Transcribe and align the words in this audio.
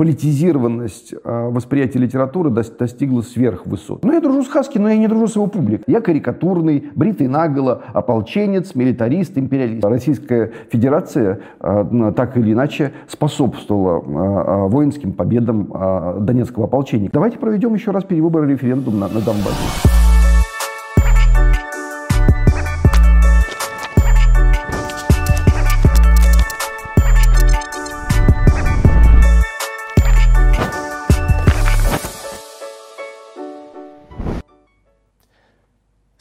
политизированность 0.00 1.14
а, 1.24 1.50
восприятия 1.50 1.98
литературы 1.98 2.48
достигла 2.48 3.20
сверхвысот. 3.20 4.02
Но 4.02 4.14
я 4.14 4.22
дружу 4.22 4.44
с 4.44 4.48
Хаски, 4.48 4.78
но 4.78 4.88
я 4.88 4.96
не 4.96 5.06
дружу 5.06 5.26
с 5.28 5.36
его 5.36 5.46
публикой. 5.46 5.84
Я 5.88 6.00
карикатурный, 6.00 6.84
бритый 6.94 7.28
наголо, 7.28 7.82
ополченец, 7.92 8.74
милитарист, 8.74 9.36
империалист. 9.36 9.84
Российская 9.84 10.52
Федерация 10.70 11.40
а, 11.60 12.12
так 12.12 12.34
или 12.38 12.54
иначе 12.54 12.92
способствовала 13.08 14.02
а, 14.06 14.68
воинским 14.68 15.12
победам 15.12 15.70
Донецкого 16.24 16.64
ополчения. 16.64 17.10
Давайте 17.12 17.36
проведем 17.36 17.74
еще 17.74 17.90
раз 17.90 18.02
перевыбор 18.04 18.48
референдум 18.48 19.00
на, 19.00 19.08
на 19.08 19.20
Донбассе. 19.20 19.99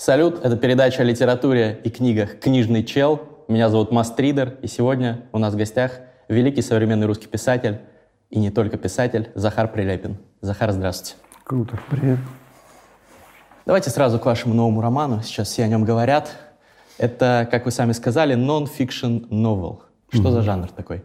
Салют, 0.10 0.44
это 0.44 0.58
передача 0.58 1.04
о 1.04 1.06
литературе 1.06 1.82
и 1.84 1.92
книгах 1.92 2.40
«Книжный 2.40 2.84
чел». 2.84 3.22
Меня 3.48 3.70
зовут 3.70 3.92
Мастридер, 3.92 4.58
и 4.64 4.66
сегодня 4.66 5.26
у 5.32 5.38
нас 5.38 5.54
в 5.54 5.56
гостях 5.56 6.00
великий 6.28 6.64
современный 6.64 7.06
русский 7.06 7.28
писатель, 7.28 7.82
и 8.32 8.40
не 8.40 8.50
только 8.50 8.78
писатель, 8.78 9.30
Захар 9.36 9.72
Прилепин. 9.72 10.18
Захар, 10.42 10.72
здравствуйте. 10.72 11.14
Круто, 11.44 11.78
привет. 11.92 12.18
Давайте 13.68 13.92
сразу 13.92 14.18
к 14.18 14.26
вашему 14.26 14.56
новому 14.56 14.82
роману, 14.82 15.22
сейчас 15.22 15.50
все 15.50 15.64
о 15.64 15.68
нем 15.68 15.86
говорят. 15.86 16.32
Это, 16.98 17.48
как 17.52 17.66
вы 17.66 17.72
сами 17.72 17.92
сказали, 17.92 18.36
non-fiction 18.36 19.30
novel. 19.30 19.82
Что 20.12 20.24
mm-hmm. 20.24 20.32
за 20.32 20.42
жанр 20.42 20.70
такой? 20.70 21.04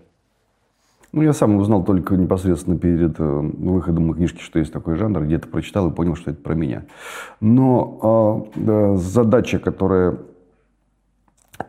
Ну, 1.14 1.22
я 1.22 1.32
сам 1.32 1.54
узнал 1.58 1.84
только 1.84 2.16
непосредственно 2.16 2.76
перед 2.76 3.20
э, 3.20 3.22
выходом 3.22 4.12
книжки, 4.14 4.40
что 4.40 4.58
есть 4.58 4.72
такой 4.72 4.96
жанр, 4.96 5.22
где-то 5.22 5.46
прочитал 5.46 5.88
и 5.88 5.94
понял, 5.94 6.16
что 6.16 6.32
это 6.32 6.42
про 6.42 6.54
меня. 6.54 6.86
Но 7.40 8.48
э, 8.56 8.96
задача, 8.96 9.60
которая 9.60 10.16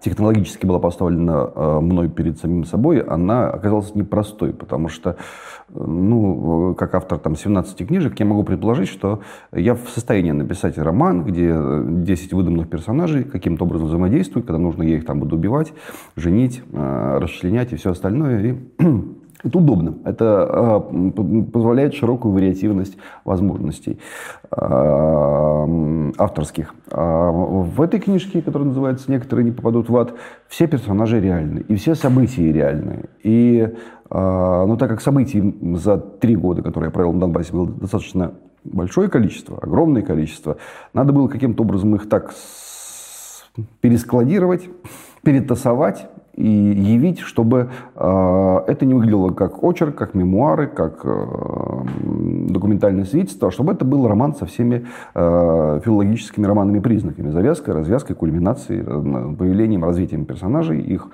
технологически 0.01 0.65
была 0.65 0.79
поставлена 0.79 1.51
э, 1.53 1.79
мной 1.79 2.09
перед 2.09 2.39
самим 2.39 2.65
собой, 2.65 3.01
она 3.01 3.51
оказалась 3.51 3.93
непростой, 3.93 4.51
потому 4.51 4.89
что, 4.89 5.17
ну, 5.69 6.73
как 6.73 6.95
автор 6.95 7.19
там 7.19 7.35
17 7.35 7.87
книжек, 7.87 8.19
я 8.19 8.25
могу 8.25 8.41
предположить, 8.43 8.89
что 8.89 9.21
я 9.51 9.75
в 9.75 9.87
состоянии 9.89 10.31
написать 10.31 10.79
роман, 10.79 11.23
где 11.23 11.55
10 11.55 12.33
выдуманных 12.33 12.67
персонажей 12.67 13.23
каким-то 13.23 13.65
образом 13.65 13.89
взаимодействуют, 13.89 14.47
когда 14.47 14.57
нужно, 14.57 14.81
я 14.81 14.95
их 14.95 15.05
там 15.05 15.19
буду 15.19 15.35
убивать, 15.35 15.71
женить, 16.15 16.63
э, 16.71 17.17
расчленять 17.21 17.73
и 17.73 17.75
все 17.75 17.91
остальное, 17.91 18.41
и 18.41 18.55
это 19.43 19.57
удобно. 19.57 19.95
Это 20.05 20.81
э, 20.91 21.11
позволяет 21.51 21.93
широкую 21.93 22.33
вариативность 22.33 22.97
возможностей 23.23 23.99
э, 24.51 26.11
авторских. 26.17 26.73
А 26.91 27.29
в 27.31 27.81
этой 27.81 27.99
книжке, 27.99 28.41
которая 28.41 28.69
называется 28.69 29.11
«Некоторые 29.11 29.45
не 29.45 29.51
попадут 29.51 29.89
в 29.89 29.97
ад», 29.97 30.13
все 30.47 30.67
персонажи 30.67 31.19
реальны, 31.19 31.59
и 31.67 31.75
все 31.75 31.95
события 31.95 32.51
реальны. 32.51 33.05
И, 33.23 33.73
ну, 34.09 34.77
так 34.77 34.89
как 34.89 35.01
событий 35.01 35.55
за 35.75 35.97
три 35.97 36.35
года, 36.35 36.61
которые 36.61 36.87
я 36.87 36.91
провел 36.91 37.13
на 37.13 37.21
Донбассе, 37.21 37.51
было 37.51 37.67
достаточно 37.67 38.33
большое 38.63 39.09
количество, 39.09 39.57
огромное 39.61 40.01
количество, 40.01 40.57
надо 40.93 41.13
было 41.13 41.27
каким-то 41.27 41.63
образом 41.63 41.95
их 41.95 42.09
так 42.09 42.33
перескладировать, 43.81 44.69
перетасовать 45.23 46.07
и 46.35 46.47
явить, 46.47 47.19
чтобы 47.19 47.69
э, 47.95 48.59
это 48.67 48.85
не 48.85 48.93
выглядело 48.93 49.29
как 49.31 49.63
очерк, 49.63 49.95
как 49.95 50.13
мемуары, 50.13 50.67
как 50.67 51.01
э, 51.03 51.25
документальное 52.49 53.05
свидетельство, 53.05 53.47
а 53.47 53.51
чтобы 53.51 53.71
это 53.71 53.85
был 53.85 54.07
роман 54.07 54.35
со 54.35 54.45
всеми 54.45 54.85
э, 55.13 55.81
филологическими 55.83 56.45
романными 56.45 56.79
признаками. 56.79 57.29
Завязкой, 57.29 57.73
развязкой, 57.73 58.15
кульминацией, 58.15 58.81
э, 58.81 59.35
появлением, 59.35 59.85
развитием 59.85 60.25
персонажей, 60.25 60.81
их 60.81 61.07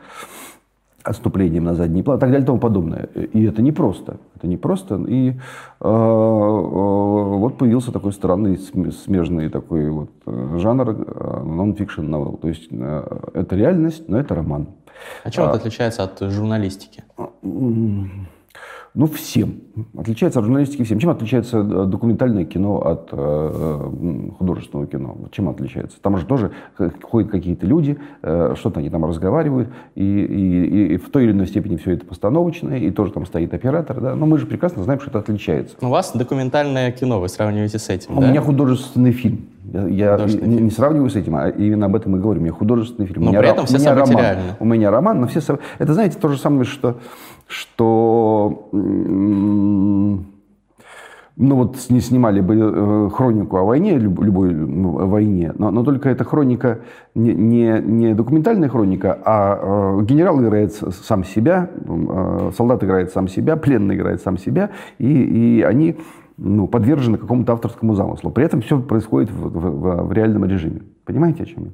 отступлением 1.04 1.64
на 1.64 1.76
задний 1.76 2.04
план 2.04 2.18
и 2.18 2.20
так 2.20 2.30
далее 2.30 2.44
и 2.44 2.46
тому 2.46 2.60
подобное. 2.60 3.10
И 3.14 3.44
это 3.44 3.62
непросто. 3.62 4.18
Это 4.36 4.48
непросто. 4.48 4.96
И 5.08 5.30
э, 5.30 5.34
э, 5.82 5.88
вот 5.88 7.58
появился 7.58 7.92
такой 7.92 8.14
странный, 8.14 8.58
смежный 8.58 9.50
такой 9.50 9.90
вот 9.90 10.10
э, 10.26 10.58
жанр 10.58 10.90
э, 10.90 10.94
non-fiction 11.44 12.08
novel. 12.08 12.38
То 12.38 12.48
есть 12.48 12.68
э, 12.72 13.18
это 13.34 13.56
реальность, 13.56 14.10
но 14.10 14.20
это 14.20 14.36
роман. 14.36 14.68
А 15.24 15.32
чем 15.32 15.46
а, 15.46 15.48
это 15.48 15.58
отличается 15.58 16.04
от 16.04 16.20
журналистики? 16.20 17.04
Ну, 18.94 19.08
всем. 19.08 19.62
Отличается 19.98 20.40
от 20.40 20.46
журналистики 20.46 20.84
всем. 20.84 21.00
Чем 21.00 21.12
отличается 21.12 21.60
э, 21.60 21.86
документальное 21.86 22.44
кино 22.44 22.76
от 22.82 23.08
э, 23.14 24.32
художественного 24.38 24.86
кино? 24.86 25.18
Чем 25.32 25.48
отличается? 25.48 25.98
Там 26.02 26.18
же 26.18 26.26
тоже 26.26 26.52
ходят 27.02 27.32
какие-то 27.32 27.66
люди, 27.66 27.98
э, 28.22 28.56
что-то 28.58 28.82
они 28.82 28.90
там 28.90 29.06
разговаривают, 29.06 29.70
и, 29.96 30.04
и, 30.04 30.94
и 30.96 30.98
в 30.98 31.10
той 31.10 31.24
или 31.24 31.32
иной 31.32 31.48
степени 31.48 31.78
все 31.78 31.92
это 31.92 32.06
постановочное, 32.06 32.80
и 32.80 32.92
тоже 32.92 33.14
там 33.14 33.26
стоит 33.26 33.54
оператор, 33.54 34.02
да. 34.02 34.14
Но 34.14 34.26
мы 34.26 34.38
же 34.38 34.46
прекрасно 34.46 34.84
знаем, 34.84 35.00
что 35.00 35.10
это 35.10 35.20
отличается. 35.20 35.78
У 35.80 35.88
вас 35.88 36.12
документальное 36.14 36.92
кино, 36.92 37.22
вы 37.22 37.30
сравниваете 37.30 37.80
с 37.80 37.88
этим, 37.88 38.18
У 38.18 38.22
да? 38.22 38.30
меня 38.30 38.42
художественный 38.42 39.14
фильм. 39.14 39.48
Я, 39.74 40.18
я 40.18 40.26
не, 40.26 40.62
не 40.62 40.72
сравниваю 40.72 41.10
с 41.10 41.16
этим, 41.16 41.36
а 41.36 41.50
именно 41.50 41.86
об 41.86 41.96
этом 41.96 42.16
и 42.16 42.20
говорю. 42.20 42.42
У 42.42 42.44
меня 42.44 42.54
художественный 42.54 43.08
фильм. 43.08 43.24
Но 43.24 43.30
у 43.30 43.32
меня, 43.32 43.40
при 43.40 43.50
этом 43.50 43.66
все 43.66 43.80
события 43.80 44.12
роман. 44.12 44.24
реальны. 44.24 44.44
У 44.60 44.66
меня 44.66 44.92
роман, 44.92 45.22
но 45.22 45.28
все 45.28 45.40
Это, 45.80 45.94
знаете, 45.94 46.18
то 46.20 46.28
же 46.28 46.38
самое, 46.38 46.66
что 46.66 46.98
что 47.48 48.70
ну 51.38 51.56
вот 51.56 51.78
не 51.90 52.02
снимали 52.02 52.40
бы 52.40 52.56
э, 52.56 53.10
хронику 53.14 53.58
о 53.58 53.64
войне, 53.64 53.98
любой 53.98 54.54
ну, 54.54 55.08
войне, 55.08 55.54
но, 55.58 55.72
но 55.72 55.84
только 55.84 56.10
эта 56.10 56.24
хроника 56.24 56.80
не, 57.16 57.34
не, 57.34 57.82
не 57.82 58.14
документальная 58.14 58.70
хроника, 58.70 59.18
а 59.26 59.98
э, 60.00 60.04
генерал 60.04 60.40
играет 60.42 60.74
сам 60.74 61.24
себя, 61.24 61.70
э, 61.76 62.52
солдат 62.56 62.84
играет 62.84 63.12
сам 63.12 63.28
себя, 63.28 63.56
пленный 63.56 63.96
играет 63.96 64.22
сам 64.22 64.38
себя, 64.38 64.70
и, 65.00 65.08
и 65.08 65.62
они 65.62 65.98
ну, 66.44 66.68
подвержены 66.68 67.18
какому-то 67.18 67.54
авторскому 67.54 67.94
замыслу. 67.94 68.32
При 68.32 68.44
этом 68.44 68.62
все 68.62 68.80
происходит 68.80 69.30
в, 69.32 69.50
в, 69.50 70.08
в 70.08 70.12
реальном 70.12 70.46
режиме. 70.46 70.82
Понимаете, 71.06 71.44
о 71.44 71.46
чем 71.46 71.66
я? 71.66 71.72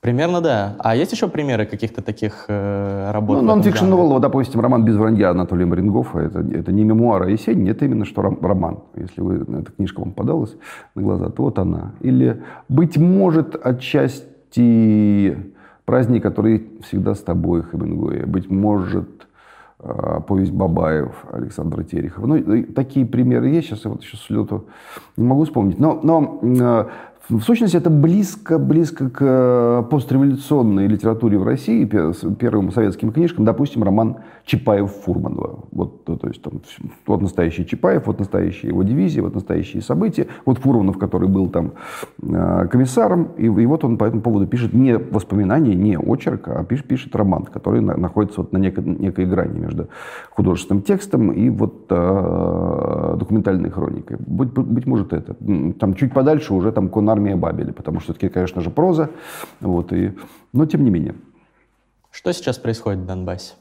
Примерно 0.00 0.40
да. 0.40 0.76
А 0.78 0.94
есть 0.94 1.10
еще 1.10 1.26
примеры 1.26 1.66
каких-то 1.66 2.00
таких 2.02 2.44
э, 2.46 3.10
работ? 3.10 3.42
Ну, 3.42 3.56
non-fiction 3.56 3.90
novel, 3.90 4.20
допустим, 4.20 4.60
роман 4.60 4.84
«Без 4.84 4.94
вранья» 4.94 5.30
Анатолия 5.30 5.66
Марингофа. 5.66 6.20
Это, 6.20 6.38
это 6.38 6.70
не 6.70 6.84
мемуар, 6.84 7.22
а 7.24 7.30
есень, 7.30 7.68
это 7.68 7.84
именно 7.84 8.04
что 8.04 8.22
роман. 8.22 8.78
Если 8.94 9.20
вы, 9.20 9.44
эта 9.58 9.72
книжка 9.72 9.98
вам 9.98 10.12
подалась 10.12 10.54
на 10.94 11.02
глаза, 11.02 11.30
то 11.30 11.42
вот 11.42 11.58
она. 11.58 11.94
Или, 12.00 12.40
быть 12.68 12.96
может, 12.96 13.56
отчасти 13.60 15.36
праздник, 15.84 16.22
который 16.22 16.70
всегда 16.82 17.16
с 17.16 17.20
тобой, 17.20 17.64
Хемингуэя. 17.64 18.26
Быть 18.26 18.48
может, 18.48 19.26
повесть 20.26 20.52
Бабаев 20.52 21.24
Александра 21.30 21.84
Терехова. 21.84 22.26
Ну, 22.26 22.64
такие 22.74 23.06
примеры 23.06 23.48
есть. 23.48 23.68
Сейчас 23.68 23.84
я 23.84 23.90
вот 23.90 24.02
еще 24.02 24.16
с 24.16 24.28
лету 24.28 24.66
не 25.16 25.24
могу 25.24 25.44
вспомнить. 25.44 25.78
Но, 25.78 26.00
но 26.02 26.40
э, 26.42 26.88
в 27.28 27.42
сущности, 27.42 27.76
это 27.76 27.90
близко, 27.90 28.58
близко 28.58 29.10
к 29.10 29.18
э, 29.20 29.82
постреволюционной 29.90 30.86
литературе 30.86 31.36
в 31.36 31.44
России, 31.44 31.84
первым 31.84 32.72
советским 32.72 33.12
книжкам, 33.12 33.44
допустим, 33.44 33.82
роман 33.82 34.16
Чапаев-Фурманова. 34.46 35.66
Вот, 35.70 36.04
то 36.04 36.18
есть, 36.26 36.40
там, 36.40 36.62
вот 37.06 37.20
настоящий 37.20 37.66
Чапаев, 37.66 38.06
вот 38.06 38.18
настоящая 38.18 38.68
его 38.68 38.82
дивизия, 38.82 39.22
вот 39.22 39.34
настоящие 39.34 39.82
события. 39.82 40.26
Вот 40.46 40.58
Фурманов, 40.58 40.96
который 40.96 41.28
был 41.28 41.50
там 41.50 41.72
э, 42.22 42.66
комиссаром, 42.70 43.32
и, 43.36 43.44
и 43.44 43.66
вот 43.66 43.84
он 43.84 43.98
по 43.98 44.04
этому 44.04 44.22
поводу 44.22 44.46
пишет 44.46 44.72
не 44.72 44.96
воспоминания, 44.96 45.74
не 45.74 45.98
очерк, 45.98 46.48
а 46.48 46.64
пишет, 46.64 46.86
пишет 46.86 47.14
роман, 47.14 47.44
который 47.44 47.82
на, 47.82 47.96
находится 47.98 48.40
вот 48.40 48.52
на 48.52 48.58
некой, 48.58 48.84
некой 48.84 49.26
грани 49.26 49.58
между 49.58 49.88
художественным 50.30 50.82
текстом 50.82 51.30
и 51.30 51.50
вот 51.50 51.86
э, 51.90 53.16
документальной 53.18 53.68
хроникой. 53.68 54.16
Быть, 54.18 54.50
быть 54.52 54.86
может, 54.86 55.12
это. 55.12 55.36
Там 55.78 55.92
чуть 55.92 56.14
подальше 56.14 56.54
уже 56.54 56.72
там 56.72 56.88
Конар 56.88 57.17
армия 57.18 57.36
Бабеля, 57.36 57.72
потому 57.72 58.00
что 58.00 58.12
это, 58.12 58.28
конечно 58.28 58.60
же, 58.60 58.70
проза, 58.70 59.10
вот, 59.60 59.92
и, 59.92 60.14
но 60.52 60.66
тем 60.66 60.84
не 60.84 60.90
менее. 60.90 61.14
Что 62.10 62.32
сейчас 62.32 62.58
происходит 62.58 63.00
в 63.00 63.06
Донбассе? 63.06 63.54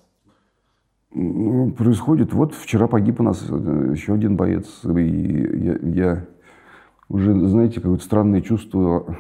Происходит, 1.12 2.34
вот 2.34 2.54
вчера 2.54 2.88
погиб 2.88 3.20
у 3.20 3.24
нас 3.24 3.44
э, 3.50 3.94
еще 3.94 4.14
один 4.14 4.36
боец, 4.36 4.68
и 4.84 5.58
я, 5.58 5.78
я 5.82 6.26
уже, 7.10 7.34
знаете, 7.48 7.82
какое-то 7.82 8.04
странное 8.04 8.42
чувство, 8.42 9.18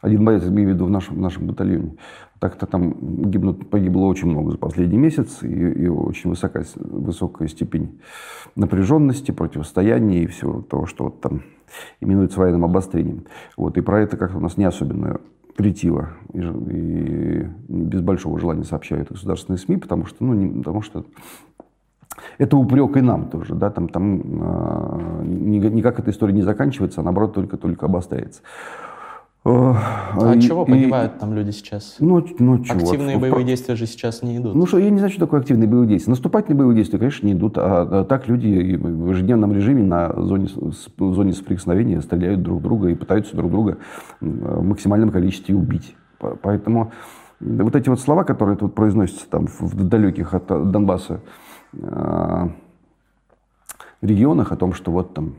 один 0.00 0.24
боец, 0.24 0.44
имею 0.44 0.70
в 0.70 0.72
виду 0.72 0.86
в 0.86 0.90
нашем, 0.90 1.16
в 1.16 1.20
нашем 1.20 1.46
батальоне, 1.46 1.96
так-то 2.38 2.66
там 2.66 3.30
гибнут, 3.30 3.68
погибло 3.68 4.06
очень 4.06 4.28
много 4.28 4.52
за 4.52 4.58
последний 4.58 4.98
месяц, 4.98 5.42
и, 5.42 5.48
и 5.48 5.88
очень 5.88 6.30
высокая, 6.30 6.64
высокая 6.76 7.48
степень 7.48 8.00
напряженности, 8.56 9.32
противостояния 9.32 10.22
и 10.22 10.26
всего 10.26 10.62
того, 10.62 10.86
что 10.86 11.04
вот 11.04 11.20
там 11.20 11.42
именуется 12.00 12.40
военным 12.40 12.64
обострением. 12.64 13.24
Вот, 13.56 13.76
и 13.78 13.80
про 13.80 14.00
это 14.00 14.16
как-то 14.16 14.38
у 14.38 14.40
нас 14.40 14.56
не 14.56 14.64
особенно 14.64 15.20
притило 15.56 16.10
и, 16.32 16.40
и 16.40 17.46
без 17.68 18.00
большого 18.00 18.40
желания 18.40 18.64
сообщают 18.64 19.10
государственные 19.10 19.58
СМИ, 19.58 19.76
потому 19.76 20.06
что, 20.06 20.24
ну, 20.24 20.34
не, 20.34 20.58
потому 20.58 20.82
что 20.82 21.04
это 22.38 22.56
упрек 22.56 22.96
и 22.96 23.00
нам 23.00 23.28
тоже, 23.28 23.54
да, 23.54 23.70
там, 23.70 23.88
там 23.88 24.20
э, 24.20 25.24
никак 25.24 25.98
эта 25.98 26.10
история 26.10 26.32
не 26.32 26.42
заканчивается, 26.42 27.00
а 27.00 27.04
наоборот 27.04 27.34
только-только 27.34 27.86
обостряется. 27.86 28.42
А 29.44 30.32
от 30.32 30.40
чего 30.40 30.64
погибают 30.64 31.18
там 31.18 31.34
люди 31.34 31.50
сейчас? 31.50 31.96
Ну, 31.98 32.24
ну 32.38 32.64
чего? 32.64 32.78
Активные 32.78 33.18
боевые 33.18 33.44
действия 33.44 33.76
же 33.76 33.86
сейчас 33.86 34.22
не 34.22 34.38
идут. 34.38 34.54
Ну 34.54 34.64
что, 34.66 34.78
я 34.78 34.88
не 34.88 34.96
знаю, 34.96 35.10
что 35.10 35.20
такое 35.20 35.40
активные 35.40 35.68
боевые 35.68 35.88
действия. 35.88 36.12
Наступательные 36.12 36.56
боевые 36.56 36.76
действия, 36.76 36.98
конечно, 36.98 37.26
не 37.26 37.34
идут, 37.34 37.58
а, 37.58 37.82
а 37.82 38.04
так 38.04 38.26
люди 38.26 38.76
в 38.76 39.10
ежедневном 39.10 39.52
режиме 39.52 39.82
на 39.82 40.14
зоне, 40.22 40.48
в 40.56 41.14
зоне 41.14 41.34
соприкосновения 41.34 42.00
стреляют 42.00 42.42
друг 42.42 42.62
друга 42.62 42.88
и 42.88 42.94
пытаются 42.94 43.36
друг 43.36 43.50
друга 43.50 43.76
в 44.20 44.62
максимальном 44.62 45.10
количестве 45.10 45.54
убить. 45.54 45.94
Поэтому 46.18 46.92
вот 47.40 47.76
эти 47.76 47.90
вот 47.90 48.00
слова, 48.00 48.24
которые 48.24 48.56
тут 48.56 48.74
произносятся 48.74 49.28
там 49.28 49.46
в 49.46 49.84
далеких 49.84 50.32
от 50.32 50.46
Донбасса 50.46 51.20
а, 51.82 52.48
регионах 54.00 54.52
о 54.52 54.56
том, 54.56 54.72
что 54.72 54.90
вот 54.90 55.12
там 55.12 55.34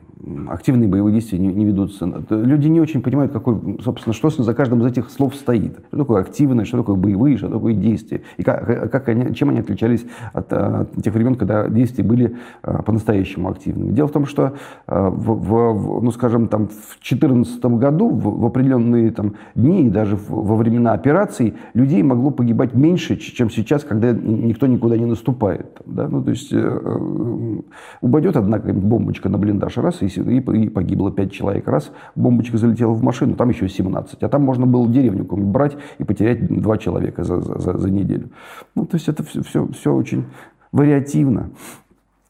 активные 0.47 0.89
боевые 0.89 1.13
действия 1.13 1.39
не, 1.39 1.47
не 1.47 1.65
ведутся. 1.65 2.05
Люди 2.29 2.67
не 2.67 2.81
очень 2.81 3.01
понимают, 3.01 3.31
какой, 3.31 3.79
собственно, 3.83 4.13
что 4.13 4.29
за 4.29 4.53
каждым 4.53 4.81
из 4.81 4.87
этих 4.87 5.09
слов 5.09 5.35
стоит. 5.35 5.79
Что 5.87 5.97
такое 5.97 6.21
активное, 6.21 6.65
что 6.65 6.77
такое 6.77 6.95
боевые, 6.95 7.37
что 7.37 7.49
такое 7.49 7.73
действия. 7.73 8.21
И 8.37 8.43
как, 8.43 8.91
как 8.91 9.09
они, 9.09 9.33
чем 9.35 9.49
они 9.49 9.59
отличались 9.59 10.05
от, 10.33 10.51
от 10.51 11.03
тех 11.03 11.13
времен, 11.13 11.35
когда 11.35 11.67
действия 11.67 12.03
были 12.03 12.37
а, 12.63 12.81
по-настоящему 12.81 13.49
активными. 13.49 13.91
Дело 13.91 14.07
в 14.07 14.11
том, 14.11 14.25
что 14.25 14.53
а, 14.87 15.09
в, 15.09 15.39
в, 15.39 16.01
ну, 16.01 16.11
скажем, 16.11 16.47
там, 16.47 16.67
в 16.67 16.99
2014 16.99 17.63
году 17.65 18.09
в, 18.09 18.41
в 18.41 18.45
определенные 18.45 19.11
там, 19.11 19.35
дни 19.53 19.87
и 19.87 19.89
даже 19.89 20.15
в, 20.15 20.29
во 20.29 20.55
времена 20.55 20.93
операций 20.93 21.55
людей 21.73 22.01
могло 22.03 22.31
погибать 22.31 22.73
меньше, 22.73 23.17
чем 23.17 23.49
сейчас, 23.49 23.83
когда 23.83 24.11
никто 24.11 24.67
никуда 24.67 24.97
не 24.97 25.05
наступает. 25.05 25.81
Да? 25.85 26.07
Ну, 26.07 26.23
то 26.23 26.31
есть 26.31 26.51
э, 26.51 26.57
э, 26.57 27.61
упадет 28.01 28.35
одна 28.35 28.57
бомбочка 28.57 29.29
на 29.29 29.37
блиндаж, 29.37 29.77
раз, 29.77 30.01
и 30.01 30.14
и, 30.17 30.21
и 30.21 30.69
погибло 30.69 31.11
5 31.11 31.31
человек. 31.31 31.67
Раз 31.67 31.91
бомбочка 32.15 32.57
залетела 32.57 32.93
в 32.93 33.03
машину, 33.03 33.35
там 33.35 33.49
еще 33.49 33.67
17. 33.67 34.23
А 34.23 34.29
там 34.29 34.43
можно 34.43 34.65
было 34.65 34.87
деревню 34.87 35.25
брать 35.25 35.77
и 35.97 36.03
потерять 36.03 36.47
два 36.47 36.77
человека 36.77 37.23
за, 37.23 37.41
за, 37.41 37.77
за 37.77 37.89
неделю. 37.89 38.29
Ну, 38.75 38.85
то 38.85 38.95
есть 38.95 39.07
это 39.07 39.23
все, 39.23 39.41
все, 39.43 39.67
все 39.67 39.93
очень 39.93 40.25
вариативно, 40.71 41.49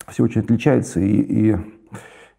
все 0.07 0.23
очень 0.23 0.41
отличается. 0.41 0.99
И, 0.99 1.51
и 1.51 1.55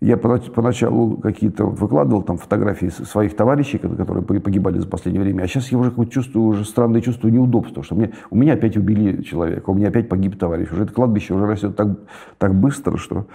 я 0.00 0.18
поначалу 0.18 1.16
какие-то 1.16 1.64
вот 1.64 1.78
выкладывал 1.78 2.22
там 2.22 2.36
фотографии 2.36 2.88
своих 2.88 3.34
товарищей, 3.34 3.78
которые 3.78 4.22
погибали 4.22 4.78
за 4.78 4.86
последнее 4.86 5.22
время, 5.22 5.42
а 5.42 5.48
сейчас 5.48 5.72
я 5.72 5.78
уже 5.78 5.92
чувствую 6.10 6.46
уже 6.46 6.64
странное 6.66 7.00
чувство 7.00 7.28
неудобства, 7.28 7.82
что 7.82 7.94
мне, 7.94 8.12
у 8.30 8.36
меня 8.36 8.54
опять 8.54 8.76
убили 8.76 9.22
человека, 9.22 9.70
у 9.70 9.74
меня 9.74 9.88
опять 9.88 10.08
погиб 10.08 10.38
товарищ. 10.38 10.70
Уже 10.70 10.84
это 10.84 10.92
кладбище 10.92 11.32
уже 11.32 11.46
растет 11.46 11.76
так, 11.76 11.88
так 12.36 12.54
быстро, 12.54 12.98
что 12.98 13.26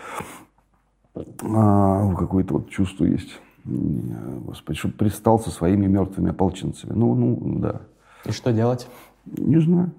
а, 1.15 2.13
какое-то 2.15 2.55
вот 2.55 2.69
чувство 2.69 3.05
есть. 3.05 3.39
Господи, 3.63 4.79
чтобы 4.79 4.95
пристал 4.95 5.39
со 5.39 5.51
своими 5.51 5.85
мертвыми 5.85 6.31
ополченцами. 6.31 6.93
Ну, 6.93 7.13
ну, 7.13 7.59
да. 7.59 7.81
И 8.25 8.31
что 8.31 8.51
делать? 8.51 8.87
Не 9.25 9.59
знаю. 9.59 9.91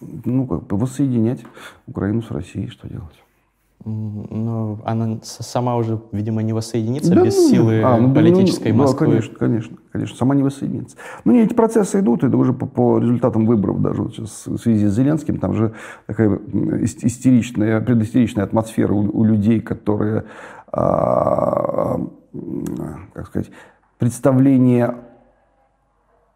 Ну, 0.00 0.46
как 0.46 0.66
бы 0.66 0.76
воссоединять 0.76 1.40
Украину 1.86 2.22
с 2.22 2.30
Россией, 2.30 2.68
что 2.68 2.88
делать? 2.88 3.16
Ну, 3.84 4.80
она 4.84 5.18
сама 5.22 5.76
уже, 5.76 6.00
видимо, 6.10 6.42
не 6.42 6.52
воссоединится 6.52 7.14
да, 7.14 7.24
без 7.24 7.36
ну, 7.36 7.48
силы 7.48 7.82
а, 7.82 7.96
ну, 7.96 8.12
политической 8.12 8.72
ну, 8.72 8.78
Москвы. 8.78 9.06
Да, 9.06 9.12
конечно, 9.12 9.36
конечно, 9.38 9.76
конечно, 9.92 10.16
сама 10.16 10.34
не 10.34 10.42
воссоединится. 10.42 10.96
Ну, 11.24 11.32
не, 11.32 11.42
эти 11.42 11.54
процессы 11.54 12.00
идут, 12.00 12.24
это 12.24 12.36
уже 12.36 12.52
по, 12.52 12.66
по 12.66 12.98
результатам 12.98 13.46
выборов 13.46 13.80
даже 13.80 14.02
вот 14.02 14.14
сейчас 14.14 14.46
в 14.46 14.58
связи 14.58 14.86
с 14.86 14.94
Зеленским, 14.94 15.38
там 15.38 15.54
же 15.54 15.74
такая 16.06 16.38
истеричная, 16.82 17.80
предыстеричная 17.80 18.44
атмосфера 18.44 18.92
у, 18.92 19.20
у 19.20 19.24
людей, 19.24 19.60
которые 19.60 20.24
как 23.12 23.26
сказать, 23.26 23.50
представление 23.98 24.94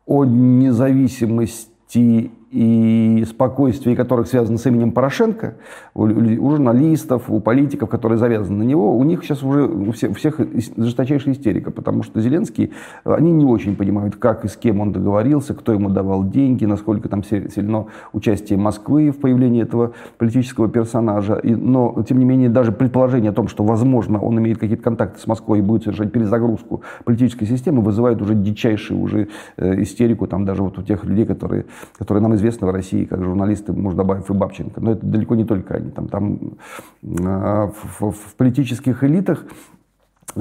о 0.06 0.25
независимости 0.25 2.32
и 2.52 3.25
спокойствие 3.26 3.96
которых 3.96 4.28
связано 4.28 4.58
с 4.58 4.66
именем 4.66 4.93
Порошенко, 4.93 5.54
у, 5.94 6.06
журналистов, 6.06 7.31
у 7.31 7.40
политиков, 7.40 7.88
которые 7.88 8.19
завязаны 8.19 8.58
на 8.58 8.62
него, 8.62 8.96
у 8.96 9.02
них 9.04 9.25
сейчас 9.25 9.43
уже 9.43 9.64
у 9.64 9.90
всех, 9.93 10.10
у 10.10 10.14
всех 10.14 10.38
жесточайшая 10.76 11.32
истерика, 11.32 11.70
потому 11.70 12.02
что 12.02 12.20
Зеленский, 12.20 12.72
они 13.04 13.32
не 13.32 13.46
очень 13.46 13.75
понимают, 13.75 14.16
как 14.16 14.44
и 14.44 14.49
с 14.49 14.56
кем 14.56 14.81
он 14.81 14.93
договорился, 14.93 15.54
кто 15.54 15.72
ему 15.72 15.88
давал 15.88 16.28
деньги, 16.28 16.66
насколько 16.66 17.08
там 17.08 17.25
сильно 17.25 17.87
участие 18.12 18.58
Москвы 18.58 19.12
в 19.12 19.16
появлении 19.16 19.62
этого 19.62 19.93
политического 20.19 20.69
персонажа. 20.69 21.37
И, 21.37 21.55
но, 21.55 22.05
тем 22.06 22.19
не 22.19 22.26
менее, 22.26 22.50
даже 22.50 22.70
предположение 22.70 23.31
о 23.31 23.34
том, 23.34 23.48
что, 23.48 23.64
возможно, 23.64 24.20
он 24.20 24.38
имеет 24.38 24.58
какие-то 24.58 24.82
контакты 24.82 25.19
с 25.19 25.26
Москвой 25.26 25.60
и 25.60 25.62
будет 25.62 25.84
совершать 25.84 26.12
перезагрузку 26.12 26.82
политической 27.05 27.46
системы, 27.46 27.81
вызывает 27.81 28.20
уже 28.20 28.34
дичайшую 28.34 29.00
уже 29.00 29.28
э, 29.56 29.82
истерику 29.82 30.26
там 30.26 30.44
даже 30.44 30.62
вот 30.62 30.78
у 30.78 30.82
тех 30.82 31.02
людей, 31.05 31.25
которые, 31.25 31.64
которые 31.96 32.22
нам 32.22 32.34
известны 32.34 32.42
известны 32.43 32.67
в 32.67 32.71
России 32.71 33.05
как 33.05 33.23
журналисты 33.23 33.73
Муждабаев 33.73 34.29
и 34.29 34.33
Бабченко. 34.33 34.81
Но 34.81 34.93
это 34.93 35.06
далеко 35.06 35.37
не 35.37 35.44
только 35.44 35.75
они. 35.75 35.91
Там, 35.91 36.09
там 36.09 36.39
э, 37.03 37.71
в, 38.00 38.11
в 38.11 38.35
политических 38.37 39.05
элитах 39.05 39.47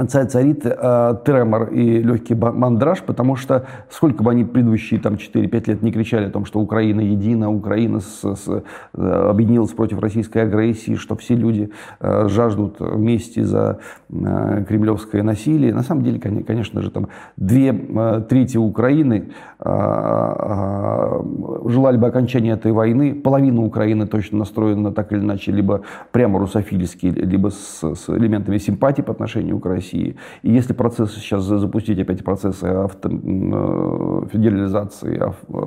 царит 0.07 0.65
э, 0.65 1.15
тремор 1.25 1.69
и 1.69 2.01
легкий 2.01 2.35
мандраж, 2.35 3.01
потому 3.01 3.35
что 3.35 3.65
сколько 3.89 4.23
бы 4.23 4.31
они 4.31 4.45
предыдущие 4.45 4.99
там, 4.99 5.15
4-5 5.15 5.67
лет 5.67 5.81
не 5.81 5.91
кричали 5.91 6.27
о 6.27 6.29
том, 6.29 6.45
что 6.45 6.59
Украина 6.59 7.01
едина, 7.01 7.51
Украина 7.51 7.99
с, 7.99 8.23
с, 8.23 8.47
э, 8.47 9.27
объединилась 9.29 9.71
против 9.71 9.99
российской 9.99 10.39
агрессии, 10.39 10.95
что 10.95 11.15
все 11.15 11.35
люди 11.35 11.71
э, 11.99 12.27
жаждут 12.29 12.79
мести 12.79 13.41
за 13.41 13.79
э, 14.09 14.65
кремлевское 14.67 15.23
насилие. 15.23 15.73
На 15.73 15.83
самом 15.83 16.03
деле, 16.03 16.19
конечно 16.19 16.81
же, 16.81 16.89
там 16.89 17.09
две 17.35 17.69
э, 17.73 18.21
трети 18.29 18.57
Украины 18.57 19.31
э, 19.59 19.69
э, 19.69 21.21
желали 21.65 21.97
бы 21.97 22.07
окончания 22.07 22.51
этой 22.51 22.71
войны. 22.71 23.13
Половина 23.13 23.61
Украины 23.61 24.07
точно 24.07 24.39
настроена 24.39 24.91
так 24.93 25.11
или 25.11 25.19
иначе 25.19 25.51
либо 25.51 25.81
прямо 26.11 26.39
русофильски, 26.39 27.07
либо 27.07 27.49
с, 27.49 27.83
с 27.83 28.09
элементами 28.09 28.57
симпатии 28.57 29.01
по 29.01 29.11
отношению 29.11 29.55
к 29.55 29.59
Украине 29.59 29.80
России. 29.81 30.15
И 30.43 30.51
если 30.51 30.73
процессы 30.73 31.19
сейчас 31.19 31.43
запустить 31.43 31.99
опять 31.99 32.23
процессы 32.23 32.65
авто, 32.65 33.09
э, 33.09 34.27
федерализации, 34.31 35.19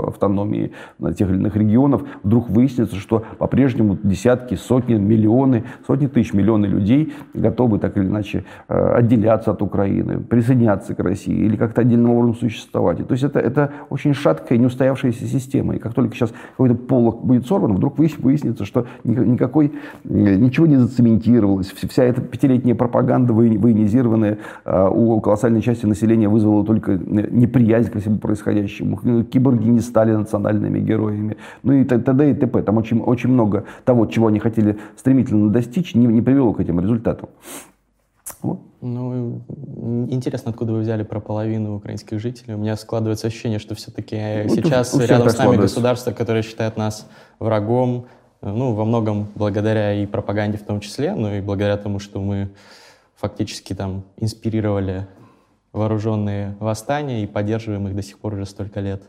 автономии 0.08 0.72
тех 1.16 1.28
или 1.28 1.36
иных 1.36 1.56
регионов, 1.56 2.04
вдруг 2.22 2.48
выяснится, 2.48 2.96
что 2.96 3.24
по-прежнему 3.38 3.98
десятки, 4.02 4.54
сотни, 4.54 4.94
миллионы, 4.94 5.64
сотни 5.86 6.06
тысяч, 6.06 6.32
миллионы 6.32 6.66
людей 6.66 7.12
готовы 7.34 7.78
так 7.78 7.96
или 7.96 8.06
иначе 8.06 8.44
э, 8.68 8.94
отделяться 8.96 9.50
от 9.50 9.62
Украины, 9.62 10.20
присоединяться 10.20 10.94
к 10.94 11.00
России 11.00 11.34
или 11.34 11.56
как-то 11.56 11.80
отдельным 11.80 12.12
образом 12.12 12.36
существовать. 12.36 13.06
То 13.06 13.12
есть 13.12 13.24
это, 13.24 13.40
это 13.40 13.72
очень 13.90 14.14
шаткая, 14.14 14.58
неустоявшаяся 14.58 15.26
система. 15.26 15.74
И 15.76 15.78
как 15.78 15.94
только 15.94 16.14
сейчас 16.14 16.32
какой-то 16.50 16.76
полок 16.76 17.24
будет 17.24 17.46
сорван, 17.46 17.74
вдруг 17.74 17.98
выяснится, 17.98 18.64
что 18.64 18.86
никакой, 19.04 19.72
ничего 20.04 20.66
не 20.66 20.76
зацементировалось. 20.76 21.72
Вся 21.72 22.04
эта 22.04 22.20
пятилетняя 22.20 22.74
пропаганда 22.74 23.32
военизирована 23.32 24.03
информированные, 24.04 24.38
а, 24.64 24.88
у 24.88 25.20
колоссальной 25.20 25.62
части 25.62 25.86
населения 25.86 26.28
вызвало 26.28 26.64
только 26.64 26.92
неприязнь 26.92 27.90
ко 27.90 28.00
всему 28.00 28.18
происходящему. 28.18 29.24
Киборги 29.24 29.68
не 29.68 29.80
стали 29.80 30.12
национальными 30.12 30.78
героями. 30.80 31.36
Ну 31.62 31.72
и 31.72 31.84
т.д. 31.84 32.30
и 32.30 32.34
т.п. 32.34 32.62
Там 32.62 32.76
очень, 32.76 33.00
очень 33.00 33.30
много 33.30 33.64
того, 33.84 34.06
чего 34.06 34.28
они 34.28 34.38
хотели 34.38 34.78
стремительно 34.96 35.50
достичь, 35.50 35.94
не, 35.94 36.06
не 36.06 36.22
привело 36.22 36.52
к 36.52 36.60
этим 36.60 36.80
результатам. 36.80 37.28
Вот. 38.42 38.60
Ну, 38.80 39.40
интересно, 40.10 40.50
откуда 40.50 40.72
вы 40.72 40.80
взяли 40.80 41.02
про 41.02 41.20
половину 41.20 41.76
украинских 41.76 42.20
жителей. 42.20 42.54
У 42.54 42.58
меня 42.58 42.76
складывается 42.76 43.26
ощущение, 43.26 43.58
что 43.58 43.74
все-таки 43.74 44.16
ну, 44.46 44.54
сейчас 44.54 44.94
рядом 44.98 45.30
с 45.30 45.38
нами 45.38 45.56
государство, 45.56 46.12
которое 46.12 46.42
считает 46.42 46.76
нас 46.76 47.08
врагом, 47.38 48.06
ну, 48.42 48.74
во 48.74 48.84
многом 48.84 49.26
благодаря 49.34 49.94
и 49.94 50.04
пропаганде 50.04 50.58
в 50.58 50.62
том 50.62 50.80
числе, 50.80 51.14
но 51.14 51.34
и 51.34 51.40
благодаря 51.40 51.78
тому, 51.78 51.98
что 51.98 52.20
мы 52.20 52.50
фактически 53.16 53.74
там 53.74 54.04
инспирировали 54.16 55.06
вооруженные 55.72 56.56
восстания 56.60 57.24
и 57.24 57.26
поддерживаем 57.26 57.88
их 57.88 57.96
до 57.96 58.02
сих 58.02 58.18
пор 58.18 58.34
уже 58.34 58.46
столько 58.46 58.80
лет? 58.80 59.02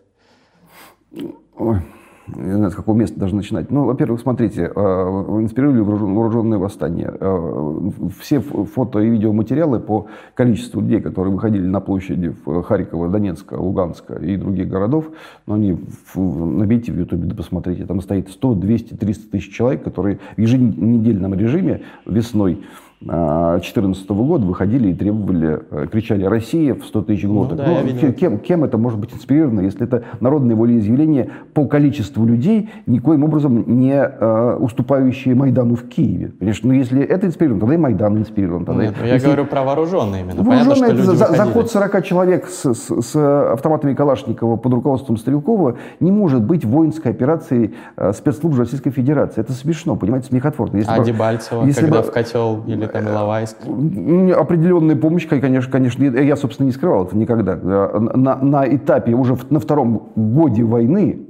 Ой, 1.58 1.82
не 2.28 2.54
знаю, 2.54 2.72
с 2.72 2.76
какого 2.76 2.98
места 2.98 3.20
даже 3.20 3.36
начинать. 3.36 3.70
Ну, 3.70 3.86
во-первых, 3.86 4.20
смотрите, 4.20 4.72
э, 4.76 4.80
инспирировали 4.80 5.82
вооруженные 5.82 6.58
восстания. 6.58 7.14
Э, 7.20 7.90
все 8.20 8.40
фото 8.40 9.00
и 9.00 9.10
видеоматериалы 9.10 9.80
по 9.80 10.08
количеству 10.34 10.82
людей, 10.82 11.02
которые 11.02 11.34
выходили 11.34 11.66
на 11.68 11.80
площади 11.82 12.34
в 12.46 12.64
Харькова, 12.64 13.10
Донецка, 13.10 13.54
Луганска 13.54 14.16
и 14.16 14.38
других 14.38 14.68
городов, 14.68 15.06
но 15.46 15.56
ну, 15.56 15.62
они 15.62 15.78
набейте 16.16 16.92
в 16.92 16.98
Ютубе, 16.98 17.28
да 17.28 17.36
посмотрите, 17.36 17.86
там 17.86 18.02
стоит 18.02 18.30
100, 18.30 18.56
200, 18.56 18.94
300 18.96 19.32
тысяч 19.32 19.54
человек, 19.54 19.84
которые 19.84 20.20
в 20.36 20.42
еженедельном 20.42 21.36
режиме 21.36 21.84
весной 22.08 22.64
2014 23.02 24.10
года 24.10 24.46
выходили 24.46 24.90
и 24.90 24.94
требовали, 24.94 25.60
э, 25.70 25.88
кричали 25.92 26.24
«Россия» 26.26 26.74
в 26.74 26.86
100 26.86 27.02
тысяч 27.04 27.26
глоток. 27.26 27.58
Ну, 27.60 27.64
да, 27.66 27.82
ну, 27.84 28.14
кем, 28.14 28.40
кем 28.40 28.64
это 28.64 28.78
может 28.78 29.00
быть 29.00 29.14
инспирировано, 29.14 29.62
если 29.62 29.84
это 29.84 30.04
народное 30.22 30.56
волеизъявление 30.56 31.30
по 31.54 31.68
количеству 31.68 32.26
людей, 32.26 32.70
никоим 32.86 33.24
образом 33.24 33.64
не 33.80 33.94
э, 33.94 34.58
уступающие 34.60 35.36
Майдану 35.36 35.76
в 35.76 35.88
Киеве? 35.88 36.32
Конечно, 36.40 36.70
ну 36.70 36.76
если 36.76 37.04
это 37.04 37.28
инспирировано, 37.28 37.60
тогда 37.60 37.76
и 37.76 37.78
Майдан 37.78 38.18
инспирирован. 38.18 38.66
Тогда, 38.66 38.84
Нет, 38.84 38.96
ну, 39.00 39.06
я 39.06 39.14
если... 39.16 39.28
говорю 39.28 39.46
про 39.46 39.64
вооруженные 39.64 40.24
именно. 40.24 40.42
Вооруженные, 40.42 40.92
Понятно, 40.92 41.02
это 41.02 41.16
за, 41.16 41.36
заход 41.36 41.70
40 41.70 42.06
человек 42.06 42.48
с, 42.48 42.74
с, 42.74 43.02
с 43.02 43.52
автоматами 43.54 43.94
Калашникова 43.94 44.56
под 44.56 44.74
руководством 44.74 45.18
Стрелкова 45.18 45.78
не 46.00 46.12
может 46.12 46.44
быть 46.44 46.66
воинской 46.66 47.12
операцией 47.12 47.76
э, 47.98 48.14
спецслужб 48.14 48.58
Российской 48.58 48.92
Федерации. 48.92 49.42
Это 49.42 49.54
смешно, 49.54 49.96
понимаете, 49.96 50.28
смехотворно. 50.28 50.78
Если 50.78 50.92
а 50.92 50.98
бы, 50.98 51.06
Дебальцево, 51.06 51.66
если 51.66 51.82
когда 51.82 52.02
бы, 52.02 52.08
в 52.08 52.12
котел 52.12 52.64
или 52.66 52.85
там 52.88 53.08
Иловайск? 53.08 53.58
Определенная 53.66 54.96
помощь, 54.96 55.28
конечно, 55.28 55.72
конечно, 55.72 56.04
я, 56.04 56.36
собственно, 56.36 56.68
не 56.68 56.72
скрывал 56.72 57.06
это 57.06 57.18
никогда. 57.18 57.56
На, 57.56 58.36
на 58.38 58.76
этапе, 58.76 59.14
уже 59.14 59.38
на 59.50 59.60
втором 59.60 60.10
годе 60.16 60.64
войны, 60.64 61.28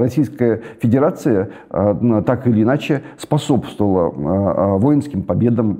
Российская 0.00 0.60
Федерация 0.80 1.48
так 1.70 2.46
или 2.46 2.62
иначе 2.62 3.02
способствовала 3.16 4.78
воинским 4.78 5.22
победам 5.22 5.78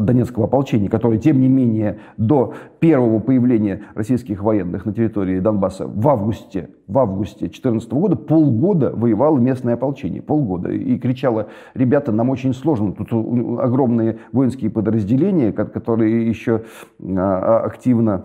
Донецкого 0.00 0.46
ополчения, 0.46 0.88
которое, 0.88 1.18
тем 1.18 1.40
не 1.40 1.48
менее, 1.48 1.98
до 2.16 2.54
первого 2.78 3.18
появления 3.18 3.82
российских 3.94 4.42
военных 4.42 4.86
на 4.86 4.92
территории 4.92 5.40
Донбасса 5.40 5.88
в 5.88 6.08
августе 6.08 6.68
в 6.88 6.98
августе 6.98 7.40
2014 7.40 7.92
года 7.92 8.16
полгода 8.16 8.90
воевало 8.94 9.38
местное 9.38 9.74
ополчение. 9.74 10.22
Полгода. 10.22 10.70
И 10.72 10.98
кричало, 10.98 11.48
ребята, 11.74 12.12
нам 12.12 12.30
очень 12.30 12.54
сложно. 12.54 12.92
Тут 12.92 13.12
огромные 13.12 14.18
воинские 14.32 14.70
подразделения, 14.70 15.52
которые 15.52 16.26
еще 16.26 16.62
активно 16.98 18.24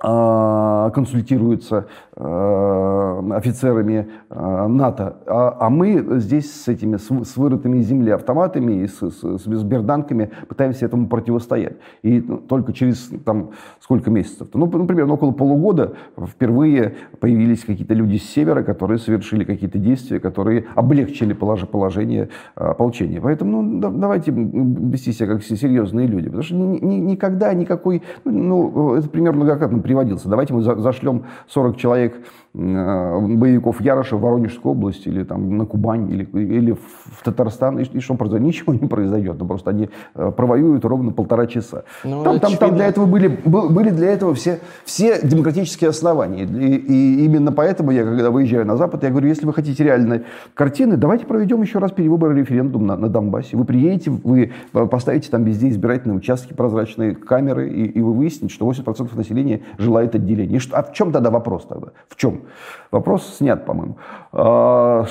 консультируются 0.00 1.86
Э, 2.20 3.22
офицерами 3.30 4.08
э, 4.28 4.66
НАТО, 4.66 5.18
а, 5.26 5.56
а 5.60 5.70
мы 5.70 6.04
здесь 6.18 6.52
с 6.52 6.66
этими 6.66 6.96
с, 6.96 7.36
вырытыми 7.36 7.80
земли 7.80 8.10
автоматами 8.10 8.82
и 8.82 8.88
с, 8.88 8.98
с, 8.98 9.38
с 9.38 9.62
берданками 9.62 10.32
пытаемся 10.48 10.86
этому 10.86 11.06
противостоять. 11.06 11.76
И 12.02 12.20
ну, 12.20 12.38
только 12.38 12.72
через 12.72 13.08
там 13.24 13.50
сколько 13.78 14.10
месяцев, 14.10 14.48
ну, 14.52 14.66
например, 14.66 15.06
ну, 15.06 15.14
около 15.14 15.30
полугода 15.30 15.94
впервые 16.26 16.96
появились 17.20 17.64
какие-то 17.64 17.94
люди 17.94 18.16
с 18.16 18.28
севера, 18.28 18.64
которые 18.64 18.98
совершили 18.98 19.44
какие-то 19.44 19.78
действия, 19.78 20.18
которые 20.18 20.64
облегчили 20.74 21.34
положение 21.34 22.30
ополчения. 22.56 23.20
Поэтому 23.20 23.62
ну, 23.62 23.90
давайте 23.92 24.32
вести 24.32 25.12
себя 25.12 25.28
как 25.28 25.44
серьезные 25.44 26.08
люди, 26.08 26.24
потому 26.24 26.42
что 26.42 26.56
ни, 26.56 26.84
ни, 26.84 26.94
никогда 26.96 27.54
никакой, 27.54 28.02
ну, 28.24 28.96
это 28.96 29.08
пример 29.08 29.34
многократно 29.34 29.77
приводился. 29.82 30.28
Давайте 30.28 30.54
мы 30.54 30.62
зашлем 30.62 31.26
40 31.48 31.76
человек 31.76 32.26
боевиков 32.58 33.80
Яроша 33.80 34.16
в 34.16 34.20
Воронежскую 34.20 34.72
область 34.72 35.06
или 35.06 35.22
там 35.22 35.56
на 35.56 35.64
Кубань 35.64 36.10
или, 36.10 36.24
или 36.24 36.72
в 36.72 37.22
Татарстан, 37.22 37.78
и, 37.78 37.84
и 37.84 38.00
что 38.00 38.14
произойдет? 38.14 38.46
Ничего 38.48 38.74
не 38.74 38.88
произойдет, 38.88 39.36
ну, 39.38 39.46
просто 39.46 39.70
они 39.70 39.90
э, 40.14 40.32
провоюют 40.36 40.84
ровно 40.84 41.12
полтора 41.12 41.46
часа. 41.46 41.84
Ну, 42.02 42.24
там, 42.24 42.40
там, 42.40 42.56
там 42.56 42.74
для 42.74 42.86
этого 42.86 43.06
были, 43.06 43.28
были 43.28 43.90
для 43.90 44.08
этого 44.08 44.34
все, 44.34 44.58
все 44.84 45.20
демократические 45.22 45.90
основания. 45.90 46.44
И, 46.44 46.74
и 46.76 47.24
именно 47.24 47.52
поэтому 47.52 47.92
я, 47.92 48.02
когда 48.02 48.30
выезжаю 48.30 48.66
на 48.66 48.76
Запад, 48.76 49.04
я 49.04 49.10
говорю, 49.10 49.28
если 49.28 49.46
вы 49.46 49.54
хотите 49.54 49.84
реальной 49.84 50.22
картины, 50.54 50.96
давайте 50.96 51.26
проведем 51.26 51.62
еще 51.62 51.78
раз 51.78 51.92
перевыборы 51.92 52.36
референдум 52.36 52.86
на, 52.86 52.96
на 52.96 53.08
Донбассе. 53.08 53.56
Вы 53.56 53.64
приедете, 53.64 54.10
вы 54.10 54.50
поставите 54.72 55.30
там 55.30 55.44
везде 55.44 55.68
избирательные 55.68 56.16
участки, 56.16 56.54
прозрачные 56.54 57.14
камеры, 57.14 57.68
и, 57.68 57.84
и 57.84 58.00
вы 58.00 58.14
выясните, 58.14 58.52
что 58.52 58.68
80% 58.68 59.16
населения 59.16 59.60
желает 59.78 60.16
отделения. 60.16 60.56
И 60.56 60.58
что, 60.58 60.76
а 60.76 60.82
в 60.82 60.92
чем 60.92 61.12
тогда 61.12 61.30
вопрос 61.30 61.66
тогда? 61.66 61.88
В 62.08 62.16
чем? 62.16 62.42
Вопрос 62.90 63.36
снят, 63.36 63.66
по-моему. 63.66 63.96
А, 64.32 65.06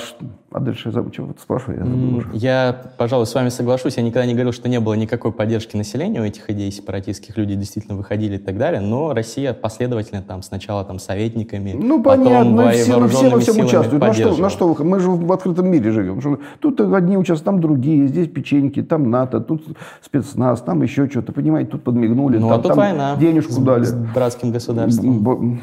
а 0.50 0.60
дальше 0.60 0.88
я 0.88 0.92
забыл, 0.92 1.12
что 1.12 1.24
вот 1.24 1.40
спрашиваю, 1.40 1.78
я 1.78 1.84
забыл 1.84 2.16
уже. 2.16 2.28
Я, 2.32 2.76
пожалуй, 2.96 3.26
с 3.26 3.34
вами 3.34 3.50
соглашусь. 3.50 3.96
Я 3.96 4.02
никогда 4.02 4.26
не 4.26 4.32
говорил, 4.32 4.52
что 4.52 4.68
не 4.68 4.80
было 4.80 4.94
никакой 4.94 5.30
поддержки 5.30 5.76
населения 5.76 6.20
у 6.20 6.24
этих 6.24 6.50
идей 6.50 6.72
сепаратистских. 6.72 7.36
Люди 7.36 7.54
действительно 7.54 7.96
выходили 7.96 8.36
и 8.36 8.38
так 8.38 8.58
далее. 8.58 8.80
Но 8.80 9.12
Россия 9.12 9.52
последовательно 9.52 10.22
там 10.22 10.42
сначала 10.42 10.84
там 10.84 10.98
советниками, 10.98 11.72
ну, 11.72 12.02
понятно, 12.02 12.56
потом 12.56 12.72
все, 12.72 12.98
ну, 12.98 13.08
все 13.08 13.28
во 13.28 13.40
всем 13.40 13.64
участвуют. 13.64 14.02
На 14.02 14.12
что, 14.12 14.36
на 14.36 14.50
что 14.50 14.76
мы 14.80 14.98
же 14.98 15.10
в 15.10 15.32
открытом 15.32 15.68
мире 15.68 15.92
живем. 15.92 16.40
Тут 16.60 16.80
одни 16.80 17.16
участвуют, 17.16 17.44
там 17.44 17.60
другие. 17.60 18.08
Здесь 18.08 18.28
печеньки, 18.28 18.82
там 18.82 19.10
НАТО, 19.10 19.40
тут 19.40 19.64
спецназ, 20.00 20.62
там 20.62 20.82
еще 20.82 21.08
что-то. 21.08 21.32
Понимаете, 21.32 21.70
тут 21.70 21.84
подмигнули. 21.84 22.38
Ну, 22.38 22.48
там, 22.48 22.58
а 22.58 22.62
тут 22.62 22.68
там 22.68 22.78
война. 22.78 23.16
Денежку 23.16 23.60
дали. 23.60 23.84
С 23.84 23.92
братским 23.92 24.50
государством. 24.50 25.60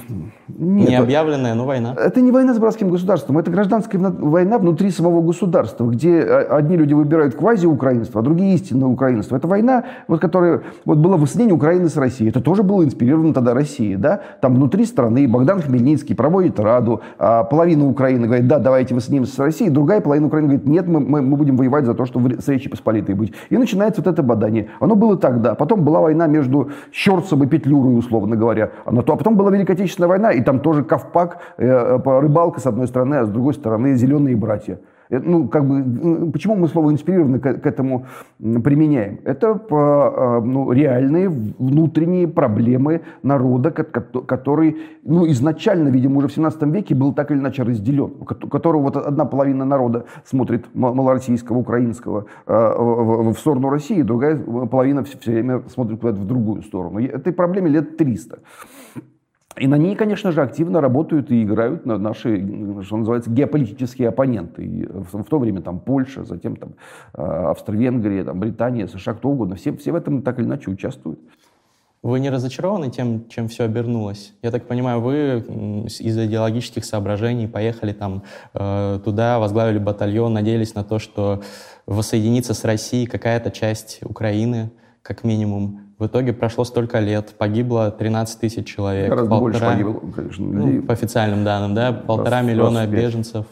Нет, 0.48 0.90
не 0.90 0.96
объявленная, 0.96 1.56
но 1.66 1.68
война. 1.68 1.96
Это 1.98 2.22
не 2.22 2.32
война 2.32 2.54
с 2.54 2.60
братским 2.60 2.90
государством. 2.90 3.38
Это 3.38 3.52
гражданская 3.52 4.00
война 4.02 4.58
внутри 4.58 4.92
самого 4.92 5.22
государства 5.22 5.88
где 5.88 6.22
а, 6.22 6.58
одни 6.58 6.78
люди 6.78 6.94
выбирают 6.94 7.36
квази-украинство, 7.36 8.22
а 8.22 8.24
другие 8.24 8.56
истинное 8.56 8.88
украинство. 8.88 9.36
Это 9.36 9.48
война, 9.48 9.84
вот, 10.08 10.22
которая 10.22 10.62
вот 10.86 10.98
была 11.00 11.18
воссоединение 11.18 11.56
Украины 11.56 11.90
с 11.90 11.98
Россией. 11.98 12.30
Это 12.30 12.42
тоже 12.42 12.64
было 12.64 12.84
инспирировано 12.84 13.34
тогда 13.34 13.54
Россией. 13.54 13.96
Да? 13.96 14.22
Там 14.42 14.56
внутри 14.56 14.86
страны 14.86 15.28
Богдан 15.28 15.62
Хмельницкий 15.62 16.16
проводит 16.16 16.60
Раду, 16.60 17.02
а 17.18 17.44
половина 17.44 17.88
Украины 17.88 18.28
говорит, 18.28 18.48
да, 18.48 18.60
давайте 18.60 18.94
воссоединимся 18.96 19.36
с 19.36 19.40
Россией, 19.40 19.70
другая 19.70 20.02
половина 20.02 20.28
Украины 20.28 20.48
говорит, 20.48 20.68
нет, 20.68 20.88
мы, 20.88 21.00
мы, 21.00 21.22
мы 21.22 21.38
будем 21.38 21.58
воевать 21.58 21.86
за 21.86 21.94
то, 21.94 22.06
чтобы 22.06 22.42
с 22.42 22.48
Речи 22.48 22.70
Посполитой 22.70 23.16
быть. 23.16 23.34
И 23.50 23.58
начинается 23.58 24.02
вот 24.02 24.12
это 24.12 24.24
бадание. 24.24 24.70
Оно 24.80 24.96
было 24.96 25.18
тогда. 25.18 25.56
Потом 25.56 25.84
была 25.84 26.02
война 26.02 26.28
между 26.28 26.72
Щерцем 26.92 27.44
и 27.44 27.48
Петлюрой, 27.48 27.98
условно 27.98 28.36
говоря. 28.36 28.72
А 28.86 28.92
потом 28.92 29.36
была 29.36 29.52
Великая 29.52 29.74
Отечественная 29.74 30.10
война, 30.10 30.32
и 30.32 30.42
там 30.42 30.60
тоже 30.60 30.84
Ковпак, 30.84 31.36
э, 31.36 31.38
э 31.38 31.45
рыбалка 31.58 32.60
с 32.60 32.66
одной 32.66 32.88
стороны, 32.88 33.16
а 33.16 33.26
с 33.26 33.30
другой 33.30 33.54
стороны 33.54 33.96
зеленые 33.96 34.36
братья. 34.36 34.80
Э, 35.10 35.20
ну, 35.20 35.48
как 35.48 35.66
бы, 35.68 36.32
почему 36.32 36.56
мы 36.56 36.68
слово 36.68 36.92
инспирированно 36.92 37.40
к, 37.40 37.66
этому 37.66 38.06
применяем? 38.40 39.20
Это 39.24 39.56
по, 39.56 40.42
э, 40.42 40.46
ну, 40.46 40.72
реальные 40.72 41.30
внутренние 41.30 42.28
проблемы 42.28 43.02
народа, 43.24 43.72
который 43.72 44.78
ну, 45.04 45.30
изначально, 45.30 45.90
видимо, 45.90 46.18
уже 46.18 46.28
в 46.28 46.34
17 46.34 46.62
веке 46.64 46.96
был 46.96 47.14
так 47.14 47.32
или 47.32 47.40
иначе 47.40 47.64
разделен, 47.64 48.14
у 48.20 48.26
которого 48.26 48.84
вот 48.84 48.98
одна 48.98 49.26
половина 49.26 49.66
народа 49.66 50.06
смотрит 50.26 50.66
малороссийского, 50.74 51.58
украинского 51.58 52.26
э, 52.48 52.74
в 52.78 53.36
сторону 53.36 53.70
России, 53.70 54.02
другая 54.02 54.38
половина 54.38 55.04
все 55.04 55.18
время 55.32 55.62
смотрит 55.68 56.00
куда-то 56.00 56.20
в 56.20 56.26
другую 56.26 56.62
сторону. 56.64 57.00
Этой 57.00 57.34
проблеме 57.34 57.70
лет 57.70 57.98
300. 57.98 58.40
И 59.58 59.68
на 59.68 59.76
ней, 59.76 59.96
конечно 59.96 60.32
же, 60.32 60.42
активно 60.42 60.82
работают 60.82 61.32
и 61.32 61.44
играют 61.44 61.86
наши, 61.86 62.38
что 62.84 62.98
называется, 62.98 63.30
геополитические 63.30 64.10
оппоненты. 64.10 64.66
И 64.66 64.86
в, 64.86 65.24
то 65.24 65.40
время 65.40 65.62
там 65.62 65.80
Польша, 65.80 66.26
затем 66.26 66.58
там 66.58 66.74
а, 67.14 67.52
Австро-Венгрия, 67.52 68.26
там 68.26 68.40
Британия, 68.40 68.88
США, 68.88 69.14
кто 69.14 69.30
угодно. 69.30 69.56
Все, 69.56 69.72
все 69.78 69.94
в 69.94 69.96
этом 69.96 70.24
так 70.24 70.40
или 70.40 70.46
иначе 70.46 70.70
участвуют. 70.70 71.20
Вы 72.04 72.20
не 72.20 72.30
разочарованы 72.30 72.92
тем, 72.92 73.28
чем 73.30 73.48
все 73.48 73.64
обернулось? 73.64 74.34
Я 74.44 74.52
так 74.52 74.68
понимаю, 74.68 75.02
вы 75.02 75.40
из 75.88 76.16
идеологических 76.16 76.86
соображений 76.86 77.48
поехали 77.48 77.94
там 77.94 78.22
э, 78.54 79.00
туда, 79.04 79.40
возглавили 79.40 79.80
батальон, 79.80 80.34
надеялись 80.34 80.76
на 80.76 80.84
то, 80.84 81.00
что 81.00 81.42
воссоединится 81.88 82.54
с 82.54 82.64
Россией 82.64 83.08
какая-то 83.08 83.50
часть 83.50 84.02
Украины, 84.04 84.70
как 85.02 85.24
минимум. 85.24 85.85
В 85.98 86.08
итоге 86.08 86.34
прошло 86.34 86.66
столько 86.66 87.00
лет, 87.00 87.34
погибло 87.38 87.90
13 87.90 88.40
тысяч 88.40 88.68
человек. 88.68 89.10
Гораздо 89.10 89.30
полтора, 89.30 89.42
больше 89.42 89.66
погибло, 89.66 90.12
конечно, 90.14 90.46
Ну, 90.46 90.82
по 90.84 90.94
официальным 90.94 91.46
данным, 91.46 91.74
да, 91.74 91.94
полтора 91.94 92.40
раз, 92.40 92.46
миллиона 92.46 92.82
раз 92.82 92.90
беженцев 92.90 93.46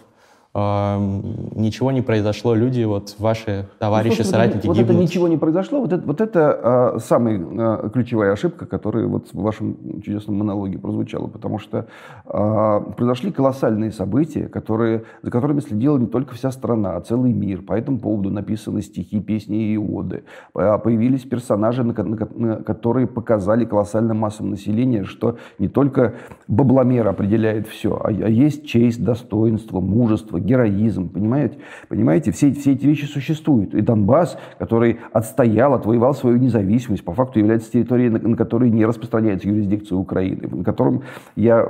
ничего 0.55 1.91
не 1.91 2.01
произошло, 2.01 2.53
люди, 2.53 2.83
вот 2.83 3.15
ваши 3.17 3.67
товарищи, 3.79 4.19
ну, 4.19 4.23
соратники 4.23 4.67
вот, 4.67 4.77
гибнут. 4.77 4.89
Вот 4.89 4.95
это 4.95 5.03
ничего 5.03 5.27
не 5.27 5.37
произошло, 5.37 5.81
вот 5.81 5.93
это, 5.93 6.05
вот 6.05 6.21
это 6.21 6.59
а, 6.63 6.99
самая 6.99 7.39
а, 7.39 7.89
ключевая 7.89 8.33
ошибка, 8.33 8.67
которая 8.67 9.07
вот 9.07 9.29
в 9.33 9.41
вашем 9.41 10.01
чудесном 10.03 10.37
монологе 10.37 10.77
прозвучала, 10.77 11.25
потому 11.25 11.57
что 11.57 11.87
а, 12.25 12.81
произошли 12.81 13.31
колоссальные 13.31 13.91
события, 13.91 14.47
которые, 14.47 15.05
за 15.23 15.31
которыми 15.31 15.59
следила 15.59 15.97
не 15.97 16.05
только 16.05 16.35
вся 16.35 16.51
страна, 16.51 16.97
а 16.97 17.01
целый 17.01 17.33
мир. 17.33 17.63
По 17.63 17.73
этому 17.73 17.99
поводу 17.99 18.29
написаны 18.29 18.83
стихи, 18.83 19.19
песни 19.19 19.73
и 19.73 19.77
оды. 19.77 20.23
Появились 20.53 21.21
персонажи, 21.21 21.83
на, 21.83 21.93
на, 21.93 22.27
на, 22.35 22.55
которые 22.57 23.07
показали 23.07 23.65
колоссальным 23.65 24.17
массам 24.17 24.51
населения, 24.51 25.03
что 25.03 25.37
не 25.57 25.67
только 25.67 26.13
бабломер 26.47 27.07
определяет 27.07 27.67
все, 27.67 27.95
а, 27.95 28.09
а 28.09 28.29
есть 28.29 28.67
честь, 28.67 29.03
достоинство, 29.03 29.79
мужество, 29.79 30.42
героизм, 30.43 31.09
понимаете? 31.09 31.57
Понимаете, 31.89 32.31
все, 32.31 32.51
все 32.53 32.73
эти 32.73 32.85
вещи 32.85 33.05
существуют. 33.05 33.73
И 33.73 33.81
Донбасс, 33.81 34.37
который 34.59 34.99
отстоял, 35.11 35.73
отвоевал 35.73 36.13
свою 36.13 36.37
независимость, 36.37 37.03
по 37.03 37.13
факту 37.13 37.39
является 37.39 37.71
территорией, 37.71 38.09
на, 38.09 38.19
на 38.19 38.35
которой 38.35 38.69
не 38.69 38.85
распространяется 38.85 39.47
юрисдикция 39.47 39.97
Украины, 39.97 40.47
на 40.47 40.63
котором, 40.63 41.03
я, 41.35 41.63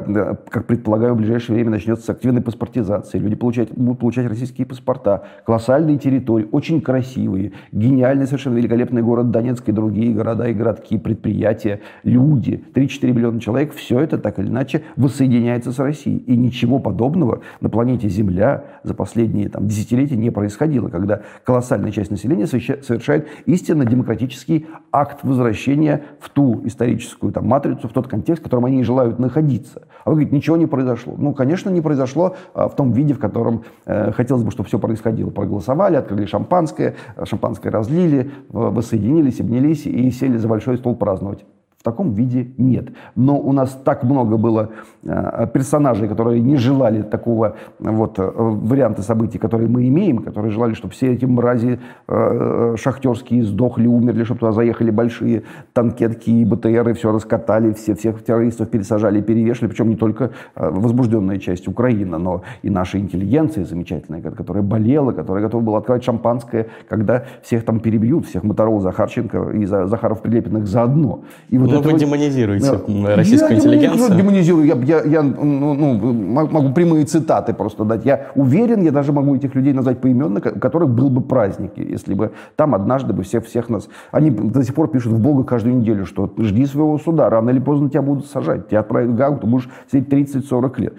как 0.50 0.66
предполагаю, 0.66 1.14
в 1.14 1.18
ближайшее 1.18 1.56
время 1.56 1.72
начнется 1.72 2.12
активная 2.12 2.42
паспортизация. 2.42 3.20
Люди 3.20 3.36
получать, 3.36 3.72
будут 3.72 4.00
получать 4.00 4.28
российские 4.28 4.68
паспорта. 4.68 5.24
Колоссальные 5.46 5.98
территории, 5.98 6.48
очень 6.52 6.82
красивые, 6.82 7.54
гениальный, 7.72 8.26
совершенно 8.26 8.58
великолепный 8.58 9.02
город 9.02 9.32
Донецк 9.32 9.68
и 9.70 9.72
другие 9.72 10.14
города 10.14 10.48
и 10.48 10.54
городки, 10.54 10.98
предприятия, 10.98 11.82
люди, 12.04 12.64
3-4 12.74 13.12
миллиона 13.12 13.40
человек, 13.40 13.74
все 13.74 14.00
это 14.00 14.18
так 14.18 14.40
или 14.40 14.48
иначе 14.48 14.84
воссоединяется 14.96 15.72
с 15.72 15.80
Россией. 15.80 16.18
И 16.18 16.36
ничего 16.36 16.80
подобного 16.80 17.42
на 17.62 17.70
планете 17.70 18.10
Земля 18.10 18.63
за 18.84 18.94
последние 18.94 19.50
там, 19.50 19.68
десятилетия 19.68 20.16
не 20.16 20.30
происходило, 20.30 20.90
когда 20.90 21.22
колоссальная 21.44 21.92
часть 21.92 22.12
населения 22.12 22.48
совершает 22.48 23.28
истинно 23.46 23.86
демократический 23.86 24.68
акт 24.92 25.20
возвращения 25.24 26.04
в 26.20 26.30
ту 26.30 26.62
историческую 26.66 27.32
там, 27.32 27.48
матрицу, 27.48 27.88
в 27.88 27.94
тот 27.94 28.08
контекст, 28.08 28.42
в 28.42 28.44
котором 28.44 28.66
они 28.66 28.84
желают 28.84 29.20
находиться. 29.20 29.88
А 30.04 30.10
вы 30.10 30.16
говорите, 30.16 30.36
ничего 30.36 30.58
не 30.58 30.66
произошло. 30.66 31.16
Ну, 31.18 31.34
конечно, 31.34 31.70
не 31.70 31.82
произошло 31.82 32.36
а, 32.54 32.68
в 32.68 32.76
том 32.76 32.92
виде, 32.92 33.14
в 33.14 33.20
котором 33.20 33.64
э, 33.86 34.12
хотелось 34.12 34.44
бы, 34.44 34.52
чтобы 34.52 34.68
все 34.68 34.80
происходило. 34.80 35.30
Проголосовали, 35.30 35.96
открыли 35.96 36.26
шампанское, 36.26 36.96
шампанское 37.24 37.70
разлили, 37.70 38.32
воссоединились, 38.50 39.40
обнялись 39.40 39.86
и 39.86 40.12
сели 40.12 40.38
за 40.38 40.48
большой 40.48 40.78
стол 40.78 40.96
праздновать. 40.96 41.46
В 41.84 41.86
таком 41.86 42.14
виде 42.14 42.48
нет. 42.58 42.94
Но 43.14 43.38
у 43.38 43.52
нас 43.52 43.78
так 43.84 44.04
много 44.04 44.38
было 44.38 44.70
э, 45.04 45.48
персонажей, 45.54 46.08
которые 46.08 46.40
не 46.40 46.56
желали 46.56 47.02
такого 47.02 47.58
вот, 47.78 48.18
э, 48.20 48.32
варианта 48.34 49.02
событий, 49.02 49.38
которые 49.38 49.68
мы 49.68 49.90
имеем, 49.90 50.20
которые 50.20 50.50
желали, 50.50 50.76
чтобы 50.76 50.94
все 50.94 51.12
эти 51.12 51.26
мрази 51.26 51.82
э, 52.08 52.76
шахтерские 52.80 53.44
сдохли, 53.44 53.88
умерли, 53.88 54.24
чтобы 54.24 54.40
туда 54.40 54.54
заехали 54.54 54.92
большие 54.92 55.44
танкетки 55.74 56.30
и 56.30 56.46
БТРы, 56.46 56.94
все 56.94 57.12
раскатали, 57.12 57.74
все, 57.74 57.96
всех 57.96 58.24
террористов 58.24 58.70
пересажали 58.70 59.20
перевешали. 59.20 59.68
Причем 59.70 59.90
не 59.90 59.98
только 59.98 60.32
возбужденная 60.56 61.38
часть 61.38 61.68
Украины, 61.68 62.18
но 62.18 62.44
и 62.62 62.70
наша 62.70 62.98
интеллигенция 62.98 63.66
замечательная, 63.66 64.22
которая 64.22 64.64
болела, 64.64 65.12
которая 65.12 65.44
готова 65.44 65.62
была 65.62 65.78
открывать 65.80 66.06
шампанское, 66.06 66.68
когда 66.88 67.26
всех 67.42 67.66
там 67.66 67.82
перебьют, 67.82 68.26
всех 68.26 68.44
Моторол, 68.44 68.80
Захарченко 68.80 69.50
и 69.50 69.66
Захаров 69.66 70.22
Прилепиных 70.22 70.66
заодно. 70.66 71.26
И 71.50 71.58
вот 71.58 71.73
но 71.74 71.82
ну, 71.82 71.92
вы 71.92 72.00
демонизируете 72.00 72.80
да. 72.88 73.16
российскую 73.16 73.52
я 73.52 73.58
интеллигенцию. 73.58 74.10
Я 74.10 74.16
демонизирую. 74.16 74.66
Я, 74.66 74.76
я, 74.76 75.04
я 75.04 75.22
ну, 75.22 75.74
ну, 75.74 76.14
могу 76.46 76.74
прямые 76.74 77.06
цитаты 77.06 77.54
просто 77.54 77.84
дать. 77.84 78.06
Я 78.06 78.28
уверен, 78.36 78.82
я 78.82 78.92
даже 78.92 79.12
могу 79.12 79.36
этих 79.36 79.56
людей 79.56 79.74
назвать 79.74 80.00
поименно, 80.00 80.40
у 80.40 80.60
которых 80.60 80.90
был 80.90 81.10
бы 81.10 81.22
праздник, 81.22 81.72
если 81.76 82.14
бы 82.14 82.32
там 82.56 82.76
однажды 82.76 83.14
бы 83.14 83.24
всех, 83.24 83.46
всех 83.46 83.70
нас... 83.70 83.90
Они 84.12 84.30
до 84.30 84.64
сих 84.64 84.74
пор 84.76 84.90
пишут 84.90 85.14
в 85.14 85.20
Бога 85.20 85.44
каждую 85.44 85.78
неделю, 85.78 86.06
что 86.06 86.32
жди 86.38 86.66
своего 86.66 86.98
суда, 86.98 87.30
рано 87.30 87.50
или 87.50 87.60
поздно 87.60 87.90
тебя 87.90 88.02
будут 88.02 88.28
сажать, 88.28 88.70
тебя 88.70 88.82
отправят 88.82 89.10
в 89.10 89.16
Гагу, 89.16 89.40
ты 89.40 89.48
будешь 89.48 89.70
сидеть 89.92 90.10
30-40 90.10 90.82
лет. 90.82 90.94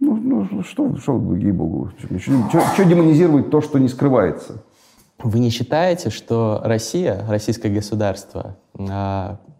Ну, 0.00 0.16
ну 0.16 0.62
что, 0.62 0.96
что 0.96 1.20
ей-богу, 1.34 1.90
что 2.74 2.84
демонизировать 2.84 3.50
то, 3.50 3.60
что 3.60 3.78
не 3.78 3.88
скрывается? 3.88 4.62
Вы 5.22 5.38
не 5.38 5.50
считаете, 5.50 6.10
что 6.10 6.60
Россия, 6.64 7.24
российское 7.28 7.68
государство, 7.68 8.56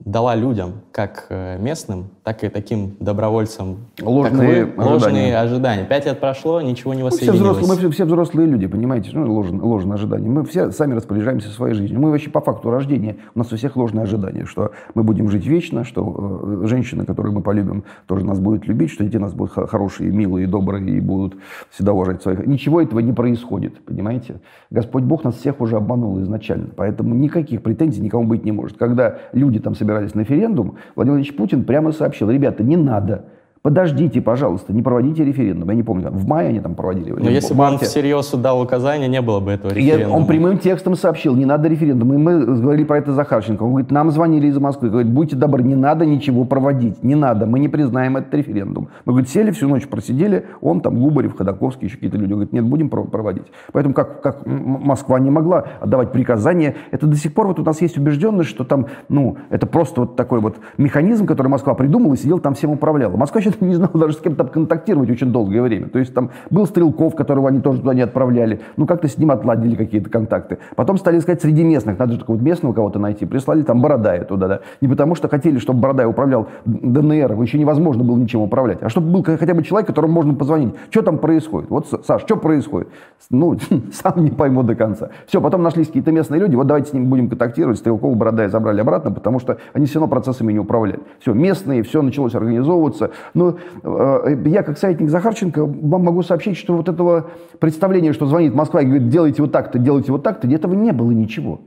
дала 0.04 0.35
людям, 0.35 0.73
как 0.90 1.26
э, 1.28 1.59
местным, 1.59 2.07
так 2.23 2.45
и 2.45 2.49
таким 2.49 2.97
добровольцам, 2.99 3.78
ложные, 4.00 4.64
вы, 4.64 4.85
ложные 4.85 5.37
ожидания. 5.37 5.85
Пять 5.85 6.07
лет 6.07 6.19
прошло, 6.19 6.61
ничего 6.61 6.95
не 6.95 7.02
воссоединилось. 7.02 7.38
Мы 7.38 7.45
все 7.45 7.52
взрослые, 7.52 7.87
мы 7.87 7.92
все 7.92 8.04
взрослые 8.04 8.49
люди, 8.49 8.66
понимаете, 8.66 9.11
ну, 9.12 9.33
ложные, 9.33 9.62
ложные 9.62 9.95
ожидания. 9.95 10.28
Мы 10.28 10.45
все 10.45 10.71
сами 10.71 10.95
распоряжаемся 10.95 11.50
своей 11.50 11.75
жизнью. 11.75 12.00
Мы 12.00 12.11
вообще 12.11 12.31
по 12.31 12.40
факту 12.40 12.71
рождения, 12.71 13.16
у 13.35 13.38
нас 13.38 13.52
у 13.52 13.57
всех 13.57 13.76
ложные 13.76 14.04
ожидания, 14.04 14.45
что 14.45 14.73
мы 14.95 15.02
будем 15.02 15.28
жить 15.28 15.47
вечно, 15.47 15.85
что 15.85 16.40
э, 16.62 16.66
женщина, 16.66 17.07
которую 17.07 17.35
мы 17.35 17.42
полюбим, 17.42 17.85
тоже 18.07 18.25
нас 18.25 18.38
будет 18.40 18.66
любить, 18.66 18.90
что 18.90 19.04
дети 19.04 19.16
нас 19.16 19.33
будут 19.33 19.52
хорошие, 19.52 20.11
милые, 20.11 20.47
добрые 20.47 20.97
и 20.97 21.00
будут 21.00 21.37
всегда 21.71 21.92
уважать 21.92 22.23
своих. 22.23 22.47
Ничего 22.47 22.81
этого 22.81 23.00
не 23.00 23.12
происходит, 23.12 23.85
понимаете? 23.85 24.40
Господь 24.71 25.04
Бог 25.04 25.25
нас 25.25 25.37
всех 25.37 25.61
уже 25.61 25.76
обманул 25.76 26.21
изначально, 26.23 26.69
поэтому 26.75 27.14
никаких 27.14 27.62
претензий 27.62 28.00
никому 28.00 28.25
быть 28.25 28.45
не 28.45 28.52
может. 28.52 28.78
Когда 28.78 29.01
люди 29.32 29.59
там 29.59 29.75
собирались 29.75 30.14
на 30.14 30.21
референдум, 30.21 30.76
Владимир 30.94 31.16
Владимирович 31.16 31.37
Путин 31.37 31.64
прямо 31.64 31.92
сообщил, 31.92 32.30
ребята, 32.30 32.62
не 32.62 32.76
надо. 32.76 33.25
Подождите, 33.62 34.21
пожалуйста, 34.21 34.73
не 34.73 34.83
проводите 34.83 35.25
референдум. 35.25 35.71
Я 35.71 35.76
не 35.76 35.85
помню, 35.85 36.11
в 36.11 36.26
мае 36.26 36.49
они 36.49 36.59
там 36.59 36.75
проводили. 36.75 37.12
Но 37.12 37.31
если 37.31 37.54
бы 37.54 37.62
он 37.62 37.78
всерьез 37.78 38.28
дал 38.33 38.61
указания, 38.61 39.07
не 39.07 39.23
было 39.23 39.38
бы 39.38 39.52
этого 39.52 39.73
референдума. 39.73 40.11
Я, 40.11 40.16
он 40.16 40.26
прямым 40.26 40.59
текстом 40.59 40.97
сообщил, 40.97 41.37
не 41.37 41.45
надо 41.45 41.69
референдум. 41.69 42.12
И 42.12 42.16
мы 42.16 42.45
говорили 42.45 42.83
про 42.83 42.99
это 42.99 43.12
Захарченко. 43.12 43.62
Он 43.62 43.71
говорит, 43.71 43.92
нам 43.92 44.11
звонили 44.11 44.49
из 44.49 44.59
Москвы. 44.59 44.90
Говорит, 44.90 45.12
будьте 45.12 45.37
добры, 45.37 45.62
не 45.62 45.76
надо 45.76 46.04
ничего 46.04 46.44
проводить. 46.44 47.05
Не 47.05 47.14
надо, 47.14 47.46
мы 47.46 47.61
не 47.61 47.68
признаем 47.68 48.16
этот 48.16 48.35
референдум. 48.35 48.88
Мы, 49.05 49.12
говорит, 49.12 49.31
сели 49.31 49.53
всю 49.53 49.68
ночь, 49.68 49.87
просидели. 49.87 50.46
Он 50.61 50.81
там, 50.81 51.01
Губарев, 51.01 51.37
Ходаковский, 51.37 51.87
еще 51.87 51.94
какие-то 51.94 52.16
люди. 52.16 52.33
Говорит, 52.33 52.53
нет, 52.53 52.64
будем 52.64 52.88
проводить. 52.88 53.46
Поэтому 53.70 53.94
как, 53.94 54.22
как 54.22 54.44
Москва 54.44 55.20
не 55.20 55.31
могла 55.31 55.66
отдавать 55.81 56.11
приказания, 56.11 56.75
это 56.90 57.07
до 57.07 57.14
сих 57.14 57.33
пор 57.33 57.46
вот 57.46 57.61
у 57.61 57.62
нас 57.62 57.81
есть 57.81 57.96
убежденность, 57.96 58.51
что 58.51 58.64
там, 58.64 58.87
ну, 59.09 59.37
это 59.51 59.68
просто 59.68 60.01
вот 60.01 60.16
такой 60.16 60.40
вот 60.40 60.57
механизм, 60.79 61.27
который 61.27 61.46
Москва 61.46 61.75
придумала 61.75 62.14
и 62.14 62.16
сидел 62.16 62.40
там 62.40 62.55
всем 62.55 62.70
управляла. 62.70 63.16
Москва 63.16 63.40
сейчас 63.40 63.52
не 63.61 63.75
знала 63.75 63.93
даже 63.95 64.15
с 64.15 64.21
кем 64.21 64.35
там 64.35 64.49
контактировать 64.49 65.11
очень 65.11 65.33
долгое 65.33 65.62
время. 65.62 65.88
То 65.88 65.99
есть 65.99 66.15
там 66.15 66.31
был 66.51 66.67
Стрелков, 66.67 67.15
которого 67.15 67.49
они 67.49 67.61
тоже 67.61 67.81
туда 67.81 67.95
не 67.95 68.03
отправляли. 68.03 68.61
Ну, 68.77 68.87
как-то 68.87 69.09
с 69.09 69.19
ним 69.19 69.31
отладили 69.31 69.75
какие-то 69.75 70.11
контакты. 70.11 70.59
Потом 70.77 70.99
стали 70.99 71.19
искать 71.19 71.41
среди 71.41 71.65
местных. 71.65 71.99
Надо 71.99 72.12
же 72.12 72.19
такого 72.21 72.37
местного 72.37 72.73
кого-то 72.73 72.99
найти. 72.99 73.27
Прислали 73.27 73.62
там 73.62 73.81
Бородая 73.81 74.25
туда, 74.25 74.49
да. 74.49 74.61
Не 74.81 74.88
потому 74.88 75.15
что 75.15 75.29
хотели, 75.29 75.59
чтобы 75.59 75.81
Бородая 75.81 76.07
управлял 76.07 76.49
ДНР. 76.65 77.41
Еще 77.43 77.59
невозможно 77.59 78.05
было 78.05 78.17
ничем 78.17 78.41
управлять. 78.41 78.83
А 78.83 78.88
чтобы 78.88 79.11
был 79.11 79.25
хотя 79.25 79.55
бы 79.55 79.62
человек, 79.62 79.87
которому 79.87 80.12
можно 80.12 80.35
позвонить. 80.35 80.75
Что 80.91 81.03
там 81.03 81.19
происходит? 81.19 81.71
Вот, 81.71 81.88
Саш, 82.07 82.23
что 82.23 82.37
происходит? 82.37 82.88
Ну, 83.31 83.57
сам 83.93 84.25
не 84.25 84.31
пойму 84.31 84.62
до 84.62 84.75
конца. 84.75 85.11
Все, 85.27 85.41
потом 85.41 85.62
нашлись 85.62 85.88
какие-то 85.88 86.12
местные 86.12 86.41
люди. 86.41 86.55
Вот 86.55 86.67
давайте 86.67 86.91
с 86.91 86.93
ними 86.93 87.07
будем 87.07 87.29
контактировать. 87.29 87.79
Стрелкова, 87.79 88.15
Бородая 88.15 88.49
забрали 88.49 88.81
обратно, 88.81 89.11
потому 89.11 89.38
что 89.41 89.59
они 89.73 89.87
все 89.87 89.99
равно 89.99 90.09
процессами 90.09 90.53
не 90.53 90.59
управляли. 90.59 91.01
Все, 91.21 91.33
местные, 91.33 91.83
все 91.83 92.03
началось 92.03 92.35
организовываться. 92.35 93.11
Ну, 93.35 93.41
э, 93.83 94.37
я 94.46 94.62
как 94.62 94.78
советник 94.78 95.11
Захарченко 95.11 95.64
вам 95.64 96.05
могу 96.05 96.22
сообщить, 96.22 96.57
что 96.57 96.76
вот 96.76 96.88
этого 96.88 97.31
представления, 97.59 98.12
что 98.12 98.26
звонит 98.26 98.55
Москва 98.55 98.83
и 98.83 98.87
говорит, 98.87 99.09
делайте 99.09 99.42
вот 99.42 99.52
так-то, 99.52 99.78
делайте 99.78 100.12
вот 100.12 100.22
так-то, 100.22 100.48
этого 100.48 100.74
не 100.74 100.92
было 100.92 101.11
ничего. 101.11 101.61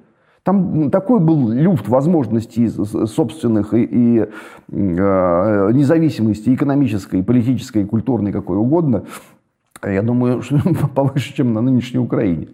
Там 0.44 0.92
такой 0.92 1.20
был 1.20 1.50
люфт 1.50 1.88
возможностей 1.88 2.68
собственных 2.70 3.74
и, 3.74 3.84
и 3.84 4.20
э, 4.20 4.28
независимости 5.74 6.54
экономической, 6.54 7.24
политической, 7.24 7.84
культурной, 7.84 8.32
какой 8.32 8.58
угодно. 8.58 9.06
Я 9.84 10.04
думаю, 10.04 10.42
что 10.44 10.60
повыше, 10.96 11.36
чем 11.36 11.54
на 11.54 11.62
нынешней 11.62 12.00
Украине. 12.00 12.50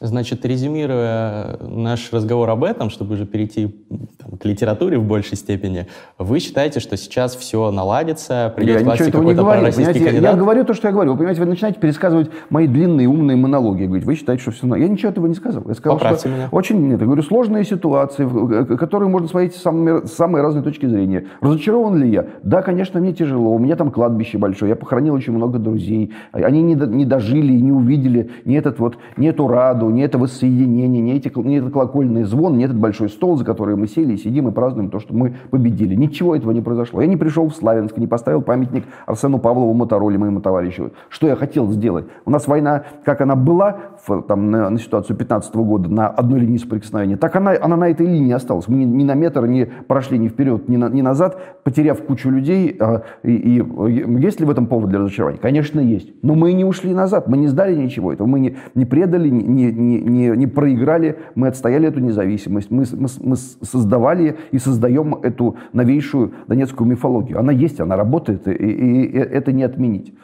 Значит, 0.00 0.46
резюмируя 0.46 1.58
наш 1.60 2.12
разговор 2.12 2.48
об 2.50 2.62
этом, 2.62 2.88
чтобы 2.88 3.14
уже 3.14 3.26
перейти 3.26 3.74
там, 4.18 4.38
к 4.38 4.44
литературе 4.44 4.96
в 4.96 5.04
большей 5.04 5.36
степени, 5.36 5.88
вы 6.18 6.38
считаете, 6.38 6.78
что 6.78 6.96
сейчас 6.96 7.34
все 7.34 7.72
наладится, 7.72 8.52
придет 8.54 8.78
я 8.78 8.84
власти 8.84 9.10
какой-то 9.10 9.42
пророссийский 9.42 10.04
кандидат? 10.04 10.22
Я, 10.22 10.30
я 10.30 10.36
говорю 10.36 10.64
то, 10.64 10.74
что 10.74 10.86
я 10.86 10.92
говорю. 10.92 11.12
Вы 11.12 11.16
понимаете, 11.18 11.40
вы 11.40 11.48
начинаете 11.48 11.80
пересказывать 11.80 12.30
мои 12.48 12.68
длинные 12.68 13.08
умные 13.08 13.36
монологи. 13.36 13.86
Говорить, 13.86 14.04
вы 14.04 14.14
считаете, 14.14 14.42
что 14.42 14.52
все... 14.52 14.72
Я 14.76 14.86
ничего 14.86 15.10
этого 15.10 15.26
не 15.26 15.34
сказал. 15.34 15.64
Я 15.66 15.74
сказал, 15.74 15.98
Поправьте 15.98 16.20
что 16.20 16.28
меня. 16.28 16.48
очень... 16.52 16.78
Нет, 16.78 17.00
я 17.00 17.06
говорю, 17.06 17.22
сложные 17.22 17.64
ситуации, 17.64 18.76
которые 18.76 19.08
можно 19.08 19.26
смотреть 19.26 19.56
с 19.56 19.62
самыми, 19.62 20.06
с 20.06 20.12
самой 20.12 20.42
разной 20.42 20.62
точки 20.62 20.86
зрения. 20.86 21.26
Разочарован 21.40 21.96
ли 21.96 22.08
я? 22.08 22.26
Да, 22.44 22.62
конечно, 22.62 23.00
мне 23.00 23.12
тяжело. 23.12 23.52
У 23.52 23.58
меня 23.58 23.74
там 23.74 23.90
кладбище 23.90 24.38
большое. 24.38 24.70
Я 24.70 24.76
похоронил 24.76 25.14
очень 25.14 25.32
много 25.32 25.58
друзей. 25.58 26.12
Они 26.30 26.62
не, 26.62 26.74
не 26.74 27.04
дожили, 27.04 27.52
не 27.52 27.72
увидели 27.72 28.30
ни 28.44 28.56
этот 28.56 28.78
вот, 28.78 28.96
ни 29.16 29.28
эту 29.28 29.48
раду, 29.48 29.87
ни 29.90 30.02
это 30.02 30.18
воссоединение, 30.18 31.00
ни, 31.00 31.12
эти, 31.12 31.30
ни 31.38 31.58
этот 31.58 31.72
колокольный 31.72 32.24
звон, 32.24 32.58
ни 32.58 32.64
этот 32.64 32.78
большой 32.78 33.08
стол, 33.08 33.36
за 33.36 33.44
который 33.44 33.76
мы 33.76 33.86
сели 33.86 34.14
и 34.14 34.16
сидим 34.16 34.48
и 34.48 34.52
празднуем 34.52 34.90
то, 34.90 35.00
что 35.00 35.14
мы 35.14 35.34
победили. 35.50 35.94
Ничего 35.94 36.36
этого 36.36 36.52
не 36.52 36.60
произошло. 36.60 37.00
Я 37.00 37.06
не 37.06 37.16
пришел 37.16 37.48
в 37.48 37.54
Славянск, 37.54 37.96
не 37.96 38.06
поставил 38.06 38.42
памятник 38.42 38.84
Арсену 39.06 39.38
Павлову 39.38 39.72
Мотороле, 39.74 40.18
моему 40.18 40.40
товарищу. 40.40 40.92
Что 41.08 41.28
я 41.28 41.36
хотел 41.36 41.70
сделать? 41.70 42.06
У 42.24 42.30
нас 42.30 42.46
война, 42.46 42.84
как 43.04 43.20
она 43.20 43.36
была 43.36 43.76
в, 44.06 44.22
там, 44.22 44.50
на, 44.50 44.70
на 44.70 44.78
ситуацию 44.78 45.16
15 45.16 45.54
года, 45.56 45.88
на 45.88 46.08
одной 46.08 46.40
линии 46.40 46.58
соприкосновения, 46.58 47.16
так 47.16 47.34
она, 47.36 47.54
она 47.60 47.76
на 47.76 47.88
этой 47.88 48.06
линии 48.06 48.32
осталась. 48.32 48.68
Мы 48.68 48.76
ни, 48.76 48.84
ни 48.84 49.04
на 49.04 49.14
метр 49.14 49.46
не 49.46 49.66
прошли 49.66 50.18
ни 50.18 50.28
вперед, 50.28 50.68
ни, 50.68 50.76
на, 50.76 50.88
ни 50.88 51.02
назад, 51.02 51.62
потеряв 51.64 52.02
кучу 52.02 52.30
людей. 52.30 52.76
А, 52.80 53.02
и, 53.22 53.32
и 53.32 54.20
есть 54.20 54.40
ли 54.40 54.46
в 54.46 54.50
этом 54.50 54.66
повод 54.66 54.90
для 54.90 54.98
разочарования? 54.98 55.38
Конечно, 55.38 55.80
есть. 55.80 56.12
Но 56.22 56.34
мы 56.34 56.52
не 56.52 56.64
ушли 56.64 56.94
назад, 56.94 57.28
мы 57.28 57.36
не 57.36 57.48
сдали 57.48 57.74
ничего 57.74 58.12
этого, 58.12 58.26
мы 58.26 58.40
не, 58.40 58.56
не 58.74 58.84
предали, 58.84 59.28
не, 59.28 59.72
не, 59.78 60.00
не, 60.00 60.36
не 60.36 60.46
проиграли, 60.46 61.16
мы 61.34 61.48
отстояли 61.48 61.88
эту 61.88 62.00
независимость, 62.00 62.70
мы, 62.70 62.84
мы, 62.92 63.06
мы 63.20 63.36
создавали 63.36 64.36
и 64.50 64.58
создаем 64.58 65.14
эту 65.14 65.56
новейшую 65.72 66.32
донецкую 66.46 66.88
мифологию. 66.88 67.38
Она 67.38 67.52
есть, 67.52 67.80
она 67.80 67.96
работает, 67.96 68.46
и, 68.48 68.52
и, 68.52 69.04
и 69.04 69.16
это 69.16 69.52
не 69.52 69.62
отменить. 69.62 70.14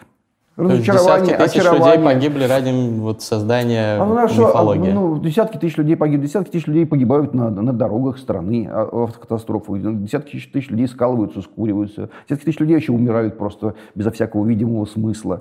Разочарование, 0.56 1.36
десятки 1.36 1.42
тысяч 1.42 1.70
людей 1.70 2.04
погибли 2.04 2.44
ради 2.44 2.98
вот 3.00 3.22
создания 3.22 3.96
а, 4.00 4.26
мифологии. 4.26 4.90
А, 4.90 4.94
ну, 4.94 5.18
десятки 5.18 5.56
тысяч 5.56 5.76
людей 5.76 5.96
погибли, 5.96 6.26
десятки 6.26 6.50
тысяч 6.50 6.66
людей 6.66 6.86
погибают 6.86 7.34
на, 7.34 7.50
на 7.50 7.72
дорогах 7.72 8.18
страны, 8.18 8.68
а, 8.70 8.88
автокатастрофах, 9.04 9.80
десятки 10.04 10.40
тысяч 10.52 10.70
людей 10.70 10.86
скалываются, 10.86 11.42
скуриваются, 11.42 12.10
десятки 12.28 12.44
тысяч 12.44 12.60
людей 12.60 12.74
вообще 12.74 12.92
умирают 12.92 13.36
просто 13.36 13.74
безо 13.94 14.10
всякого 14.10 14.46
видимого 14.46 14.84
смысла. 14.84 15.40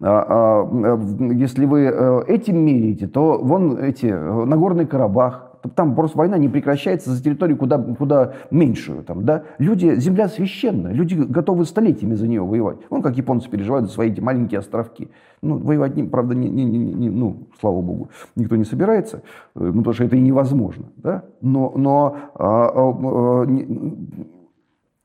А, 0.00 0.66
а, 0.66 1.32
если 1.32 1.66
вы 1.66 1.84
э, 1.84 2.22
этим 2.26 2.58
меряете, 2.58 3.06
то 3.06 3.38
вон 3.40 3.78
эти, 3.78 4.06
э, 4.06 4.44
Нагорный 4.44 4.86
Карабах, 4.86 5.53
там 5.68 5.94
просто 5.94 6.18
война 6.18 6.38
не 6.38 6.48
прекращается 6.48 7.10
за 7.10 7.22
территорию 7.22 7.56
куда, 7.56 7.78
куда 7.78 8.34
меньшую. 8.50 9.02
Там, 9.02 9.24
да? 9.24 9.44
Люди, 9.58 9.94
земля 9.96 10.28
священная, 10.28 10.92
люди 10.92 11.14
готовы 11.14 11.64
столетиями 11.64 12.14
за 12.14 12.28
нее 12.28 12.42
воевать. 12.42 12.78
Вон 12.90 13.02
как 13.02 13.16
японцы 13.16 13.48
переживают 13.48 13.86
за 13.86 13.92
свои 13.92 14.10
эти 14.10 14.20
маленькие 14.20 14.60
островки. 14.60 15.08
Ну, 15.42 15.58
воевать, 15.58 15.96
не, 15.96 16.04
правда, 16.04 16.34
не, 16.34 16.48
не, 16.48 16.64
не, 16.64 16.78
не, 16.78 17.10
ну, 17.10 17.48
слава 17.60 17.82
богу, 17.82 18.08
никто 18.34 18.56
не 18.56 18.64
собирается, 18.64 19.22
э, 19.54 19.60
ну, 19.60 19.78
потому 19.78 19.92
что 19.92 20.04
это 20.04 20.16
и 20.16 20.20
невозможно. 20.20 20.86
Да? 20.96 21.24
Но, 21.42 21.72
но 21.76 22.16
а, 22.34 22.64
а, 22.66 23.42
а, 23.42 23.44
не, 23.44 23.66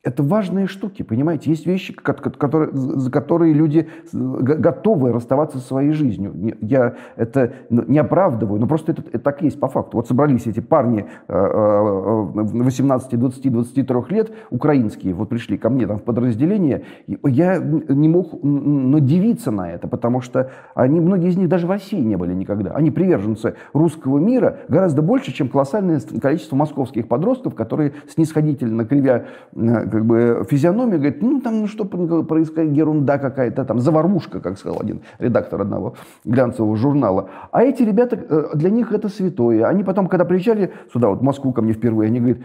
это 0.02 0.24
важные 0.24 0.68
штуки, 0.68 1.04
понимаете? 1.04 1.50
Есть 1.50 1.66
вещи, 1.66 1.94
которые, 1.94 2.72
за 2.74 3.12
которые 3.12 3.54
люди 3.54 3.90
готовы 4.12 5.12
расставаться 5.12 5.58
со 5.58 5.68
своей 5.68 5.92
жизнью. 5.92 6.56
Я 6.62 6.96
это 7.18 7.52
не 7.70 8.00
оправдываю, 8.00 8.62
но 8.62 8.68
просто 8.68 8.94
это, 8.94 9.04
это 9.12 9.20
так 9.20 9.42
есть 9.42 9.60
по 9.60 9.68
факту. 9.68 9.98
Вот 9.98 10.08
собрались 10.08 10.48
эти 10.48 10.62
парни 10.62 11.06
18, 11.28 13.20
20, 13.20 13.52
23 13.52 13.96
лет, 14.10 14.32
украинские, 14.50 15.14
вот 15.14 15.28
пришли 15.28 15.58
ко 15.58 15.70
мне 15.70 15.86
там 15.86 15.98
в 15.98 16.04
подразделение. 16.04 16.84
Я 17.26 17.58
не 17.58 18.08
мог 18.08 18.42
надевиться 18.42 19.52
на 19.52 19.70
это, 19.70 19.90
потому 19.90 20.22
что 20.22 20.52
они, 20.76 21.02
многие 21.02 21.28
из 21.28 21.36
них 21.36 21.50
даже 21.50 21.68
в 21.68 21.72
России 21.72 22.00
не 22.00 22.16
были 22.16 22.34
никогда. 22.34 22.72
Они 22.72 22.90
приверженцы 22.90 23.56
русского 23.74 24.18
мира 24.18 24.60
гораздо 24.70 25.02
больше, 25.02 25.34
чем 25.34 25.50
колоссальное 25.50 26.00
количество 26.22 26.56
московских 26.56 27.10
подростков, 27.10 27.54
которые 27.54 27.92
снисходительно 28.08 28.86
кривя 28.86 29.26
э, 29.54 29.89
как 29.90 30.06
бы 30.06 30.46
физиономия, 30.50 30.98
говорит, 30.98 31.22
ну 31.22 31.42
там 31.42 31.62
ну, 31.62 31.68
что 31.68 31.86
происходит, 31.86 32.76
ерунда 32.76 33.18
какая-то, 33.18 33.66
там 33.66 33.80
заварушка, 33.80 34.40
как 34.40 34.58
сказал 34.58 34.80
один 34.82 35.02
редактор 35.20 35.62
одного 35.62 35.96
глянцевого 36.26 36.76
журнала. 36.76 37.30
А 37.52 37.64
эти 37.64 37.84
ребята, 37.84 38.18
э, 38.18 38.50
для 38.56 38.70
них 38.70 38.92
это 38.92 39.10
святое. 39.10 39.66
Они 39.68 39.84
потом, 39.84 40.08
когда 40.08 40.26
приезжали 40.26 40.72
сюда, 40.94 41.10
вот 41.10 41.20
в 41.20 41.24
Москву 41.24 41.52
ко 41.54 41.62
мне 41.62 41.74
впервые, 41.74 42.08
они 42.08 42.20
говорят, 42.20 42.40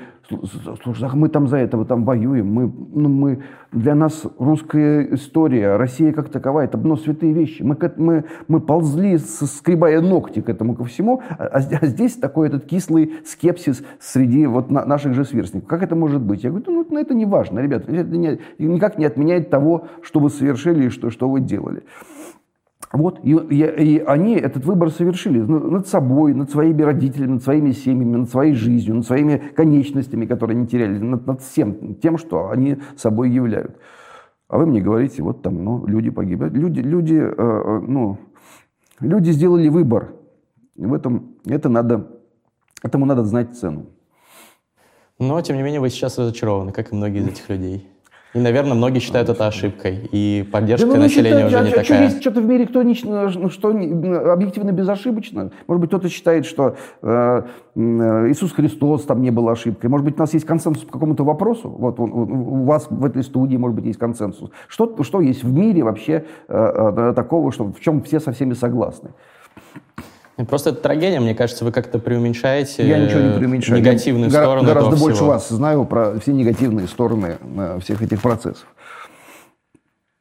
слушай, 0.82 1.08
мы 1.14 1.28
там 1.28 1.48
за 1.48 1.58
этого 1.58 1.84
там 1.84 2.04
воюем, 2.04 2.52
мы, 2.52 2.72
ну, 2.92 3.08
мы, 3.08 3.42
для 3.72 3.94
нас 3.94 4.22
русская 4.38 5.14
история, 5.14 5.76
Россия 5.76 6.12
как 6.12 6.28
таковая, 6.28 6.66
это 6.66 6.78
ну, 6.78 6.96
святые 6.96 7.32
вещи. 7.32 7.62
Мы, 7.62 7.76
мы, 7.96 8.24
мы 8.48 8.60
ползли, 8.60 9.18
скребая 9.18 10.00
ногти 10.00 10.40
к 10.40 10.48
этому 10.48 10.74
ко 10.74 10.84
всему, 10.84 11.22
а, 11.30 11.44
а, 11.44 11.58
а 11.58 11.86
здесь 11.86 12.16
такой 12.16 12.48
этот 12.48 12.66
кислый 12.66 13.14
скепсис 13.24 13.82
среди 14.00 14.46
вот 14.46 14.70
наших 14.70 15.14
же 15.14 15.24
сверстников. 15.24 15.68
Как 15.68 15.82
это 15.82 15.96
может 15.96 16.22
быть? 16.22 16.44
Я 16.44 16.50
говорю, 16.50 16.86
ну 16.88 16.98
это 16.98 17.14
не 17.14 17.26
важно, 17.34 17.58
ребята, 17.60 17.90
это 17.90 18.16
не, 18.16 18.38
никак 18.58 18.98
не 18.98 19.04
отменяет 19.04 19.50
того, 19.50 19.88
что 20.02 20.20
вы 20.20 20.30
совершили 20.30 20.86
и 20.86 20.88
что, 20.88 21.10
что 21.10 21.28
вы 21.28 21.40
делали. 21.40 21.82
Вот, 22.92 23.18
и, 23.24 23.32
и, 23.32 23.64
и 23.64 23.98
они 23.98 24.36
этот 24.36 24.64
выбор 24.64 24.90
совершили 24.90 25.40
над 25.40 25.88
собой, 25.88 26.32
над 26.32 26.50
своими 26.50 26.82
родителями, 26.82 27.32
над 27.32 27.42
своими 27.42 27.72
семьями, 27.72 28.18
над 28.18 28.30
своей 28.30 28.54
жизнью, 28.54 28.94
над 28.94 29.06
своими 29.06 29.42
конечностями, 29.56 30.26
которые 30.26 30.56
они 30.56 30.68
теряли, 30.68 30.98
над, 30.98 31.26
над 31.26 31.40
всем 31.40 31.96
тем, 31.96 32.18
что 32.18 32.50
они 32.50 32.76
собой 32.96 33.30
являют. 33.30 33.76
А 34.48 34.58
вы 34.58 34.66
мне 34.66 34.80
говорите, 34.80 35.24
вот 35.24 35.42
там, 35.42 35.64
ну, 35.64 35.84
люди 35.86 36.10
погибли. 36.10 36.48
Люди, 36.50 36.80
люди, 36.80 37.16
э, 37.16 37.34
э 37.36 37.80
ну, 37.80 38.18
люди 39.00 39.32
сделали 39.32 39.68
выбор. 39.68 40.12
И 40.76 40.86
в 40.86 40.94
этом, 40.94 41.34
это 41.46 41.68
надо, 41.68 42.06
этому 42.82 43.06
надо 43.06 43.24
знать 43.24 43.56
цену. 43.56 43.86
Но, 45.28 45.40
тем 45.40 45.56
не 45.56 45.62
менее, 45.62 45.80
вы 45.80 45.90
сейчас 45.90 46.18
разочарованы, 46.18 46.72
как 46.72 46.92
и 46.92 46.94
многие 46.94 47.20
из 47.20 47.28
этих 47.28 47.48
людей. 47.48 47.88
И, 48.34 48.40
наверное, 48.40 48.74
многие 48.74 48.98
считают 48.98 49.28
это 49.28 49.46
ошибкой, 49.46 50.08
и 50.10 50.44
поддержка 50.50 50.88
да, 50.88 50.94
ну, 50.94 51.02
населения 51.02 51.46
считают, 51.46 51.54
уже 51.54 51.58
а, 51.58 51.62
не 51.62 51.70
такая. 51.70 52.02
Есть 52.02 52.20
что-то 52.20 52.40
в 52.40 52.44
мире, 52.44 52.66
кто 52.66 52.82
не, 52.82 52.96
ну, 53.04 53.48
что 53.48 53.68
объективно 53.68 54.72
безошибочно. 54.72 55.52
Может 55.68 55.80
быть, 55.80 55.90
кто-то 55.90 56.08
считает, 56.08 56.44
что 56.44 56.74
э, 57.02 57.42
Иисус 57.76 58.50
Христос 58.50 59.04
там 59.04 59.22
не 59.22 59.30
был 59.30 59.48
ошибкой. 59.48 59.88
Может 59.88 60.04
быть, 60.04 60.16
у 60.16 60.18
нас 60.18 60.34
есть 60.34 60.46
консенсус 60.46 60.82
по 60.82 60.94
какому-то 60.94 61.22
вопросу. 61.22 61.68
Вот 61.68 62.00
у, 62.00 62.04
у 62.06 62.64
вас 62.64 62.88
в 62.90 63.04
этой 63.04 63.22
студии, 63.22 63.56
может 63.56 63.76
быть, 63.76 63.84
есть 63.84 64.00
консенсус. 64.00 64.50
Что, 64.66 65.00
что 65.04 65.20
есть 65.20 65.44
в 65.44 65.52
мире 65.52 65.84
вообще 65.84 66.24
э, 66.48 66.92
э, 66.96 67.12
такого, 67.14 67.52
что, 67.52 67.72
в 67.72 67.78
чем 67.78 68.02
все 68.02 68.18
со 68.18 68.32
всеми 68.32 68.54
согласны? 68.54 69.10
Просто 70.48 70.70
это 70.70 70.80
трагедия, 70.80 71.20
мне 71.20 71.34
кажется, 71.34 71.64
вы 71.64 71.70
как-то 71.70 71.98
преуменьшаете 72.00 72.86
Я 72.86 72.98
ничего 72.98 73.20
не 73.20 73.38
преуменьшаю. 73.38 73.80
негативные 73.80 74.30
Я 74.30 74.42
стороны 74.42 74.66
Гораздо 74.66 74.96
больше 74.96 75.16
всего. 75.16 75.28
вас 75.28 75.48
знаю 75.48 75.84
про 75.84 76.18
все 76.18 76.32
негативные 76.32 76.88
стороны 76.88 77.36
э, 77.40 77.78
всех 77.80 78.02
этих 78.02 78.20
процессов. 78.20 78.66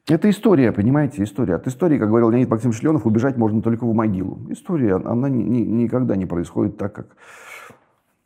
Это 0.06 0.28
история, 0.30 0.70
понимаете, 0.70 1.22
история. 1.24 1.54
От 1.56 1.66
истории, 1.66 1.98
как 1.98 2.08
говорил 2.08 2.30
Леонид 2.30 2.48
Максимович 2.48 2.82
Ленов, 2.82 3.06
убежать 3.06 3.36
можно 3.38 3.62
только 3.62 3.84
в 3.86 3.94
могилу. 3.94 4.38
История, 4.50 4.96
она 4.96 5.28
ни, 5.28 5.42
ни, 5.42 5.60
никогда 5.60 6.14
не 6.14 6.26
происходит 6.26 6.76
так, 6.76 6.92
как 6.92 7.06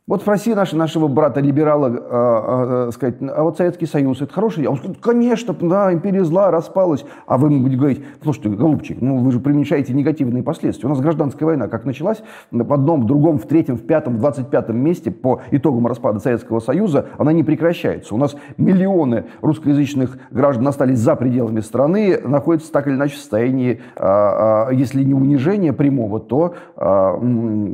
вот 0.09 0.21
спроси 0.23 0.55
наш, 0.55 0.73
нашего 0.73 1.07
брата-либерала, 1.07 1.87
э, 1.87 2.87
э, 2.87 2.91
сказать, 2.93 3.17
а 3.21 3.43
вот 3.43 3.57
Советский 3.57 3.85
Союз, 3.85 4.19
это 4.21 4.33
хороший? 4.33 4.65
Он 4.65 4.77
скажет, 4.77 4.97
конечно, 4.99 5.55
да, 5.61 5.93
империя 5.93 6.23
зла 6.23 6.49
распалась. 6.49 7.05
А 7.27 7.37
вы 7.37 7.49
ему 7.49 7.61
будете 7.61 7.77
говорить, 7.77 8.03
слушайте, 8.23 8.49
голубчик, 8.49 8.99
ну 9.01 9.19
вы 9.19 9.31
же 9.31 9.39
преуменьшаете 9.39 9.93
негативные 9.93 10.41
последствия. 10.41 10.87
У 10.87 10.89
нас 10.89 10.99
гражданская 10.99 11.45
война 11.45 11.67
как 11.67 11.85
началась, 11.85 12.23
в 12.49 12.73
одном, 12.73 13.03
в 13.03 13.05
другом, 13.05 13.37
в 13.37 13.45
третьем, 13.45 13.77
в 13.77 13.83
пятом, 13.83 14.15
в 14.15 14.17
двадцать 14.17 14.49
пятом 14.49 14.77
месте 14.77 15.11
по 15.11 15.41
итогам 15.51 15.85
распада 15.85 16.17
Советского 16.17 16.59
Союза, 16.59 17.05
она 17.19 17.31
не 17.31 17.43
прекращается. 17.43 18.15
У 18.15 18.17
нас 18.17 18.35
миллионы 18.57 19.25
русскоязычных 19.41 20.17
граждан 20.31 20.67
остались 20.67 20.97
за 20.97 21.15
пределами 21.15 21.59
страны, 21.59 22.19
находятся 22.23 22.71
так 22.71 22.87
или 22.87 22.95
иначе 22.95 23.13
в 23.13 23.19
состоянии, 23.19 23.79
а, 23.95 24.69
а, 24.69 24.73
если 24.73 25.03
не 25.03 25.13
унижения 25.13 25.71
прямого, 25.71 26.19
то 26.19 26.55
а, 26.75 27.13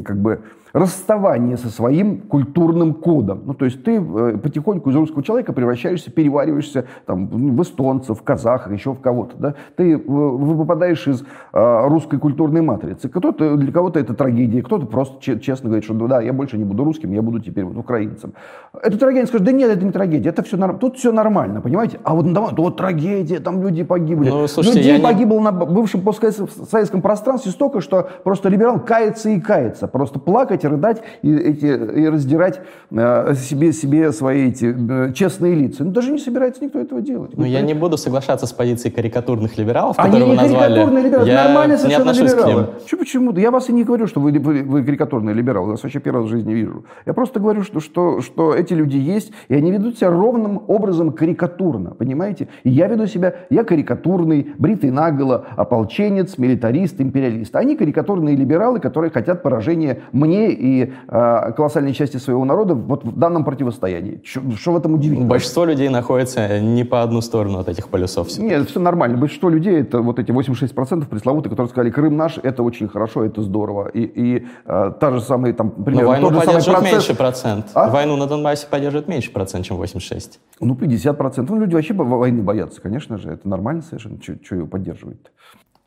как 0.03 0.17
бы 0.17 0.41
расставание 0.75 1.55
со 1.55 1.69
своим 1.69 2.19
культурным 2.19 2.95
кодом. 2.95 3.43
Ну, 3.45 3.53
то 3.53 3.63
есть 3.63 3.81
ты 3.85 3.95
э, 3.95 4.37
потихоньку 4.37 4.89
из 4.89 4.95
русского 4.95 5.23
человека 5.23 5.53
превращаешься, 5.53 6.11
перевариваешься 6.11 6.85
там, 7.05 7.27
в 7.27 7.61
эстонцев, 7.61 8.19
в 8.19 8.23
казахов, 8.23 8.73
еще 8.73 8.93
в 8.93 8.99
кого-то. 8.99 9.37
Да? 9.37 9.55
Ты 9.77 9.93
э, 9.93 9.97
выпадаешь 9.97 11.07
из 11.07 11.21
э, 11.21 11.87
русской 11.87 12.19
культурной 12.19 12.61
матрицы. 12.61 13.07
Кто-то, 13.07 13.55
для 13.55 13.71
кого-то 13.71 14.01
это 14.01 14.13
трагедия, 14.13 14.61
кто-то 14.61 14.85
просто 14.85 15.39
честно 15.39 15.69
говорит, 15.69 15.85
что 15.85 15.93
да, 16.07 16.19
я 16.19 16.33
больше 16.33 16.57
не 16.57 16.65
буду 16.65 16.83
русским, 16.83 17.13
я 17.13 17.21
буду 17.21 17.39
теперь 17.39 17.63
вот 17.63 17.77
украинцем. 17.77 18.33
Это 18.73 18.97
трагедия, 18.97 19.27
скажет, 19.27 19.45
да 19.45 19.53
нет, 19.53 19.71
это 19.71 19.85
не 19.85 19.91
трагедия, 19.93 20.27
это 20.27 20.43
все, 20.43 20.57
тут 20.73 20.97
все 20.97 21.13
нормально, 21.13 21.61
понимаете? 21.61 22.01
А 22.03 22.13
вот, 22.13 22.33
да, 22.33 22.41
вот 22.51 22.75
трагедия, 22.75 23.39
там 23.39 23.61
люди 23.61 23.83
погибли. 23.83 24.27
Ну, 24.29 24.45
слушайте, 24.49 24.79
Людей 24.79 24.99
погибло 25.01 25.37
не... 25.37 25.43
на 25.45 25.51
бывшем 25.53 26.01
постсоветском 26.01 27.01
пространстве 27.01 27.53
столько, 27.53 27.79
что 27.79 28.09
просто 28.25 28.49
либерал 28.49 28.81
кается 28.81 29.29
и 29.29 29.39
кается. 29.39 29.87
Просто 29.87 30.19
плакать 30.19 30.64
рыдать 30.67 31.01
и, 31.21 31.35
эти, 31.35 31.65
и 31.65 32.07
раздирать 32.07 32.61
э, 32.91 33.33
себе, 33.35 33.73
себе 33.73 34.11
свои 34.11 34.49
эти 34.49 34.75
э, 34.75 35.13
честные 35.13 35.55
лица. 35.55 35.83
Ну, 35.83 35.91
даже 35.91 36.11
не 36.11 36.19
собирается 36.19 36.63
никто 36.63 36.79
этого 36.79 37.01
делать. 37.01 37.31
Ну, 37.35 37.45
я 37.45 37.61
не 37.61 37.73
буду 37.73 37.97
соглашаться 37.97 38.45
с 38.45 38.53
позицией 38.53 38.93
карикатурных 38.93 39.57
либералов, 39.57 39.97
которые 39.97 40.23
Они 40.23 40.31
вы 40.31 40.35
назвали. 40.35 40.73
карикатурные 40.73 41.03
либералы, 41.03 41.27
я 41.27 41.43
нормальные 41.43 41.77
совершенно 41.77 42.11
не 42.11 42.19
либералы. 42.19 42.67
Что, 42.85 42.97
почему? 42.97 43.33
Я 43.37 43.51
вас 43.51 43.69
и 43.69 43.73
не 43.73 43.83
говорю, 43.83 44.07
что 44.07 44.19
вы, 44.19 44.31
вы, 44.31 44.63
вы 44.63 44.83
карикатурные 44.83 45.33
либералы. 45.33 45.67
Я 45.67 45.71
вас 45.71 45.83
вообще 45.83 45.99
первый 45.99 46.21
раз 46.21 46.27
в 46.27 46.29
жизни 46.29 46.53
вижу. 46.53 46.85
Я 47.05 47.13
просто 47.13 47.39
говорю, 47.39 47.63
что, 47.63 47.79
что, 47.79 48.21
что 48.21 48.53
эти 48.53 48.73
люди 48.73 48.97
есть, 48.97 49.31
и 49.47 49.55
они 49.55 49.71
ведут 49.71 49.97
себя 49.97 50.09
ровным 50.09 50.63
образом 50.67 51.11
карикатурно, 51.11 51.91
понимаете? 51.91 52.47
И 52.63 52.69
я 52.69 52.87
веду 52.87 53.07
себя, 53.07 53.35
я 53.49 53.63
карикатурный, 53.63 54.53
бритый 54.57 54.91
наголо, 54.91 55.45
ополченец, 55.55 56.37
милитарист, 56.37 56.99
империалист. 56.99 57.55
Они 57.55 57.75
карикатурные 57.75 58.35
либералы, 58.35 58.79
которые 58.79 59.11
хотят 59.11 59.43
поражения 59.43 60.01
мне 60.11 60.54
и 60.55 60.93
э, 61.07 61.51
колоссальной 61.55 61.93
части 61.93 62.17
своего 62.17 62.45
народа 62.45 62.73
вот 62.73 63.03
в 63.03 63.17
данном 63.17 63.43
противостоянии. 63.43 64.21
Что 64.23 64.71
в 64.71 64.77
этом 64.77 64.95
удивительно? 64.95 65.27
Большинство 65.27 65.65
людей 65.65 65.89
находится 65.89 66.59
не 66.59 66.83
по 66.83 67.03
одну 67.03 67.21
сторону 67.21 67.59
от 67.59 67.69
этих 67.69 67.89
полюсов. 67.89 68.27
Все 68.27 68.41
Нет, 68.41 68.69
все 68.69 68.79
нормально. 68.79 69.17
Большинство 69.17 69.49
людей, 69.49 69.81
это 69.81 70.01
вот 70.01 70.19
эти 70.19 70.31
86% 70.31 71.07
пресловутые, 71.07 71.49
которые 71.49 71.69
сказали, 71.69 71.91
Крым 71.91 72.17
наш, 72.17 72.37
это 72.37 72.63
очень 72.63 72.87
хорошо, 72.87 73.23
это 73.23 73.41
здорово. 73.41 73.89
И, 73.89 74.01
и 74.01 74.47
э, 74.65 74.91
та 74.99 75.11
же 75.11 75.21
самая, 75.21 75.53
там, 75.53 75.71
примерно, 75.71 76.01
Но 76.03 76.09
войну 76.09 76.27
поддерживает 76.39 76.79
процесс... 76.79 76.91
меньше 76.91 77.15
процент. 77.15 77.65
А? 77.73 77.89
Войну 77.89 78.17
на 78.17 78.27
Донбассе 78.27 78.67
поддерживает 78.69 79.07
меньше 79.07 79.31
процент, 79.31 79.65
чем 79.65 79.77
86. 79.77 80.39
Ну, 80.59 80.75
50%. 80.75 81.45
Ну, 81.49 81.59
люди 81.59 81.75
вообще 81.75 81.93
войны 81.93 82.41
боятся, 82.41 82.81
конечно 82.81 83.17
же. 83.17 83.29
Это 83.29 83.47
нормально 83.47 83.81
совершенно. 83.81 84.19
Что 84.21 84.55
ее 84.55 84.65
поддерживает? 84.65 85.31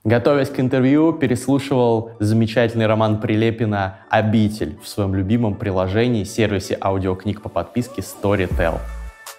Готовясь 0.08 0.48
к 0.48 0.58
интервью, 0.58 1.12
переслушивал 1.12 2.12
замечательный 2.18 2.86
роман 2.86 3.20
Прилепина 3.20 3.98
«Обитель» 4.08 4.78
в 4.82 4.88
своем 4.88 5.14
любимом 5.14 5.54
приложении, 5.54 6.24
сервисе 6.24 6.78
аудиокниг 6.80 7.42
по 7.42 7.50
подписке 7.50 8.00
Storytel. 8.00 8.78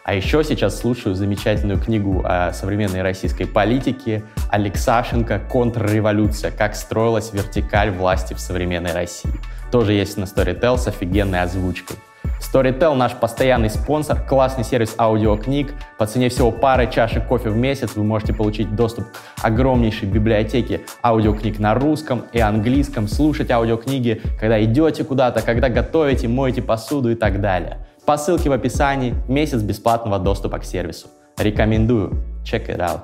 А 0.04 0.14
еще 0.14 0.44
сейчас 0.44 0.80
слушаю 0.80 1.16
замечательную 1.16 1.80
книгу 1.80 2.22
о 2.24 2.54
современной 2.54 3.02
российской 3.02 3.46
политике 3.46 4.22
Алексашенко 4.52 5.40
«Контрреволюция. 5.40 6.52
Как 6.52 6.76
строилась 6.76 7.34
вертикаль 7.34 7.90
власти 7.90 8.36
в 8.36 8.40
современной 8.40 8.94
России». 8.94 9.32
Тоже 9.72 9.94
есть 9.94 10.18
на 10.18 10.26
Storytel 10.26 10.78
с 10.78 10.86
офигенной 10.86 11.42
озвучкой. 11.42 11.98
Storytel 12.40 12.96
наш 12.96 13.14
постоянный 13.14 13.70
спонсор, 13.70 14.22
классный 14.24 14.64
сервис 14.64 14.96
аудиокниг. 14.98 15.74
По 15.98 16.06
цене 16.08 16.30
всего 16.30 16.52
пары 16.52 16.90
чашек 16.90 17.28
кофе 17.28 17.50
в 17.50 17.58
месяц 17.58 17.96
вы 17.96 18.04
можете 18.04 18.34
получить 18.34 18.76
доступ 18.76 19.06
к 19.06 19.46
огромнейшей 19.46 20.08
библиотеке 20.08 20.82
аудиокниг 21.04 21.60
на 21.60 21.74
русском 21.74 22.24
и 22.32 22.40
английском, 22.40 23.08
слушать 23.08 23.52
аудиокниги, 23.52 24.22
когда 24.40 24.64
идете 24.64 25.04
куда-то, 25.04 25.42
когда 25.42 25.70
готовите, 25.70 26.28
моете 26.28 26.62
посуду 26.62 27.12
и 27.12 27.16
так 27.16 27.42
далее. 27.42 27.86
По 28.06 28.18
ссылке 28.18 28.50
в 28.50 28.54
описании 28.54 29.14
месяц 29.28 29.62
бесплатного 29.62 30.18
доступа 30.18 30.60
к 30.60 30.64
сервису. 30.64 31.08
Рекомендую. 31.38 32.12
Check 32.44 32.68
it 32.68 32.80
out. 32.80 33.02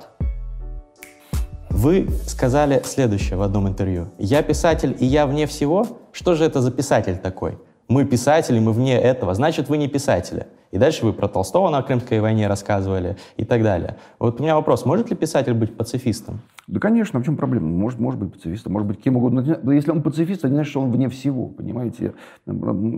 Вы 1.69 2.07
сказали 2.25 2.81
следующее 2.85 3.37
в 3.37 3.41
одном 3.41 3.67
интервью. 3.67 4.07
«Я 4.17 4.41
писатель, 4.41 4.95
и 4.97 5.05
я 5.05 5.27
вне 5.27 5.45
всего? 5.45 5.85
Что 6.13 6.33
же 6.33 6.45
это 6.45 6.61
за 6.61 6.71
писатель 6.71 7.17
такой?» 7.17 7.59
Мы 7.87 8.05
писатели, 8.05 8.59
мы 8.59 8.71
вне 8.71 8.99
этого, 8.99 9.33
значит, 9.33 9.69
вы 9.69 9.77
не 9.77 9.87
писатели. 9.87 10.47
И 10.71 10.77
дальше 10.77 11.05
вы 11.05 11.13
про 11.13 11.27
Толстого 11.27 11.69
на 11.69 11.81
Крымской 11.81 12.19
войне 12.19 12.47
рассказывали 12.47 13.17
и 13.37 13.45
так 13.45 13.63
далее. 13.63 13.97
Вот 14.19 14.39
у 14.39 14.43
меня 14.43 14.55
вопрос, 14.55 14.85
может 14.85 15.09
ли 15.09 15.15
писатель 15.15 15.53
быть 15.53 15.77
пацифистом? 15.77 16.41
Да, 16.67 16.80
конечно, 16.80 17.19
а 17.19 17.21
в 17.21 17.25
чем 17.25 17.38
проблема? 17.38 17.67
Может, 17.67 17.99
может 17.99 18.19
быть 18.19 18.34
пацифистом, 18.34 18.73
может 18.73 18.88
быть 18.88 18.99
кем 18.99 19.17
угодно. 19.17 19.60
Но 19.62 19.71
если 19.71 19.91
он 19.91 20.01
пацифист, 20.01 20.39
это 20.39 20.49
не 20.49 20.56
значит, 20.56 20.71
что 20.71 20.82
он 20.82 20.91
вне 20.91 21.10
всего, 21.10 21.47
понимаете? 21.47 22.13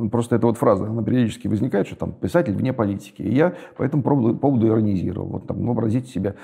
Просто 0.09 0.37
эта 0.37 0.47
вот 0.47 0.57
фраза, 0.57 0.85
она 0.85 1.03
периодически 1.03 1.49
возникает, 1.49 1.87
что 1.87 1.97
там 1.97 2.13
писатель 2.13 2.53
вне 2.53 2.71
политики. 2.71 3.21
И 3.21 3.35
я 3.35 3.53
по 3.75 3.83
этому 3.83 4.03
поводу, 4.03 4.37
поводу 4.37 4.67
иронизировал. 4.67 5.27
Вот 5.27 5.47
там 5.47 5.65
вообразите 5.65 6.07
себе 6.07 6.35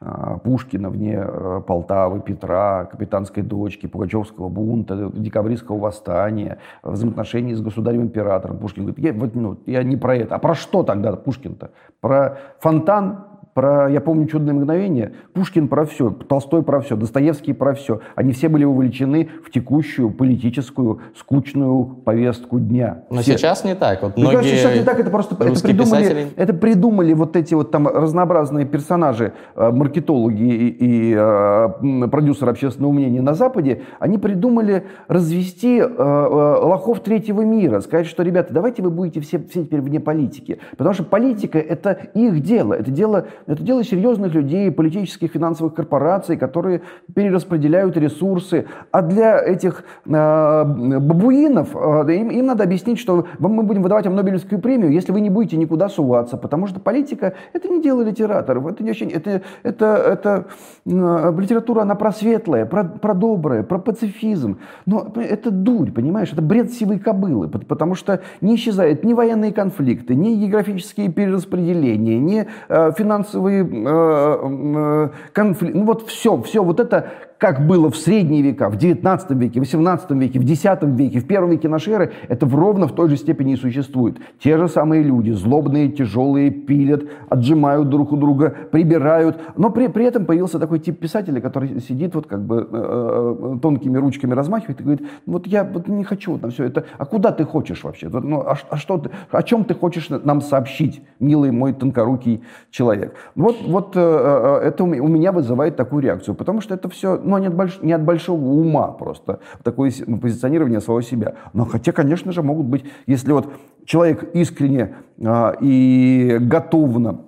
а, 0.00 0.38
Пушкина 0.38 0.90
вне 0.90 1.20
а, 1.20 1.60
Полтавы, 1.60 2.20
Петра, 2.20 2.86
Капитанской 2.86 3.44
дочки, 3.44 3.86
Пугачевского 3.86 4.48
бунта, 4.48 5.08
Декабристского 5.14 5.78
восстания, 5.78 6.58
взаимоотношений 6.82 7.54
с 7.54 7.60
государем-императором. 7.60 8.58
Пушкин 8.58 8.86
говорит, 8.86 9.04
я, 9.04 9.12
вот, 9.12 9.36
ну, 9.36 9.56
я 9.66 9.84
не 9.84 9.96
про 9.96 10.16
это. 10.16 10.34
А 10.34 10.38
про 10.40 10.56
что 10.56 10.82
тогда 10.82 11.12
Пушкин-то? 11.12 11.70
Про 12.00 12.38
фонтан 12.58 13.31
про 13.54 13.88
«Я 13.88 14.00
помню 14.00 14.26
чудное 14.26 14.54
мгновение», 14.54 15.12
Пушкин 15.34 15.68
про 15.68 15.84
все, 15.84 16.10
Толстой 16.10 16.62
про 16.62 16.80
все, 16.80 16.96
Достоевский 16.96 17.52
про 17.52 17.74
все. 17.74 18.00
Они 18.14 18.32
все 18.32 18.48
были 18.48 18.64
вовлечены 18.64 19.28
в 19.44 19.50
текущую 19.50 20.10
политическую 20.10 21.00
скучную 21.16 21.84
повестку 21.84 22.58
дня. 22.58 23.04
Но 23.10 23.20
все. 23.20 23.36
сейчас 23.36 23.64
не 23.64 23.74
так. 23.74 24.02
Вот 24.02 24.16
многие 24.16 24.36
кажется, 24.36 24.56
сейчас 24.56 24.74
не 24.76 24.84
так, 24.84 25.00
это 25.00 25.10
просто 25.10 25.34
это 25.34 25.62
придумали, 25.62 26.02
писатели... 26.02 26.26
это 26.36 26.54
придумали 26.54 27.12
вот 27.12 27.36
эти 27.36 27.54
вот 27.54 27.70
там 27.70 27.86
разнообразные 27.86 28.66
персонажи, 28.66 29.32
э, 29.54 29.70
маркетологи 29.70 30.42
и, 30.42 30.68
и 30.68 31.16
э, 31.16 32.08
продюсеры 32.10 32.50
общественного 32.50 32.92
мнения 32.92 33.20
на 33.20 33.34
Западе, 33.34 33.82
они 33.98 34.18
придумали 34.18 34.84
развести 35.08 35.78
э, 35.78 35.84
э, 35.84 35.94
лохов 35.94 37.00
третьего 37.00 37.42
мира, 37.42 37.80
сказать, 37.80 38.06
что, 38.06 38.22
ребята, 38.22 38.52
давайте 38.52 38.82
вы 38.82 38.90
будете 38.90 39.20
все, 39.20 39.38
все 39.38 39.64
теперь 39.64 39.80
вне 39.80 40.00
политики, 40.00 40.58
потому 40.76 40.94
что 40.94 41.04
политика 41.04 41.58
это 41.58 41.98
их 42.14 42.40
дело, 42.40 42.74
это 42.74 42.90
дело 42.90 43.26
это 43.46 43.62
дело 43.62 43.84
серьезных 43.84 44.34
людей, 44.34 44.70
политических, 44.70 45.30
финансовых 45.30 45.74
корпораций, 45.74 46.36
которые 46.36 46.82
перераспределяют 47.14 47.96
ресурсы. 47.96 48.66
А 48.90 49.02
для 49.02 49.38
этих 49.40 49.84
э, 50.06 50.64
бабуинов 50.64 51.74
э, 51.74 52.14
им, 52.14 52.30
им 52.30 52.46
надо 52.46 52.64
объяснить, 52.64 52.98
что 52.98 53.26
мы 53.38 53.62
будем 53.62 53.82
выдавать 53.82 54.06
вам 54.06 54.16
Нобелевскую 54.16 54.60
премию, 54.60 54.92
если 54.92 55.12
вы 55.12 55.20
не 55.20 55.30
будете 55.30 55.56
никуда 55.56 55.88
суваться. 55.88 56.36
Потому 56.36 56.66
что 56.66 56.80
политика– 56.80 57.34
это 57.52 57.68
не 57.68 57.82
дело 57.82 58.02
литераторов. 58.02 58.66
Это, 58.66 58.84
не 58.84 58.90
очень, 58.90 59.10
это, 59.10 59.42
это, 59.62 59.86
это 59.86 60.46
э, 60.86 61.32
литература, 61.38 61.82
она 61.82 61.94
про 61.94 62.12
светлое, 62.12 62.66
про, 62.66 62.84
про 62.84 63.14
доброе, 63.14 63.62
про 63.62 63.78
пацифизм. 63.78 64.58
Но 64.86 65.12
это 65.16 65.50
дурь, 65.50 65.90
понимаешь? 65.90 66.32
Это 66.32 66.42
бред 66.42 66.72
сивой 66.72 66.98
кобылы. 66.98 67.48
Потому 67.48 67.94
что 67.94 68.20
не 68.40 68.54
исчезают 68.54 69.04
ни 69.04 69.12
военные 69.14 69.52
конфликты, 69.52 70.14
ни 70.14 70.34
географические 70.34 71.10
перераспределения, 71.10 72.18
ни 72.18 72.46
э, 72.68 72.92
финансовые 72.96 73.31
финансовые 73.32 73.62
э, 73.62 75.06
э, 75.06 75.08
конфликты, 75.32 75.78
ну 75.78 75.84
вот 75.86 76.08
все, 76.08 76.40
все 76.42 76.62
вот 76.62 76.80
это 76.80 77.10
как 77.42 77.66
было 77.66 77.90
в 77.90 77.96
средние 77.96 78.40
века, 78.40 78.70
в 78.70 78.76
19 78.76 79.30
веке, 79.32 79.58
в 79.58 79.64
18 79.64 80.12
веке, 80.12 80.38
в 80.38 80.44
10 80.44 80.82
веке, 80.84 81.18
в 81.18 81.26
первом 81.26 81.50
веке 81.50 81.68
нашей 81.68 81.92
эры, 81.94 82.12
это 82.28 82.48
ровно 82.48 82.86
в 82.86 82.92
той 82.92 83.08
же 83.08 83.16
степени 83.16 83.54
и 83.54 83.56
существует. 83.56 84.18
Те 84.38 84.56
же 84.58 84.68
самые 84.68 85.02
люди, 85.02 85.32
злобные, 85.32 85.88
тяжелые, 85.88 86.52
пилят, 86.52 87.02
отжимают 87.28 87.88
друг 87.88 88.12
у 88.12 88.16
друга, 88.16 88.54
прибирают. 88.70 89.40
Но 89.56 89.70
при, 89.70 89.88
при 89.88 90.04
этом 90.04 90.24
появился 90.24 90.60
такой 90.60 90.78
тип 90.78 91.00
писателя, 91.00 91.40
который 91.40 91.80
сидит 91.80 92.14
вот 92.14 92.28
как 92.28 92.46
бы 92.46 92.68
э, 92.70 93.54
э, 93.54 93.58
тонкими 93.60 93.98
ручками 93.98 94.34
размахивает 94.34 94.80
и 94.80 94.84
говорит, 94.84 95.08
вот 95.26 95.48
я 95.48 95.64
вот 95.64 95.88
не 95.88 96.04
хочу 96.04 96.30
вот 96.32 96.42
на 96.42 96.50
все 96.50 96.62
это. 96.62 96.84
А 96.96 97.04
куда 97.06 97.32
ты 97.32 97.44
хочешь 97.44 97.82
вообще? 97.82 98.08
Ну, 98.08 98.38
а, 98.38 98.56
а 98.70 98.76
что 98.76 98.98
ты, 98.98 99.10
о 99.32 99.42
чем 99.42 99.64
ты 99.64 99.74
хочешь 99.74 100.10
нам 100.10 100.42
сообщить, 100.42 101.02
милый 101.18 101.50
мой 101.50 101.72
тонкорукий 101.72 102.44
человек? 102.70 103.16
Вот, 103.34 103.56
вот 103.66 103.96
э, 103.96 104.00
э 104.00 104.68
это 104.68 104.84
у 104.84 105.08
меня 105.08 105.32
вызывает 105.32 105.74
такую 105.74 106.02
реакцию, 106.02 106.36
потому 106.36 106.60
что 106.60 106.74
это 106.74 106.88
все 106.88 107.18
ну, 107.38 107.42
не 107.42 107.48
от, 107.48 107.54
больш... 107.54 107.78
не 107.82 107.92
от 107.92 108.02
большого 108.02 108.44
ума 108.44 108.88
просто, 108.88 109.40
такое 109.62 109.92
позиционирование 110.20 110.80
самого 110.80 111.02
себя. 111.02 111.34
Но 111.52 111.64
хотя, 111.64 111.92
конечно 111.92 112.32
же, 112.32 112.42
могут 112.42 112.66
быть, 112.66 112.84
если 113.06 113.32
вот 113.32 113.52
человек 113.84 114.30
искренне 114.34 114.94
а, 115.24 115.56
и 115.60 116.38
готовно 116.40 117.20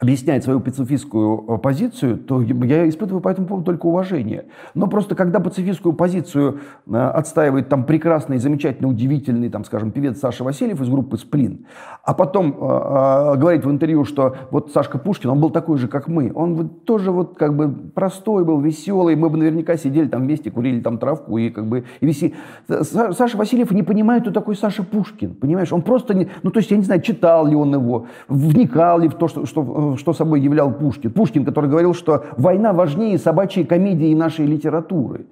объясняет 0.00 0.42
свою 0.44 0.60
пацифистскую 0.60 1.44
э, 1.48 1.58
позицию, 1.58 2.18
то 2.18 2.42
я 2.42 2.88
испытываю 2.88 3.20
по 3.20 3.28
этому 3.28 3.46
поводу 3.46 3.66
только 3.66 3.86
уважение. 3.86 4.46
Но 4.74 4.86
просто 4.86 5.14
когда 5.14 5.40
пацифистскую 5.40 5.94
позицию 5.94 6.60
э, 6.86 6.96
отстаивает 6.96 7.68
там 7.68 7.84
прекрасный, 7.84 8.38
замечательный, 8.38 8.86
удивительный, 8.86 9.48
там, 9.50 9.64
скажем, 9.64 9.92
певец 9.92 10.18
Саша 10.18 10.42
Васильев 10.42 10.80
из 10.80 10.88
группы 10.88 11.16
«Сплин», 11.16 11.66
а 12.02 12.12
потом 12.12 12.52
э, 12.52 12.54
э, 12.54 13.36
говорит 13.36 13.64
в 13.64 13.70
интервью, 13.70 14.04
что 14.04 14.36
вот 14.50 14.72
Сашка 14.72 14.98
Пушкин, 14.98 15.30
он 15.30 15.40
был 15.40 15.50
такой 15.50 15.78
же, 15.78 15.86
как 15.86 16.08
мы, 16.08 16.32
он 16.34 16.54
вот 16.54 16.84
тоже 16.84 17.12
вот 17.12 17.36
как 17.38 17.56
бы 17.56 17.68
простой 17.94 18.44
был, 18.44 18.60
веселый, 18.60 19.14
мы 19.14 19.30
бы 19.30 19.38
наверняка 19.38 19.76
сидели 19.76 20.08
там 20.08 20.22
вместе, 20.22 20.50
курили 20.50 20.80
там 20.80 20.98
травку 20.98 21.38
и 21.38 21.50
как 21.50 21.66
бы 21.66 21.84
и 22.00 22.06
виси. 22.06 22.34
Саша 22.68 23.36
Васильев 23.36 23.70
не 23.70 23.82
понимает, 23.82 24.22
кто 24.22 24.32
такой 24.32 24.56
Саша 24.56 24.82
Пушкин, 24.82 25.34
понимаешь? 25.34 25.72
Он 25.72 25.82
просто, 25.82 26.14
не, 26.14 26.28
ну 26.42 26.50
то 26.50 26.58
есть 26.58 26.70
я 26.70 26.76
не 26.76 26.82
знаю, 26.82 27.00
читал 27.00 27.46
ли 27.46 27.54
он 27.54 27.72
его, 27.72 28.06
вникал 28.28 28.98
ли 28.98 29.08
в 29.08 29.14
то, 29.14 29.28
что, 29.28 29.46
что 29.46 29.62
что 29.96 30.12
собой 30.12 30.40
являл 30.40 30.72
Пушкин. 30.72 31.12
Пушкин, 31.12 31.44
который 31.44 31.70
говорил, 31.70 31.94
что 31.94 32.24
война 32.36 32.72
важнее 32.72 33.18
собачьей 33.18 33.64
комедии 33.66 34.14
нашей 34.14 34.46
литературы. 34.46 35.26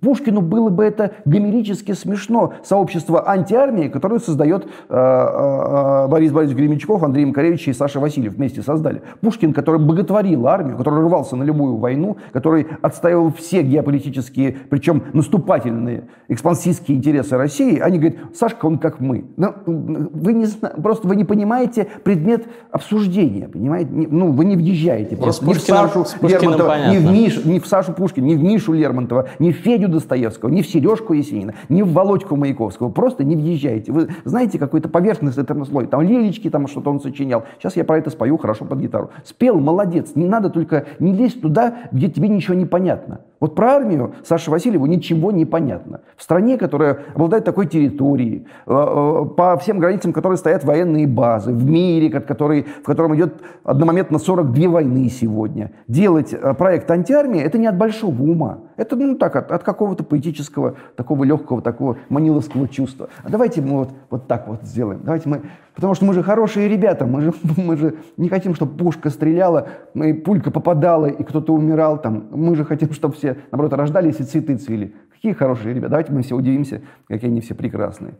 Пушкину 0.00 0.40
было 0.40 0.70
бы 0.70 0.82
это 0.82 1.12
гомерически 1.26 1.92
смешно. 1.92 2.54
Сообщество 2.64 3.28
антиармии, 3.28 3.88
которое 3.88 4.18
создает 4.18 4.64
э, 4.64 4.68
э, 4.88 6.08
Борис 6.08 6.32
Борисович 6.32 6.58
Гремячков, 6.58 7.02
Андрей 7.02 7.26
Макаревич 7.26 7.68
и 7.68 7.72
Саша 7.74 8.00
Васильев 8.00 8.34
вместе 8.34 8.62
создали. 8.62 9.02
Пушкин, 9.20 9.52
который 9.52 9.80
боготворил 9.80 10.46
армию, 10.46 10.78
который 10.78 11.04
рвался 11.04 11.36
на 11.36 11.42
любую 11.42 11.76
войну, 11.76 12.16
который 12.32 12.66
отстаивал 12.80 13.32
все 13.32 13.62
геополитические, 13.62 14.56
причем 14.70 15.02
наступательные, 15.12 16.04
экспансистские 16.28 16.96
интересы 16.96 17.36
России, 17.36 17.78
они 17.78 17.98
говорят, 17.98 18.18
Сашка, 18.34 18.64
он 18.64 18.78
как 18.78 19.00
мы. 19.00 19.26
Но 19.36 19.54
ну, 19.66 20.08
вы 20.14 20.32
не, 20.32 20.46
просто 20.82 21.06
вы 21.06 21.16
не 21.16 21.24
понимаете 21.24 21.88
предмет 22.04 22.46
обсуждения, 22.70 23.48
понимаете? 23.48 23.90
Ну, 23.92 24.32
вы 24.32 24.46
не 24.46 24.56
въезжаете. 24.56 25.16
Просто 25.16 25.44
ни 25.44 25.52
в 25.52 25.60
Сашу 25.60 26.06
Лермонтова, 26.22 26.90
ни 26.90 26.96
в, 26.96 27.12
Миш, 27.12 27.44
ни 27.44 27.58
в 27.58 27.66
Сашу 27.66 27.92
Пушкина, 27.92 28.24
ни 28.24 28.34
в 28.34 28.42
Мишу 28.42 28.72
Лермонтова, 28.72 29.28
ни 29.38 29.52
в 29.52 29.56
Федю 29.56 29.73
Федю 29.74 29.88
Достоевского, 29.88 30.50
не 30.50 30.62
в 30.62 30.68
Сережку 30.68 31.14
Есенина, 31.14 31.54
не 31.68 31.82
в 31.82 31.92
Володьку 31.92 32.36
Маяковского. 32.36 32.90
Просто 32.90 33.24
не 33.24 33.34
въезжайте. 33.34 33.90
Вы 33.90 34.08
знаете 34.24 34.56
какой-то 34.56 34.88
поверхностный 34.88 35.44
термослой. 35.44 35.88
Там 35.88 36.02
лилечки, 36.02 36.48
там 36.48 36.68
что-то 36.68 36.90
он 36.90 37.00
сочинял. 37.00 37.42
Сейчас 37.58 37.76
я 37.76 37.82
про 37.82 37.98
это 37.98 38.10
спою 38.10 38.38
хорошо 38.38 38.66
под 38.66 38.78
гитару. 38.78 39.10
Спел, 39.24 39.58
молодец. 39.58 40.12
Не 40.14 40.26
надо 40.26 40.48
только 40.48 40.86
не 41.00 41.12
лезть 41.12 41.40
туда, 41.40 41.74
где 41.90 42.08
тебе 42.08 42.28
ничего 42.28 42.54
не 42.54 42.66
понятно. 42.66 43.22
Вот 43.44 43.54
про 43.54 43.72
армию 43.72 44.14
Саше 44.24 44.50
Васильеву 44.50 44.86
ничего 44.86 45.30
не 45.30 45.44
понятно. 45.44 46.00
В 46.16 46.22
стране, 46.22 46.56
которая 46.56 47.00
обладает 47.14 47.44
такой 47.44 47.66
территорией, 47.66 48.46
э, 48.64 48.72
э, 48.72 49.24
по 49.36 49.58
всем 49.58 49.80
границам 49.80 50.14
которой 50.14 50.38
стоят 50.38 50.64
военные 50.64 51.06
базы, 51.06 51.52
в 51.52 51.62
мире, 51.68 52.08
который, 52.08 52.62
в 52.62 52.86
котором 52.86 53.14
идет 53.16 53.34
одномоментно 53.62 54.18
42 54.18 54.70
войны 54.70 55.10
сегодня, 55.10 55.72
делать 55.88 56.32
э, 56.32 56.54
проект 56.54 56.90
антиармии, 56.90 57.42
это 57.42 57.58
не 57.58 57.66
от 57.66 57.76
большого 57.76 58.22
ума. 58.22 58.60
Это 58.78 58.96
ну, 58.96 59.14
так, 59.14 59.36
от, 59.36 59.52
от 59.52 59.62
какого-то 59.62 60.04
поэтического, 60.04 60.76
такого 60.96 61.24
легкого, 61.24 61.60
такого 61.60 61.98
маниловского 62.08 62.66
чувства. 62.66 63.10
А 63.24 63.28
давайте 63.28 63.60
мы 63.60 63.80
вот, 63.80 63.90
вот 64.08 64.26
так 64.26 64.48
вот 64.48 64.62
сделаем. 64.62 65.00
Давайте 65.04 65.28
мы 65.28 65.42
Потому 65.74 65.94
что 65.94 66.04
мы 66.04 66.14
же 66.14 66.22
хорошие 66.22 66.68
ребята, 66.68 67.04
мы 67.04 67.20
же, 67.20 67.32
мы 67.56 67.76
же 67.76 67.96
не 68.16 68.28
хотим, 68.28 68.54
чтобы 68.54 68.76
пушка 68.76 69.10
стреляла, 69.10 69.68
и 69.94 70.12
пулька 70.12 70.50
попадала, 70.50 71.06
и 71.06 71.22
кто-то 71.22 71.52
умирал 71.52 72.00
там. 72.00 72.28
Мы 72.30 72.54
же 72.54 72.64
хотим, 72.64 72.92
чтобы 72.92 73.14
все, 73.14 73.33
наоборот, 73.50 73.72
рождались 73.74 74.20
и 74.20 74.24
цветы 74.24 74.56
цвели. 74.56 74.94
какие 75.14 75.32
хорошие 75.32 75.74
ребята. 75.74 75.90
Давайте 75.90 76.12
мы 76.12 76.22
все 76.22 76.36
удивимся, 76.36 76.82
какие 77.08 77.30
они 77.30 77.40
все 77.40 77.54
прекрасные. 77.54 78.14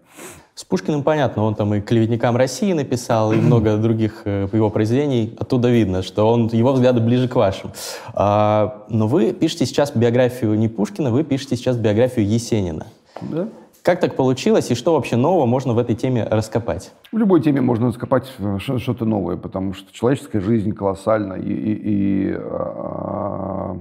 С 0.54 0.64
Пушкиным 0.64 1.02
понятно, 1.02 1.42
он 1.42 1.54
там 1.54 1.74
и 1.74 1.80
«Клеветникам 1.80 2.36
России» 2.36 2.72
написал, 2.72 3.32
и 3.32 3.36
много 3.36 3.76
других 3.78 4.22
э, 4.24 4.48
его 4.52 4.70
произведений. 4.70 5.36
Оттуда 5.38 5.68
видно, 5.68 6.02
что 6.02 6.30
он, 6.30 6.46
его 6.48 6.72
взгляды 6.72 7.00
ближе 7.00 7.28
к 7.28 7.34
вашим. 7.34 7.72
А, 8.14 8.84
но 8.88 9.08
вы 9.08 9.32
пишете 9.32 9.66
сейчас 9.66 9.94
биографию 9.94 10.54
не 10.54 10.68
Пушкина, 10.68 11.10
вы 11.10 11.24
пишете 11.24 11.56
сейчас 11.56 11.76
биографию 11.76 12.26
Есенина. 12.26 12.86
Да? 13.20 13.48
Как 13.84 14.00
так 14.00 14.16
получилось, 14.16 14.70
и 14.70 14.74
что 14.74 14.94
вообще 14.94 15.16
нового 15.16 15.44
можно 15.44 15.74
в 15.74 15.78
этой 15.78 15.94
теме 15.94 16.24
раскопать? 16.24 16.92
В 17.12 17.18
любой 17.18 17.42
теме 17.42 17.60
можно 17.60 17.88
раскопать 17.88 18.32
что-то 18.58 19.04
новое, 19.04 19.36
потому 19.36 19.74
что 19.74 19.92
человеческая 19.92 20.40
жизнь 20.40 20.72
колоссальна, 20.72 21.34
и, 21.34 21.52
и, 21.52 22.30
и, 22.30 22.34
а, 22.34 23.76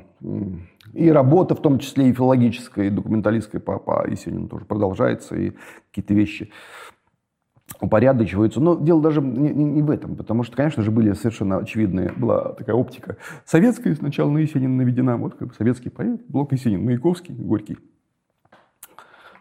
и 0.94 1.10
работа, 1.10 1.56
в 1.56 1.62
том 1.62 1.80
числе 1.80 2.10
и 2.10 2.14
филологическая, 2.14 2.88
и 2.88 2.90
документалистская 2.90 3.60
по, 3.60 3.80
по 3.80 4.08
Есенину 4.08 4.48
тоже 4.48 4.66
продолжается, 4.66 5.36
и 5.36 5.52
какие-то 5.90 6.14
вещи 6.14 6.52
упорядочиваются. 7.82 8.60
Но 8.60 8.76
дело 8.76 9.02
даже 9.02 9.22
не, 9.22 9.50
не, 9.50 9.64
не 9.64 9.82
в 9.82 9.90
этом, 9.90 10.16
потому 10.16 10.44
что, 10.44 10.56
конечно 10.56 10.84
же, 10.84 10.92
были 10.92 11.14
совершенно 11.14 11.58
очевидные, 11.58 12.12
была 12.16 12.54
такая 12.54 12.76
оптика 12.76 13.18
советская 13.46 13.96
сначала 13.96 14.30
на 14.30 14.40
Есенина 14.40 14.76
наведена, 14.78 15.18
вот 15.18 15.36
как 15.36 15.50
бы 15.50 15.54
советский 15.54 15.90
поэт, 15.90 16.22
Блок 16.28 16.52
Есенин, 16.52 16.86
Маяковский, 16.86 17.34
Горький. 17.34 17.78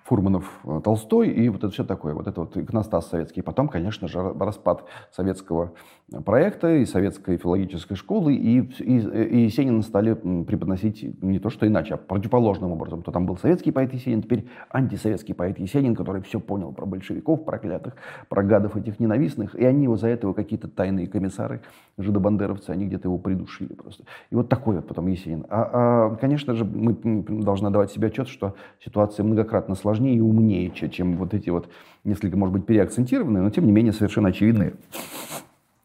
Фурманов, 0.04 0.44
э, 0.64 0.80
Толстой 0.82 1.30
и 1.30 1.48
вот 1.48 1.58
это 1.58 1.70
все 1.70 1.84
такое, 1.84 2.12
вот 2.12 2.26
это 2.26 2.40
вот 2.40 2.56
иконостас 2.56 3.08
советский. 3.08 3.40
Потом, 3.40 3.68
конечно 3.68 4.08
же, 4.08 4.20
распад 4.38 4.84
советского 5.10 5.72
проекта 6.20 6.74
и 6.76 6.84
советской 6.84 7.36
филологической 7.36 7.96
школы, 7.96 8.34
и, 8.34 8.60
и, 8.60 8.98
и 8.98 9.44
Есенина 9.44 9.82
стали 9.82 10.14
преподносить 10.14 11.22
не 11.22 11.38
то 11.38 11.50
что 11.50 11.66
иначе, 11.66 11.94
а 11.94 11.96
противоположным 11.96 12.72
образом. 12.72 13.02
То 13.02 13.12
там 13.12 13.26
был 13.26 13.36
советский 13.36 13.72
поэт 13.72 13.92
Есенин, 13.92 14.22
теперь 14.22 14.46
антисоветский 14.70 15.34
поэт 15.34 15.58
Есенин, 15.58 15.94
который 15.94 16.22
все 16.22 16.40
понял 16.40 16.72
про 16.72 16.86
большевиков, 16.86 17.44
проклятых, 17.44 17.94
про 18.28 18.42
гадов 18.42 18.76
этих 18.76 19.00
ненавистных, 19.00 19.54
и 19.54 19.64
они 19.64 19.84
его 19.84 19.96
за 19.96 20.08
этого 20.08 20.34
какие-то 20.34 20.68
тайные 20.68 21.06
комиссары, 21.06 21.62
жидобандеровцы, 21.98 22.70
они 22.70 22.86
где-то 22.86 23.08
его 23.08 23.18
придушили 23.18 23.72
просто. 23.72 24.04
И 24.30 24.34
вот 24.34 24.48
такой 24.48 24.76
вот 24.76 24.86
потом 24.86 25.06
Есенин. 25.06 25.46
А, 25.48 25.70
а 26.12 26.16
конечно 26.16 26.54
же, 26.54 26.64
мы 26.64 26.94
должны 27.42 27.70
давать 27.70 27.90
себе 27.90 28.08
отчет, 28.08 28.28
что 28.28 28.54
ситуация 28.84 29.24
многократно 29.24 29.74
сложнее 29.74 30.16
и 30.16 30.20
умнее, 30.20 30.70
чем 30.70 31.16
вот 31.16 31.34
эти 31.34 31.50
вот 31.50 31.68
несколько, 32.04 32.36
может 32.36 32.52
быть, 32.52 32.66
переакцентированные, 32.66 33.42
но 33.42 33.50
тем 33.50 33.66
не 33.66 33.72
менее 33.72 33.92
совершенно 33.92 34.28
очевидные 34.28 34.74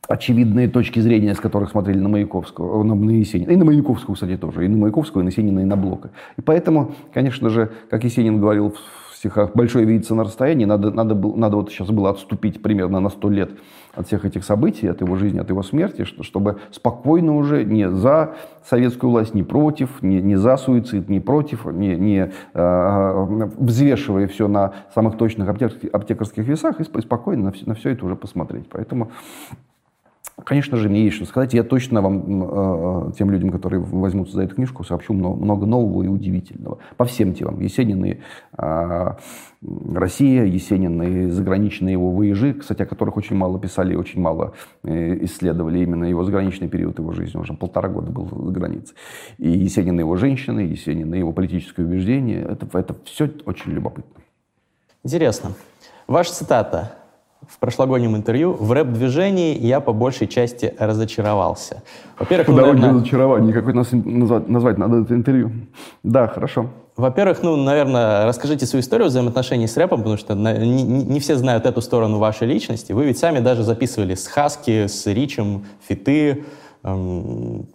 очевидные 0.07 0.67
точки 0.67 0.99
зрения, 0.99 1.35
с 1.35 1.39
которых 1.39 1.71
смотрели 1.71 1.99
на 1.99 2.09
Маяковского, 2.09 2.83
на, 2.83 2.95
на 2.95 3.11
Есенина. 3.11 3.51
И 3.51 3.55
на 3.55 3.65
Маяковского, 3.65 4.15
кстати, 4.15 4.37
тоже. 4.37 4.65
И 4.65 4.67
на 4.67 4.77
Маяковского, 4.77 5.21
и 5.21 5.23
на 5.23 5.29
Есенина, 5.29 5.59
и 5.59 5.65
на 5.65 5.75
Блока. 5.75 6.11
И 6.37 6.41
поэтому, 6.41 6.93
конечно 7.13 7.49
же, 7.49 7.71
как 7.89 8.03
Есенин 8.03 8.39
говорил 8.39 8.71
в 8.71 9.15
стихах, 9.17 9.51
большое 9.55 9.85
видится 9.85 10.15
на 10.15 10.23
расстоянии, 10.23 10.65
надо, 10.65 10.91
надо, 10.91 11.15
надо 11.15 11.57
вот 11.57 11.71
сейчас 11.71 11.89
было 11.89 12.11
отступить 12.11 12.61
примерно 12.61 12.99
на 12.99 13.09
сто 13.09 13.29
лет 13.29 13.51
от 13.95 14.07
всех 14.07 14.25
этих 14.25 14.43
событий, 14.45 14.87
от 14.87 15.01
его 15.01 15.15
жизни, 15.15 15.39
от 15.39 15.49
его 15.49 15.63
смерти, 15.63 16.03
чтобы 16.03 16.57
спокойно 16.71 17.35
уже 17.35 17.63
не 17.63 17.89
за 17.89 18.35
советскую 18.63 19.09
власть, 19.09 19.33
не 19.33 19.43
против, 19.43 20.03
не, 20.03 20.21
не 20.21 20.35
за 20.35 20.55
суицид, 20.57 21.09
не 21.09 21.19
против, 21.19 21.65
не, 21.65 21.95
не 21.95 22.31
э, 22.53 23.49
взвешивая 23.57 24.27
все 24.27 24.47
на 24.47 24.73
самых 24.93 25.17
точных 25.17 25.49
аптекарских, 25.49 25.89
аптекарских 25.91 26.47
весах, 26.47 26.79
и 26.79 26.83
спокойно 26.83 27.45
на 27.45 27.51
все, 27.51 27.65
на 27.65 27.73
все 27.73 27.89
это 27.89 28.05
уже 28.05 28.15
посмотреть. 28.15 28.67
Поэтому 28.69 29.11
Конечно 30.45 30.77
же, 30.77 30.87
мне 30.87 31.05
есть 31.05 31.15
что 31.15 31.25
сказать. 31.25 31.55
Я 31.55 31.63
точно 31.63 32.01
вам, 32.01 33.09
э, 33.09 33.11
тем 33.17 33.31
людям, 33.31 33.49
которые 33.49 33.81
возьмутся 33.81 34.35
за 34.35 34.43
эту 34.43 34.55
книжку, 34.55 34.83
сообщу 34.83 35.13
много, 35.13 35.65
нового 35.65 36.03
и 36.03 36.07
удивительного. 36.07 36.77
По 36.95 37.05
всем 37.05 37.33
темам. 37.33 37.59
Есенин 37.59 38.05
и 38.05 38.17
э, 38.55 39.11
Россия, 39.93 40.43
Есенин 40.45 41.01
и 41.01 41.31
заграничные 41.31 41.93
его 41.93 42.11
выезжи, 42.11 42.53
кстати, 42.53 42.83
о 42.83 42.85
которых 42.85 43.17
очень 43.17 43.35
мало 43.35 43.59
писали 43.59 43.93
и 43.93 43.95
очень 43.95 44.21
мало 44.21 44.53
э, 44.83 45.23
исследовали 45.25 45.79
именно 45.79 46.05
его 46.05 46.23
заграничный 46.23 46.67
период 46.67 46.99
его 46.99 47.11
жизни. 47.13 47.35
Он 47.35 47.41
уже 47.41 47.53
полтора 47.53 47.89
года 47.89 48.11
был 48.11 48.27
за 48.27 48.51
границей. 48.51 48.95
И 49.39 49.49
Есенин 49.49 49.95
и 49.95 50.01
его 50.01 50.17
женщины, 50.17 50.59
Есенин 50.59 51.15
и 51.15 51.17
его 51.17 51.33
политическое 51.33 51.83
убеждение. 51.83 52.41
Это, 52.41 52.67
это 52.77 52.95
все 53.05 53.27
очень 53.45 53.71
любопытно. 53.71 54.21
Интересно. 55.03 55.53
Ваша 56.05 56.33
цитата 56.33 56.96
в 57.47 57.59
прошлогоднем 57.59 58.15
интервью, 58.15 58.53
в 58.53 58.71
рэп-движении 58.71 59.57
я 59.57 59.79
по 59.79 59.93
большей 59.93 60.27
части 60.27 60.73
разочаровался. 60.79 61.83
Во-первых, 62.19 62.47
по 62.47 62.51
ну, 62.51 62.57
дороге 62.57 62.79
наверное... 62.79 62.99
разочарования, 62.99 63.53
какой 63.53 63.73
нас 63.73 63.87
назвать, 63.91 64.49
назвать 64.49 64.77
надо 64.77 65.01
это 65.01 65.13
интервью. 65.13 65.51
Да, 66.03 66.27
хорошо. 66.27 66.69
Во-первых, 66.97 67.43
ну, 67.43 67.55
наверное, 67.55 68.25
расскажите 68.25 68.65
свою 68.65 68.81
историю 68.81 69.07
взаимоотношений 69.07 69.67
с 69.67 69.77
рэпом, 69.77 69.99
потому 69.99 70.17
что 70.17 70.33
не, 70.33 70.81
не 70.83 71.19
все 71.19 71.35
знают 71.35 71.67
эту 71.67 71.81
сторону 71.81 72.17
вашей 72.17 72.47
личности. 72.47 72.91
Вы 72.91 73.05
ведь 73.05 73.19
сами 73.19 73.39
даже 73.39 73.63
записывали 73.63 74.15
с 74.15 74.25
Хаски, 74.25 74.87
с 74.87 75.05
Ричем, 75.05 75.65
фиты, 75.87 76.43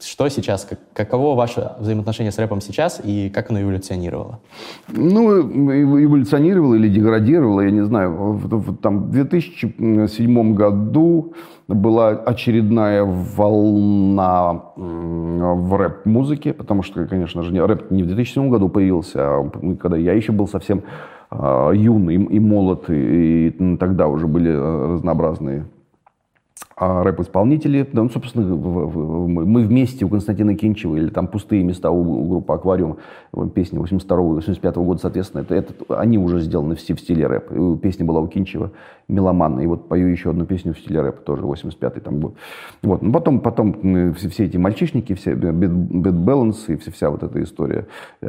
что 0.00 0.28
сейчас, 0.28 0.66
каково 0.94 1.36
ваше 1.36 1.72
взаимоотношение 1.78 2.32
с 2.32 2.38
рэпом 2.38 2.62
сейчас 2.62 3.00
и 3.04 3.28
как 3.28 3.50
оно 3.50 3.60
эволюционировало? 3.60 4.40
Ну, 4.88 5.40
эволюционировало 5.40 6.74
или 6.76 6.88
деградировало, 6.88 7.60
я 7.60 7.70
не 7.70 7.84
знаю. 7.84 8.40
Там, 8.80 9.04
в 9.04 9.10
2007 9.10 10.54
году 10.54 11.34
была 11.68 12.08
очередная 12.10 13.04
волна 13.04 14.62
в 14.76 15.76
рэп-музыке, 15.76 16.54
потому 16.54 16.82
что, 16.82 17.06
конечно 17.06 17.42
же, 17.42 17.66
рэп 17.66 17.90
не 17.90 18.04
в 18.04 18.06
2007 18.06 18.48
году 18.48 18.70
появился, 18.70 19.18
а 19.20 19.50
когда 19.78 19.98
я 19.98 20.14
еще 20.14 20.32
был 20.32 20.48
совсем 20.48 20.82
а, 21.30 21.70
юн 21.72 22.10
и, 22.10 22.38
молод, 22.38 22.88
и, 22.88 23.48
и 23.48 23.76
тогда 23.76 24.06
уже 24.08 24.26
были 24.26 24.50
э, 24.50 24.94
разнообразные 24.94 25.66
а 26.76 27.02
рэп-исполнители, 27.02 27.88
да, 27.92 28.02
ну, 28.02 28.10
собственно, 28.10 28.54
мы 28.54 29.62
вместе 29.62 30.04
у 30.04 30.08
Константина 30.08 30.54
Кинчева, 30.54 30.96
или 30.96 31.08
там 31.08 31.26
«Пустые 31.26 31.62
места» 31.62 31.90
у, 31.90 32.28
группы 32.28 32.52
«Аквариум», 32.52 32.98
песни 33.54 33.78
82-85 33.78 34.84
года, 34.84 35.00
соответственно, 35.00 35.42
это, 35.42 35.54
это, 35.54 35.74
они 35.98 36.18
уже 36.18 36.40
сделаны 36.40 36.74
в, 36.74 36.78
в 36.78 37.00
стиле 37.00 37.26
рэп. 37.26 37.80
Песня 37.80 38.04
была 38.04 38.20
у 38.20 38.28
Кинчева 38.28 38.70
«Меломан», 39.08 39.60
и 39.60 39.66
вот 39.66 39.88
пою 39.88 40.08
еще 40.08 40.30
одну 40.30 40.46
песню 40.46 40.74
в 40.74 40.78
стиле 40.78 41.00
рэп, 41.02 41.20
тоже 41.24 41.42
85-й 41.42 42.00
там 42.00 42.18
был. 42.18 42.34
Вот. 42.82 43.02
Ну, 43.02 43.12
потом, 43.12 43.40
потом 43.40 44.14
все, 44.14 44.28
все 44.28 44.44
эти 44.46 44.56
мальчишники, 44.56 45.14
все 45.14 45.32
Bad 45.32 46.24
Balance 46.24 46.72
и 46.72 46.76
вся, 46.76 46.90
вся 46.90 47.10
вот 47.10 47.22
эта 47.22 47.42
история, 47.42 47.86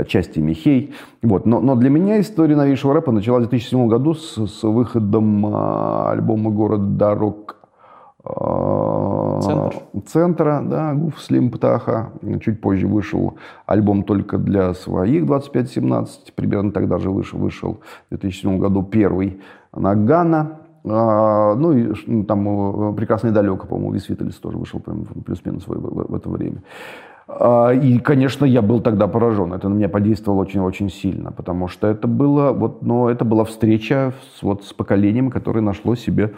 части 0.07 0.39
Михей. 0.39 0.93
Вот. 1.21 1.45
Но, 1.45 1.59
но 1.61 1.75
для 1.75 1.89
меня 1.89 2.19
история 2.19 2.55
новейшего 2.55 2.93
рэпа 2.93 3.11
началась 3.11 3.45
в 3.45 3.49
2007 3.49 3.87
году 3.87 4.13
с, 4.13 4.47
с 4.47 4.63
выходом 4.63 5.45
а, 5.45 6.11
альбома 6.11 6.51
«Город 6.51 6.97
дорог 6.97 7.62
Центр. 8.25 9.75
центра, 10.05 10.63
да, 10.65 10.93
Гуф 10.93 11.21
Слим 11.21 11.51
Птаха. 11.51 12.11
Чуть 12.41 12.61
позже 12.61 12.87
вышел 12.87 13.35
альбом 13.65 14.03
только 14.03 14.37
для 14.37 14.73
своих 14.73 15.25
25-17, 15.25 16.07
примерно 16.33 16.71
тогда 16.71 16.99
же 16.99 17.11
вышел, 17.11 17.37
вышел 17.37 17.81
в 18.07 18.15
2007 18.15 18.59
году 18.59 18.81
первый 18.83 19.41
Нагана. 19.75 20.59
А, 20.85 21.55
ну 21.55 21.73
и 21.73 21.93
ну, 22.07 22.23
там 22.23 22.95
«Прекрасный 22.95 23.31
далеко», 23.31 23.67
по-моему, 23.67 23.93
Вис 23.93 24.07
Виталис 24.07 24.35
тоже 24.35 24.57
вышел 24.57 24.79
плюс-минус 24.79 25.67
в, 25.67 25.71
в, 25.71 26.11
в 26.11 26.15
это 26.15 26.29
время. 26.29 26.61
А, 27.27 27.71
и, 27.71 27.99
конечно, 27.99 28.45
я 28.45 28.61
был 28.61 28.81
тогда 28.81 29.07
поражен. 29.07 29.53
Это 29.53 29.69
на 29.69 29.73
меня 29.73 29.89
подействовало 29.89 30.41
очень-очень 30.41 30.89
сильно, 30.89 31.31
потому 31.31 31.67
что 31.67 31.87
это 31.87 32.07
было, 32.07 32.51
вот, 32.51 32.81
но 32.83 33.09
это 33.09 33.25
была 33.25 33.43
встреча 33.43 34.13
с, 34.35 34.43
вот, 34.43 34.63
с 34.63 34.73
поколением, 34.73 35.29
которое 35.29 35.61
нашло 35.61 35.95
себе 35.95 36.33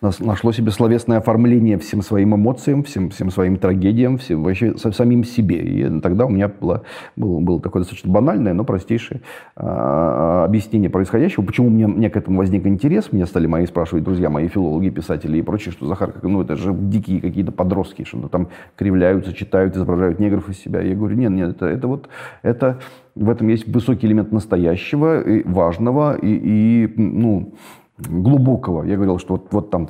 нашло 0.00 0.52
себе 0.52 0.70
словесное 0.70 1.18
оформление 1.18 1.78
всем 1.78 2.02
своим 2.02 2.34
эмоциям, 2.34 2.82
всем, 2.82 3.10
всем 3.10 3.30
своим 3.30 3.56
трагедиям, 3.56 4.18
всем, 4.18 4.42
вообще 4.42 4.76
самим 4.76 5.24
себе. 5.24 5.56
И 5.56 6.00
тогда 6.00 6.26
у 6.26 6.28
меня 6.28 6.48
было, 6.48 6.82
было, 7.16 7.40
было 7.40 7.60
такое 7.60 7.82
достаточно 7.82 8.10
банальное, 8.10 8.52
но 8.52 8.64
простейшее 8.64 9.20
э, 9.56 10.42
объяснение 10.44 10.90
происходящего. 10.90 11.44
Почему 11.44 11.70
мне, 11.70 11.86
мне 11.86 12.10
к 12.10 12.16
этому 12.16 12.38
возник 12.38 12.66
интерес? 12.66 13.12
Мне 13.12 13.26
стали 13.26 13.46
мои 13.46 13.66
спрашивать 13.66 14.04
друзья, 14.04 14.30
мои 14.30 14.48
филологи, 14.48 14.90
писатели 14.90 15.38
и 15.38 15.42
прочие, 15.42 15.72
что 15.72 15.86
Захар, 15.86 16.14
ну 16.22 16.42
это 16.42 16.56
же 16.56 16.74
дикие 16.74 17.20
какие-то 17.20 17.52
подростки, 17.52 18.04
что 18.04 18.28
там 18.28 18.48
кривляются, 18.76 19.32
читают, 19.32 19.76
изображают 19.76 20.18
негров 20.18 20.48
из 20.48 20.58
себя. 20.58 20.80
Я 20.80 20.94
говорю, 20.94 21.16
нет, 21.16 21.30
нет, 21.30 21.50
это, 21.50 21.66
это 21.66 21.88
вот, 21.88 22.08
это 22.42 22.78
в 23.14 23.30
этом 23.30 23.48
есть 23.48 23.66
высокий 23.66 24.06
элемент 24.06 24.30
настоящего, 24.32 25.20
и 25.22 25.42
важного 25.48 26.16
и, 26.16 26.28
и 26.28 26.92
ну, 26.96 27.54
глубокого. 27.98 28.82
Я 28.82 28.96
говорил, 28.96 29.18
что 29.18 29.34
вот, 29.34 29.46
вот 29.52 29.70
там 29.70 29.88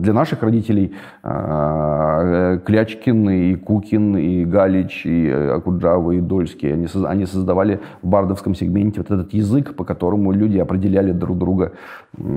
для 0.00 0.12
наших 0.12 0.42
родителей 0.42 0.94
э, 1.24 2.60
Клячкин, 2.64 3.30
и 3.30 3.54
Кукин, 3.56 4.16
и 4.16 4.44
Галич, 4.44 5.06
и 5.06 5.28
Акуджава, 5.28 6.12
и 6.12 6.20
Дольский, 6.20 6.72
они, 6.72 6.86
они 7.04 7.26
создавали 7.26 7.80
в 8.02 8.06
бардовском 8.06 8.54
сегменте 8.54 9.00
вот 9.00 9.10
этот 9.10 9.34
язык, 9.34 9.74
по 9.74 9.84
которому 9.84 10.30
люди 10.30 10.58
определяли 10.58 11.10
друг 11.10 11.36
друга, 11.36 11.72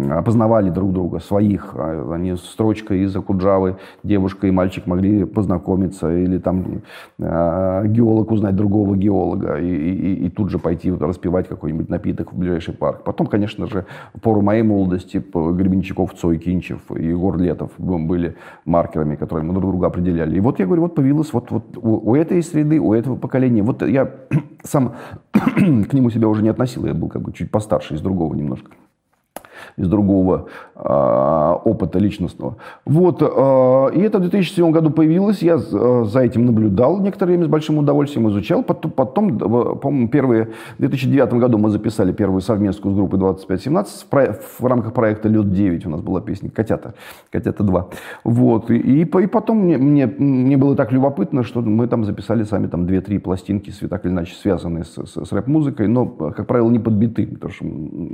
опознавали 0.09 0.71
друг 0.71 0.91
друга, 0.91 1.19
своих. 1.19 1.75
А 1.75 2.13
они 2.13 2.35
строчкой 2.35 3.01
из 3.01 3.15
Акуджавы, 3.15 3.77
девушка 4.03 4.47
и 4.47 4.51
мальчик 4.51 4.87
могли 4.87 5.25
познакомиться, 5.25 6.11
или 6.11 6.39
там 6.39 6.81
э, 7.19 7.83
геолог 7.85 8.31
узнать 8.31 8.55
другого 8.55 8.97
геолога, 8.97 9.57
и, 9.57 9.67
и, 9.67 10.25
и 10.25 10.29
тут 10.29 10.49
же 10.49 10.57
пойти 10.57 10.91
распивать 10.91 11.47
какой-нибудь 11.47 11.89
напиток 11.89 12.33
в 12.33 12.37
ближайший 12.37 12.73
парк. 12.73 13.03
Потом, 13.03 13.27
конечно 13.27 13.67
же, 13.67 13.85
в 14.15 14.19
пору 14.19 14.41
моей 14.41 14.63
молодости 14.63 15.10
типа 15.11 15.51
Гребенщиков, 15.51 16.13
Цой, 16.13 16.37
Кинчев 16.37 16.79
и 16.95 17.05
Егор 17.05 17.37
Летов 17.37 17.71
были 17.77 18.35
маркерами, 18.65 19.15
которые 19.15 19.45
мы 19.45 19.53
друг 19.53 19.71
друга 19.71 19.87
определяли. 19.87 20.37
И 20.37 20.39
вот 20.39 20.59
я 20.59 20.65
говорю, 20.65 20.83
вот 20.83 20.95
появилось 20.95 21.33
вот, 21.33 21.51
вот 21.51 21.77
у, 21.77 22.11
у 22.11 22.15
этой 22.15 22.41
среды, 22.43 22.79
у 22.79 22.93
этого 22.93 23.15
поколения. 23.15 23.63
Вот 23.63 23.81
я 23.81 24.11
сам 24.63 24.93
к 25.31 25.93
нему 25.93 26.09
себя 26.09 26.27
уже 26.27 26.41
не 26.43 26.49
относил, 26.49 26.85
я 26.85 26.93
был 26.93 27.09
как 27.09 27.21
бы 27.21 27.33
чуть 27.33 27.51
постарше, 27.51 27.95
из 27.95 28.01
другого 28.01 28.33
немножко 28.35 28.71
из 29.77 29.87
другого 29.87 30.47
э, 30.75 30.81
опыта 31.63 31.99
личностного. 31.99 32.57
Вот, 32.85 33.21
э, 33.21 33.25
и 33.95 34.01
это 34.01 34.17
в 34.17 34.21
2007 34.21 34.71
году 34.71 34.89
появилось, 34.89 35.41
я 35.41 35.55
э, 35.55 36.05
за 36.05 36.19
этим 36.19 36.45
наблюдал 36.45 36.99
некоторое 36.99 37.33
время 37.33 37.45
с 37.45 37.49
большим 37.49 37.77
удовольствием, 37.77 38.29
изучал. 38.29 38.63
Потом, 38.63 38.91
потом 38.91 39.37
по-моему, 39.37 40.07
первые, 40.09 40.49
в 40.77 40.79
2009 40.79 41.33
году 41.33 41.57
мы 41.57 41.69
записали 41.69 42.11
первую 42.11 42.41
совместную 42.41 42.93
с 42.93 42.97
группой 42.97 43.19
2517 43.19 44.07
в, 44.09 44.39
в 44.59 44.65
рамках 44.65 44.93
проекта 44.93 45.29
«Лед-9» 45.29 45.87
у 45.87 45.89
нас 45.89 46.01
была 46.01 46.21
песня 46.21 46.49
«Котята», 46.49 46.93
«Котята 47.31 47.63
2». 47.63 47.85
Вот, 48.23 48.71
и, 48.71 48.77
и, 48.77 49.01
и 49.01 49.27
потом 49.27 49.57
мне, 49.59 49.77
мне, 49.77 50.07
мне 50.07 50.57
было 50.57 50.75
так 50.75 50.91
любопытно, 50.91 51.43
что 51.43 51.61
мы 51.61 51.87
там 51.87 52.05
записали 52.05 52.43
сами 52.43 52.67
там 52.67 52.85
2-3 52.85 53.19
пластинки, 53.19 53.71
так 53.87 54.05
или 54.05 54.11
иначе 54.11 54.35
связанные 54.35 54.83
с, 54.83 54.95
с, 54.95 55.25
с 55.25 55.31
рэп-музыкой, 55.31 55.87
но, 55.87 56.05
как 56.05 56.47
правило, 56.47 56.69
не 56.69 56.79
подбитые, 56.79 57.27
потому 57.27 57.53
что 57.53 57.65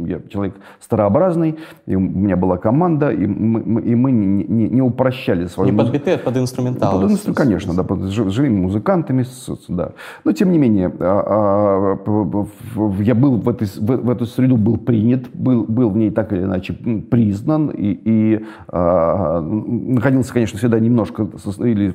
я 0.06 0.22
человек 0.30 0.56
старообразный, 0.80 1.37
разный, 1.38 1.56
и 1.86 1.96
у 1.96 2.00
меня 2.00 2.36
была 2.36 2.58
команда, 2.58 3.10
и 3.10 3.26
мы, 3.26 3.82
и 3.82 3.96
мы 3.96 4.12
не, 4.12 4.44
не, 4.44 4.70
не 4.70 4.82
упрощали 4.82 5.48
свою 5.48 5.72
Не 5.72 5.78
под 5.78 5.92
биты, 5.92 6.12
а 6.12 6.18
под 6.18 6.38
инструментал. 6.38 7.02
Под 7.02 7.12
инстру... 7.12 7.34
Конечно, 7.34 7.74
да, 7.74 7.84
под 7.84 8.10
живыми 8.10 8.60
музыкантами, 8.62 9.26
да. 9.68 9.92
Но, 10.24 10.32
тем 10.32 10.52
не 10.52 10.58
менее, 10.58 10.92
а, 11.00 11.98
а, 11.98 13.02
я 13.02 13.16
был 13.16 13.38
в, 13.38 13.50
этой, 13.50 13.68
в, 13.68 14.10
эту 14.10 14.26
среду 14.26 14.58
был 14.58 14.78
принят, 14.78 15.30
был, 15.34 15.64
был 15.64 15.90
в 15.90 15.98
ней 15.98 16.12
так 16.12 16.34
или 16.34 16.44
иначе 16.44 16.74
признан, 16.74 17.70
и, 17.70 18.00
и 18.06 18.46
а, 18.68 19.42
находился, 19.42 20.34
конечно, 20.34 20.58
всегда 20.58 20.80
немножко 20.80 21.28
или 21.60 21.94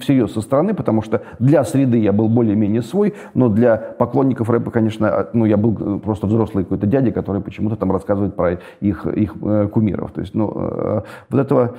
всерьез 0.00 0.32
со 0.32 0.40
стороны, 0.40 0.74
потому 0.74 1.02
что 1.02 1.22
для 1.38 1.64
среды 1.64 1.98
я 1.98 2.12
был 2.12 2.28
более-менее 2.28 2.82
свой, 2.82 3.14
но 3.34 3.48
для 3.48 3.76
поклонников 3.76 4.50
рэпа, 4.50 4.70
конечно, 4.70 5.28
ну, 5.32 5.44
я 5.44 5.56
был 5.56 5.98
просто 6.00 6.26
взрослый 6.26 6.64
какой-то 6.64 6.86
дядя, 6.86 7.10
который 7.10 7.40
почему-то 7.40 7.76
там 7.76 7.92
рассказывает 7.92 8.34
про 8.36 8.58
их, 8.84 9.06
их 9.06 9.34
э, 9.42 9.68
кумиров. 9.68 10.12
То 10.12 10.20
есть, 10.20 10.34
ну, 10.34 10.52
э, 10.54 11.02
вот 11.30 11.40
этого 11.40 11.76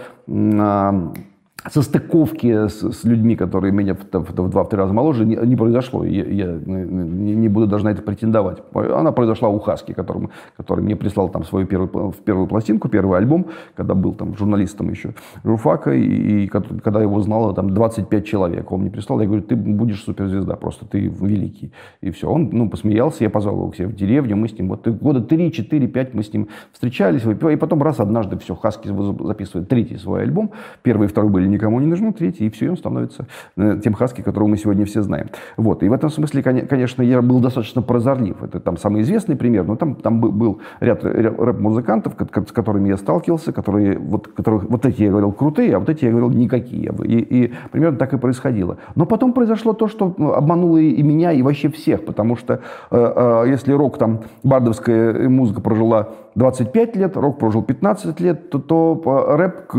состыковки 1.70 2.68
с, 2.68 2.92
с 2.92 3.04
людьми, 3.04 3.36
которые 3.36 3.72
меня 3.72 3.96
в, 3.96 4.00
в, 4.12 4.30
в 4.30 4.50
два-три 4.50 4.78
раза 4.78 4.94
моложе, 4.94 5.26
не, 5.26 5.36
не 5.36 5.56
произошло. 5.56 6.04
Я, 6.04 6.26
я 6.26 6.60
не, 6.66 7.36
не 7.36 7.50
буду 7.50 7.68
даже 7.68 7.86
на 7.86 7.90
это 7.90 8.02
претендовать. 8.02 8.62
Она 8.74 9.12
произошла 9.12 9.50
у 9.50 9.60
Хаски, 9.60 9.94
который, 9.94 10.30
который 10.58 10.84
мне 10.84 10.96
прислал 10.96 11.30
там 11.30 11.44
свою 11.44 11.66
первую, 11.66 12.14
первую 12.24 12.48
пластинку, 12.48 12.90
первый 12.90 13.18
альбом, 13.18 13.48
когда 13.76 13.96
был 13.96 14.14
там 14.14 14.36
журналистом 14.36 14.90
еще 14.90 15.14
журфака, 15.44 15.92
и, 15.94 16.44
и 16.46 16.48
когда 16.48 17.02
его 17.02 17.20
знало 17.22 17.54
там 17.54 17.72
25 17.72 18.26
человек. 18.26 18.72
Он 18.72 18.82
мне 18.82 18.92
прислал, 18.92 19.20
я 19.20 19.28
говорю, 19.28 19.44
ты 19.44 19.56
будешь 19.56 20.04
суперзвезда, 20.04 20.56
просто 20.56 20.86
ты 20.86 21.08
великий. 21.08 21.72
И 22.02 22.12
все. 22.12 22.30
Он 22.30 22.50
ну, 22.52 22.70
посмеялся, 22.70 23.24
я 23.24 23.30
позвал 23.30 23.56
его 23.56 23.70
к 23.70 23.76
себе 23.76 23.88
в 23.88 23.96
деревню, 23.96 24.36
мы 24.36 24.48
с 24.48 24.58
ним 24.58 24.70
вот 24.70 24.88
года 24.88 25.22
3, 25.22 25.52
4, 25.52 25.88
5 25.88 26.14
мы 26.14 26.24
с 26.24 26.34
ним 26.34 26.48
встречались, 26.72 27.24
и 27.26 27.56
потом 27.56 27.82
раз 27.82 28.00
однажды 28.00 28.38
все, 28.38 28.56
Хаски 28.56 28.90
записывает 29.26 29.68
третий 29.68 29.98
свой 29.98 30.24
альбом, 30.24 30.52
первый 30.84 31.06
и 31.06 31.08
второй 31.08 31.32
были 31.32 31.48
никому 31.56 31.80
не 31.80 31.88
нужно 31.88 32.14
третий, 32.14 32.46
и 32.46 32.50
все, 32.50 32.66
и 32.66 32.70
он 32.70 32.78
становится 32.78 33.28
э, 33.58 33.80
тем 33.84 33.94
Хаски, 33.94 34.22
которого 34.22 34.48
мы 34.48 34.58
сегодня 34.58 34.86
все 34.86 35.02
знаем. 35.02 35.28
Вот. 35.58 35.84
И 35.84 35.90
в 35.90 35.94
этом 35.94 36.10
смысле, 36.10 36.44
конечно, 36.44 37.02
я 37.02 37.22
был 37.22 37.40
достаточно 37.40 37.82
прозорлив. 37.82 38.44
Это 38.44 38.60
там 38.60 38.78
самый 38.78 39.02
известный 39.02 39.36
пример, 39.36 39.66
но 39.66 39.76
там, 39.76 39.96
там 39.96 40.20
был 40.20 40.62
ряд 40.80 41.04
рэп-музыкантов, 41.04 42.14
с 42.48 42.52
которыми 42.52 42.90
я 42.90 42.98
сталкивался, 42.98 43.52
которые, 43.52 43.98
вот, 43.98 44.28
которых, 44.28 44.70
вот 44.70 44.86
эти 44.86 45.04
я 45.04 45.10
говорил 45.10 45.32
крутые, 45.32 45.76
а 45.76 45.80
вот 45.80 45.90
эти 45.90 46.06
я 46.06 46.12
говорил 46.12 46.30
никакие. 46.30 46.94
И, 47.04 47.20
и 47.20 47.54
примерно 47.72 47.98
так 47.98 48.14
и 48.14 48.18
происходило. 48.18 48.78
Но 48.96 49.06
потом 49.06 49.34
произошло 49.34 49.74
то, 49.74 49.88
что 49.88 50.14
ну, 50.18 50.34
обмануло 50.34 50.78
и 50.78 51.02
меня, 51.02 51.32
и 51.32 51.42
вообще 51.42 51.70
всех, 51.70 52.06
потому 52.06 52.36
что 52.36 52.62
э, 52.92 53.14
э, 53.46 53.50
если 53.50 53.74
рок, 53.74 53.98
там, 53.98 54.22
бардовская 54.44 55.30
музыка 55.30 55.62
прожила 55.62 56.10
25 56.36 56.96
лет, 56.96 57.18
рок 57.18 57.40
прожил 57.40 57.64
15 57.64 58.20
лет, 58.20 58.50
то, 58.50 58.60
то 58.60 59.02
рэп, 59.38 59.74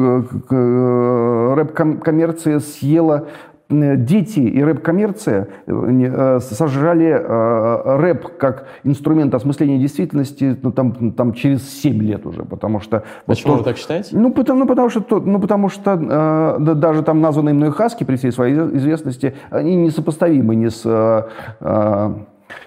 рэп-коммерция 0.50 2.60
съела 2.60 3.28
дети 3.68 4.38
и 4.38 4.62
рэп-коммерция 4.62 5.48
э, 5.66 6.38
сожрали 6.40 7.06
э, 7.06 7.96
рэп 7.98 8.36
как 8.36 8.68
инструмент 8.84 9.34
осмысления 9.34 9.78
действительности 9.78 10.56
ну, 10.62 10.70
там, 10.70 11.12
там 11.12 11.32
через 11.32 11.68
7 11.82 12.00
лет 12.02 12.26
уже, 12.26 12.44
потому 12.44 12.80
что... 12.80 13.02
Почему 13.26 13.54
вот, 13.54 13.58
вы 13.58 13.64
так 13.64 13.76
считаете? 13.76 14.16
Ну, 14.16 14.32
потому, 14.32 14.60
ну, 14.60 14.66
потому 14.66 14.88
что, 14.88 15.18
ну, 15.18 15.40
потому 15.40 15.68
что 15.68 15.94
э, 15.94 16.56
да, 16.60 16.74
даже 16.74 17.02
там 17.02 17.20
названные 17.20 17.54
мной 17.54 17.72
Хаски 17.72 18.04
при 18.04 18.16
всей 18.16 18.30
своей 18.30 18.54
известности, 18.54 19.34
они 19.50 19.74
несопоставимы 19.74 20.54
ни 20.54 20.68
с... 20.68 21.26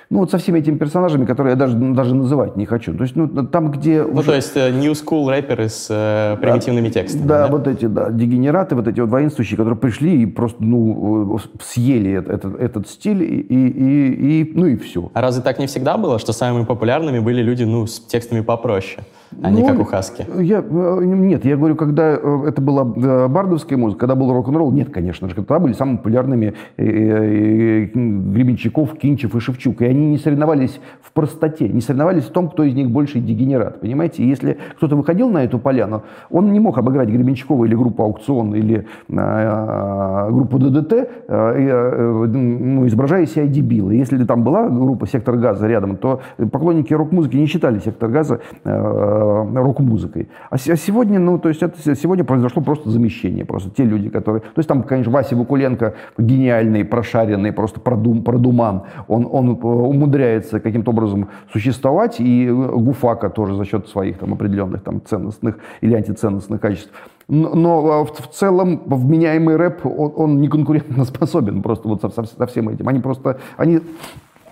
Э, 0.10 0.14
ну, 0.14 0.20
вот 0.20 0.32
со 0.32 0.38
всеми 0.38 0.60
этими 0.60 0.78
персонажами, 0.78 1.26
которые 1.26 1.52
я 1.52 1.56
даже, 1.56 1.78
даже 1.78 2.16
называть 2.16 2.58
не 2.58 2.66
хочу. 2.66 2.96
То 2.96 3.04
есть, 3.04 3.16
ну, 3.16 3.28
там, 3.28 3.72
где... 3.72 4.04
Ну, 4.04 4.20
уже... 4.20 4.30
то 4.30 4.36
есть, 4.36 4.58
uh, 4.58 4.72
new 4.72 4.94
school 4.94 5.30
рэперы 5.30 5.70
с 5.70 5.90
uh, 5.90 6.38
примитивными 6.38 6.88
да, 6.88 6.94
текстами. 6.94 7.28
Да, 7.28 7.48
да, 7.48 7.52
вот 7.52 7.68
эти, 7.68 7.86
да, 7.86 8.10
дегенераты, 8.10 8.76
вот 8.76 8.88
эти 8.88 9.00
вот 9.00 9.10
воинствующие, 9.10 9.58
которые 9.58 9.78
пришли 9.78 10.24
и 10.24 10.26
просто, 10.26 10.64
ну, 10.64 11.40
съели 11.62 12.12
этот, 12.12 12.60
этот 12.60 12.88
стиль, 12.88 13.24
и, 13.24 13.40
и, 13.40 14.42
и, 14.42 14.52
ну, 14.56 14.66
и 14.66 14.78
все. 14.78 15.12
А 15.14 15.22
разве 15.22 15.44
так 15.44 15.60
не 15.60 15.68
всегда 15.68 15.98
было, 15.98 16.20
что 16.20 16.34
самыми 16.34 16.66
популярными 16.66 17.20
были 17.20 17.42
люди, 17.42 17.64
ну, 17.64 17.86
с 17.86 18.00
текстами 18.00 18.42
попроще? 18.42 19.04
а 19.42 19.50
не 19.52 19.62
ну, 19.62 19.68
как 19.68 19.80
у 19.80 19.84
Хаски. 19.84 20.26
Я, 20.42 20.64
э, 20.68 21.00
нет, 21.04 21.46
я 21.46 21.56
говорю, 21.56 21.76
когда 21.76 22.16
э, 22.16 22.44
это 22.48 22.62
была 22.62 22.82
э, 22.82 23.28
бардовская 23.28 23.78
музыка, 23.78 24.00
когда 24.02 24.16
был 24.16 24.34
рок-н-ролл, 24.34 24.72
нет, 24.72 24.92
конечно 24.92 25.30
же, 25.30 25.36
тогда 25.36 25.60
были 25.60 25.74
самыми 25.74 25.98
популярными 25.98 26.56
Гребенщиков, 26.78 28.98
Кинчев 28.98 29.36
и 29.36 29.40
Шевчук. 29.40 29.82
И 29.82 29.86
они 29.86 29.99
не 30.00 30.18
соревновались 30.18 30.80
в 31.02 31.12
простоте, 31.12 31.70
не 31.70 31.82
соревновались 31.82 32.26
в 32.26 32.32
том, 32.32 32.50
кто 32.50 32.64
из 32.64 32.74
них 32.74 32.90
больше 32.90 33.20
дегенерат. 33.20 33.82
Понимаете, 33.82 34.28
если 34.28 34.58
кто-то 34.78 34.96
выходил 34.96 35.30
на 35.30 35.44
эту 35.44 35.60
поляну, 35.60 36.04
он 36.30 36.52
не 36.52 36.60
мог 36.60 36.78
обыграть 36.78 37.10
Гребенщикова 37.10 37.66
или 37.66 37.76
группу 37.76 38.04
«Аукцион» 38.04 38.56
или 38.56 38.86
э, 39.10 40.30
группу 40.32 40.60
ДДТ, 40.60 40.94
э, 41.28 42.26
ну, 42.28 42.88
изображая 42.88 43.26
себя 43.26 43.48
дебила. 43.48 43.92
Если 43.92 44.24
там 44.26 44.44
была 44.44 44.68
группа 44.68 45.08
«Сектор 45.08 45.38
газа» 45.38 45.68
рядом, 45.68 45.98
то 45.98 46.22
поклонники 46.52 46.94
рок-музыки 46.94 47.38
не 47.38 47.46
считали 47.46 47.80
«Сектор 47.80 48.10
газа» 48.10 48.40
э, 48.64 49.00
Э, 49.00 49.46
рок-музыкой. 49.56 50.30
А, 50.50 50.56
а 50.56 50.58
сегодня, 50.58 51.20
ну, 51.20 51.38
то 51.38 51.50
есть 51.50 51.64
это 51.64 51.96
сегодня 51.96 52.24
произошло 52.24 52.62
просто 52.62 52.90
замещение. 52.90 53.46
Просто 53.46 53.70
те 53.70 53.84
люди, 53.84 54.10
которые... 54.10 54.42
То 54.42 54.58
есть 54.58 54.70
там, 54.70 54.84
конечно, 54.84 55.12
Вася 55.12 55.36
Вакуленко 55.36 55.94
гениальный, 56.18 56.86
прошаренный, 56.86 57.52
просто 57.52 57.80
продум, 57.80 58.24
продуман. 58.24 58.84
Он, 59.08 59.28
он 59.32 59.52
э, 59.52 59.66
умудряется 59.90 60.60
каким-то 60.60 60.92
образом 60.92 61.30
существовать. 61.52 62.20
И 62.20 62.50
Гуфака 62.50 63.30
тоже 63.30 63.56
за 63.56 63.66
счет 63.66 63.88
своих 63.88 64.18
там 64.18 64.34
определенных 64.34 64.84
там 64.84 65.02
ценностных 65.04 65.58
или 65.82 65.96
антиценностных 65.96 66.62
качеств. 66.62 66.92
Но, 67.28 67.54
но 67.56 68.04
в, 68.06 68.12
в 68.12 68.28
целом 68.32 68.82
вменяемый 68.86 69.56
рэп, 69.56 69.86
он, 69.86 70.14
он 70.16 70.42
не 70.42 70.48
конкурентно 70.48 71.06
способен 71.06 71.62
просто 71.62 71.88
вот 71.88 72.02
со, 72.02 72.10
со, 72.10 72.24
со 72.24 72.46
всем 72.48 72.70
этим. 72.70 72.88
Они 72.88 73.00
просто... 73.00 73.40
Они 73.58 73.82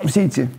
все 0.03 0.25
эти 0.25 0.49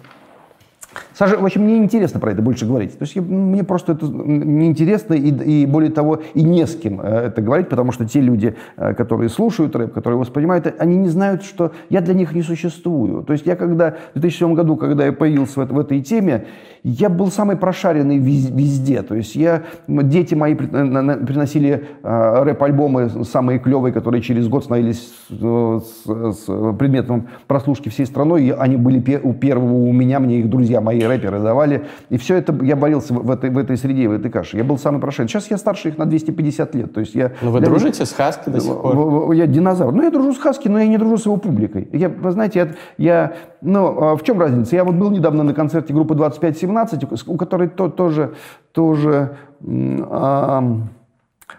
Саша, 1.19 1.37
в 1.37 1.45
общем, 1.45 1.63
мне 1.63 1.79
интересно 1.79 2.21
про 2.21 2.31
это 2.31 2.43
больше 2.43 2.65
говорить. 2.65 2.97
То 2.97 3.03
есть 3.03 3.17
я, 3.17 3.23
мне 3.23 3.65
просто 3.65 3.95
это 3.95 4.07
неинтересно 4.07 5.15
и, 5.15 5.63
и, 5.63 5.67
более 5.67 5.91
того, 5.91 6.21
и 6.35 6.45
не 6.45 6.65
с 6.65 6.77
кем 6.77 7.01
э, 7.01 7.27
это 7.27 7.43
говорить, 7.43 7.69
потому 7.69 7.91
что 7.91 8.07
те 8.07 8.21
люди, 8.21 8.55
э, 8.77 8.95
которые 8.95 9.29
слушают 9.29 9.75
рэп, 9.75 9.93
которые 9.93 10.21
воспринимают, 10.21 10.73
они 10.79 10.95
не 10.95 11.09
знают, 11.09 11.43
что 11.43 11.73
я 11.91 12.03
для 12.03 12.15
них 12.15 12.35
не 12.37 12.43
существую. 12.43 13.25
То 13.25 13.33
есть 13.33 13.47
я 13.47 13.57
когда 13.57 13.97
в 14.15 14.21
2007 14.21 14.55
году, 14.55 14.77
когда 14.77 15.07
я 15.07 15.13
появился 15.13 15.67
в, 15.67 15.73
в 15.73 15.79
этой 15.81 16.03
теме, 16.03 16.47
я 16.85 17.09
был 17.09 17.33
самый 17.33 17.57
прошаренный 17.57 18.19
везде. 18.19 19.03
То 19.03 19.17
есть 19.17 19.35
я, 19.35 19.65
дети 19.89 20.37
мои 20.37 20.55
приносили 20.55 21.85
э, 22.05 22.43
рэп-альбомы 22.45 23.25
самые 23.25 23.59
клевые, 23.59 23.93
которые 23.93 24.23
через 24.23 24.47
год 24.47 24.63
становились 24.63 25.13
с, 25.29 25.83
с 26.05 26.75
предметом 26.79 27.27
прослушки 27.49 27.89
всей 27.89 28.07
страной. 28.07 28.45
И 28.45 28.51
они 28.51 28.77
были 28.77 29.03
у 29.21 29.33
первого 29.33 29.75
у 29.75 29.93
меня, 29.93 30.21
мне 30.21 30.39
их 30.39 30.49
друзья 30.49 30.81
мои 30.81 31.08
рэперы 31.09 31.41
давали. 31.41 31.87
И 32.11 32.19
все 32.19 32.37
это, 32.37 32.55
я 32.63 32.77
боролся 32.77 33.15
в 33.15 33.31
этой, 33.31 33.51
в 33.51 33.59
этой 33.59 33.77
среде, 33.77 34.09
в 34.09 34.13
этой 34.13 34.31
каше. 34.31 34.57
Я 34.57 34.65
был 34.65 34.79
самый 34.79 35.01
прошедший. 35.01 35.29
Сейчас 35.29 35.51
я 35.51 35.59
старше 35.59 35.89
их 35.89 35.99
на 35.99 36.07
250 36.07 36.75
лет. 36.75 36.95
То 36.95 37.01
есть 37.01 37.15
я, 37.15 37.33
ну 37.43 37.51
вы 37.51 37.61
дружите 37.61 38.05
с 38.05 38.13
Хаски 38.13 38.51
до 38.51 38.61
сих 38.61 38.73
пор? 38.73 39.33
Я 39.33 39.47
динозавр. 39.47 39.93
Ну, 39.93 40.03
я 40.03 40.11
дружу 40.11 40.33
с 40.33 40.39
Хаски, 40.39 40.69
но 40.69 40.79
я 40.79 40.87
не 40.87 40.99
дружу 40.99 41.19
с 41.19 41.27
его 41.27 41.37
публикой. 41.37 41.89
Я, 41.93 42.09
вы 42.09 42.31
знаете, 42.31 42.59
я, 42.59 42.69
я 42.99 43.33
ну, 43.61 44.01
а 44.01 44.17
в 44.17 44.23
чем 44.23 44.41
разница? 44.41 44.77
Я 44.77 44.85
вот 44.85 44.95
был 44.95 45.11
недавно 45.11 45.43
на 45.43 45.55
концерте 45.55 45.93
группы 45.93 46.15
2517, 46.15 47.29
у 47.29 47.37
которой 47.37 47.69
то, 47.69 47.89
тоже, 47.89 48.35
тоже 48.73 49.37
а, 49.63 50.65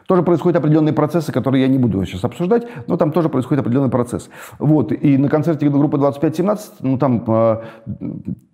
тоже 0.07 0.23
происходят 0.23 0.57
определенные 0.57 0.93
процессы, 0.93 1.31
которые 1.31 1.63
я 1.63 1.67
не 1.67 1.77
буду 1.77 2.03
сейчас 2.05 2.23
обсуждать, 2.23 2.67
но 2.87 2.97
там 2.97 3.11
тоже 3.11 3.29
происходит 3.29 3.61
определенный 3.61 3.89
процесс. 3.89 4.29
Вот, 4.57 4.91
и 4.91 5.17
на 5.17 5.29
концерте 5.29 5.69
группы 5.69 5.97
25-17, 5.97 6.59
ну 6.81 6.97
там 6.97 7.23
э, 7.27 7.61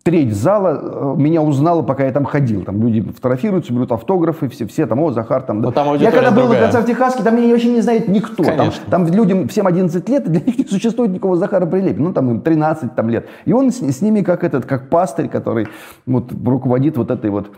треть 0.03 0.35
зала 0.35 1.15
э, 1.17 1.19
меня 1.19 1.41
узнала, 1.41 1.81
пока 1.81 2.05
я 2.05 2.11
там 2.11 2.25
ходил. 2.25 2.63
Там 2.63 2.81
люди 2.81 3.01
фотографируются, 3.01 3.73
берут 3.73 3.91
автографы, 3.91 4.47
все, 4.49 4.67
все 4.67 4.85
там, 4.85 4.99
о, 4.99 5.11
Захар 5.11 5.41
там. 5.41 5.61
Да. 5.61 5.71
там 5.71 5.95
я 5.95 6.11
когда 6.11 6.29
был 6.29 6.43
другая. 6.43 6.61
на 6.61 6.71
концерте 6.71 6.93
Хаски, 6.93 7.23
там 7.23 7.35
меня 7.35 7.49
вообще 7.49 7.69
не 7.69 7.81
знает 7.81 8.07
никто. 8.07 8.43
Там, 8.43 8.71
там 8.89 9.07
людям 9.07 9.47
всем 9.47 9.65
11 9.65 10.07
лет, 10.09 10.27
и 10.27 10.29
для 10.29 10.41
них 10.41 10.57
не 10.59 10.65
существует 10.65 11.11
никакого 11.11 11.37
Захара 11.37 11.65
Прилепина. 11.65 12.09
Ну, 12.09 12.13
там 12.13 12.29
им 12.29 12.41
13 12.41 12.95
там, 12.95 13.09
лет. 13.09 13.27
И 13.45 13.53
он 13.53 13.71
с, 13.71 13.81
с 13.81 14.01
ними 14.01 14.21
как 14.21 14.43
этот, 14.43 14.65
как 14.65 14.89
пастырь, 14.89 15.27
который 15.27 15.67
вот 16.05 16.31
руководит 16.45 16.97
вот 16.97 17.09
этой 17.09 17.31
вот 17.31 17.49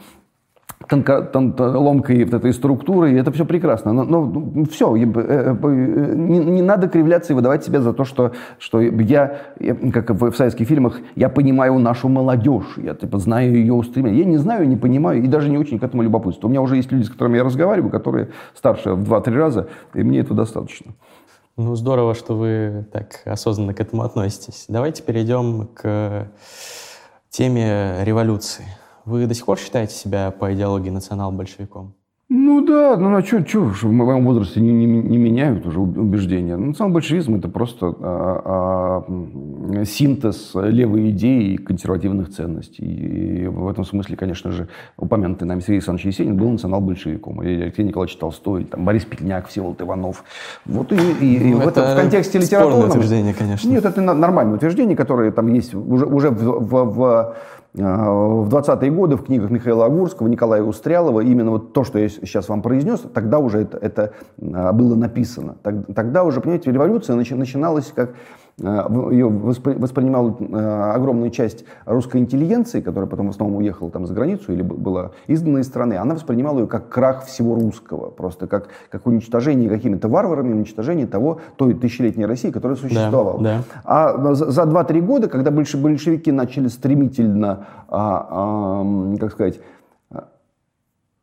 тонко, 0.88 1.22
тон, 1.22 1.56
ломкой 1.58 2.24
вот 2.24 2.34
этой 2.34 2.54
структуры, 2.54 3.14
и 3.14 3.16
это 3.16 3.32
все 3.32 3.46
прекрасно. 3.46 3.94
Но, 3.94 4.04
но 4.04 4.26
ну, 4.26 4.66
все, 4.66 4.96
э, 4.96 5.04
э, 5.04 6.14
не, 6.16 6.40
не 6.40 6.62
надо 6.62 6.88
кривляться 6.88 7.34
и 7.34 7.36
выдавать 7.36 7.64
себя 7.64 7.82
за 7.82 7.94
то, 7.94 8.04
что, 8.04 8.32
что 8.60 8.82
я, 8.82 9.38
как 9.94 10.10
в, 10.12 10.32
в 10.32 10.36
советских 10.36 10.68
фильмах, 10.68 11.00
я 11.16 11.30
понимаю 11.30 11.78
нашу 11.80 12.08
молодежь, 12.10 12.78
я 12.78 12.94
типа, 12.94 13.20
знаю 13.20 13.54
ее 13.54 13.74
устремление. 13.74 14.22
Я 14.22 14.26
не 14.26 14.38
знаю, 14.38 14.68
не 14.68 14.78
понимаю 14.78 15.24
и 15.24 15.28
даже 15.28 15.50
не 15.50 15.58
очень 15.58 15.80
к 15.80 15.84
этому 15.84 16.04
любопытствую. 16.04 16.50
У 16.50 16.52
меня 16.52 16.62
уже 16.62 16.78
есть 16.78 16.92
люди, 16.92 17.04
с 17.04 17.10
которыми 17.10 17.38
я 17.38 17.44
разговариваю, 17.44 17.92
которые 17.92 18.30
старше 18.56 18.94
в 18.94 19.12
2-3 19.12 19.36
раза, 19.36 19.68
и 19.94 20.04
мне 20.04 20.20
этого 20.20 20.36
достаточно. 20.36 20.94
Ну, 21.58 21.76
здорово, 21.76 22.14
что 22.14 22.36
вы 22.36 22.86
так 22.94 23.22
осознанно 23.26 23.74
к 23.74 23.80
этому 23.80 24.04
относитесь. 24.04 24.66
Давайте 24.68 25.02
перейдем 25.02 25.68
к 25.74 26.28
теме 27.30 28.04
революции. 28.04 28.66
Вы 29.08 29.26
до 29.26 29.34
сих 29.34 29.45
пор 29.45 29.58
считаете 29.58 29.95
себя 29.95 30.32
по 30.32 30.53
идеологии 30.53 30.89
национал-большевиком? 30.89 31.95
Ну 32.28 32.66
да, 32.66 32.97
ну 32.97 33.16
а 33.16 33.24
что, 33.24 33.45
что 33.45 33.62
в 33.62 33.91
моем 33.93 34.26
возрасте 34.26 34.60
не, 34.60 34.74
не, 34.74 34.86
не 34.86 35.18
меняют 35.18 35.66
уже 35.66 35.80
убеждения. 35.80 36.58
Национал-большевизм 36.58 37.36
это 37.36 37.47
просто 37.47 37.95
а, 38.01 39.05
а, 39.05 39.86
синтез 39.86 40.51
левой 40.55 41.12
идеи 41.12 41.53
и 41.53 41.58
консервативных 41.58 42.32
ценностей. 42.32 42.84
И 42.84 43.47
в 43.47 43.70
этом 43.70 43.86
смысле, 43.86 44.18
конечно 44.18 44.51
же, 44.51 44.68
упомянутый 44.97 45.47
нами 45.47 45.62
Сергей 45.62 45.76
Александрович 45.76 46.08
Есенин 46.08 46.36
был 46.36 46.49
национал-большевиком. 46.49 47.41
И 47.43 47.62
Алексей 47.62 47.86
Николаевич 47.86 48.18
Толстой, 48.18 48.66
там, 48.66 48.84
Борис 48.84 49.05
Петняк, 49.05 49.47
Всеволод 49.47 49.82
Иванов. 49.82 50.26
Вот 50.66 50.91
и, 50.91 50.95
и, 50.95 51.39
ну, 51.39 51.49
и 51.49 51.53
в, 51.53 51.68
этом, 51.70 51.93
в 51.93 51.95
контексте 51.95 52.39
литературном... 52.39 52.89
утверждение, 52.89 53.34
конечно. 53.34 53.70
Нет, 53.70 53.86
это 53.86 54.01
нормальное 54.01 54.55
утверждение, 54.55 54.97
которое 54.97 55.32
там 55.32 55.47
есть 55.53 55.74
уже, 55.74 56.05
уже 56.05 56.30
в, 56.30 56.60
в, 56.60 56.84
в 56.93 57.36
в 57.78 58.50
20-е 58.50 58.92
годы 58.92 59.16
в 59.18 59.24
книгах 59.24 59.52
Михаила 59.52 59.86
Агурского, 59.86 60.28
Николая 60.28 60.64
Устрялова, 60.64 61.22
именно 61.22 61.52
вот 61.52 61.74
то, 61.74 61.84
что 61.84 62.00
я 62.00 62.10
сейчас 62.10 62.50
вам 62.50 62.62
произнес, 62.62 63.04
тогда 63.14 63.40
уже 63.40 63.60
это, 63.60 63.78
это 63.78 64.14
а, 64.42 64.74
было 64.74 64.96
написано. 64.96 65.58
Тогда 65.96 66.24
уже, 66.24 66.42
понимаете, 66.42 66.72
революция 66.72 67.16
начиналась 67.16 67.92
как 67.96 68.16
ее 68.60 69.28
воспринимала 69.28 70.36
э, 70.39 70.91
огромную 70.95 71.30
часть 71.30 71.64
русской 71.86 72.18
интеллигенции, 72.18 72.82
которая 72.82 73.08
потом 73.08 73.28
в 73.28 73.30
основном 73.30 73.60
уехала 73.60 73.91
там 73.91 74.08
за 74.08 74.16
границу 74.16 74.51
или 74.51 74.64
была 74.64 75.12
изгнана 75.28 75.60
из 75.60 75.68
страны, 75.68 75.93
она 75.93 76.16
воспринимала 76.16 76.62
ее 76.62 76.68
как 76.68 76.89
крах 76.89 77.26
всего 77.26 77.53
русского, 77.53 78.10
просто 78.10 78.47
как, 78.47 78.70
как 78.89 79.05
уничтожение 79.05 79.70
какими-то 79.70 80.08
варварами, 80.08 80.53
уничтожение 80.53 81.05
того, 81.05 81.39
той 81.55 81.76
тысячелетней 81.76 82.26
России, 82.26 82.49
которая 82.49 82.78
существовала. 82.78 83.43
Да, 83.43 83.58
да. 83.58 83.64
А 83.84 84.34
за, 84.34 84.49
за 84.49 84.64
2-3 84.64 85.01
года, 85.01 85.28
когда 85.30 85.51
большевики 85.51 86.32
начали 86.32 86.68
стремительно, 86.68 87.68
а, 87.88 88.28
а, 88.82 89.18
как 89.20 89.34
сказать, 89.34 89.60
Э, 89.60 89.77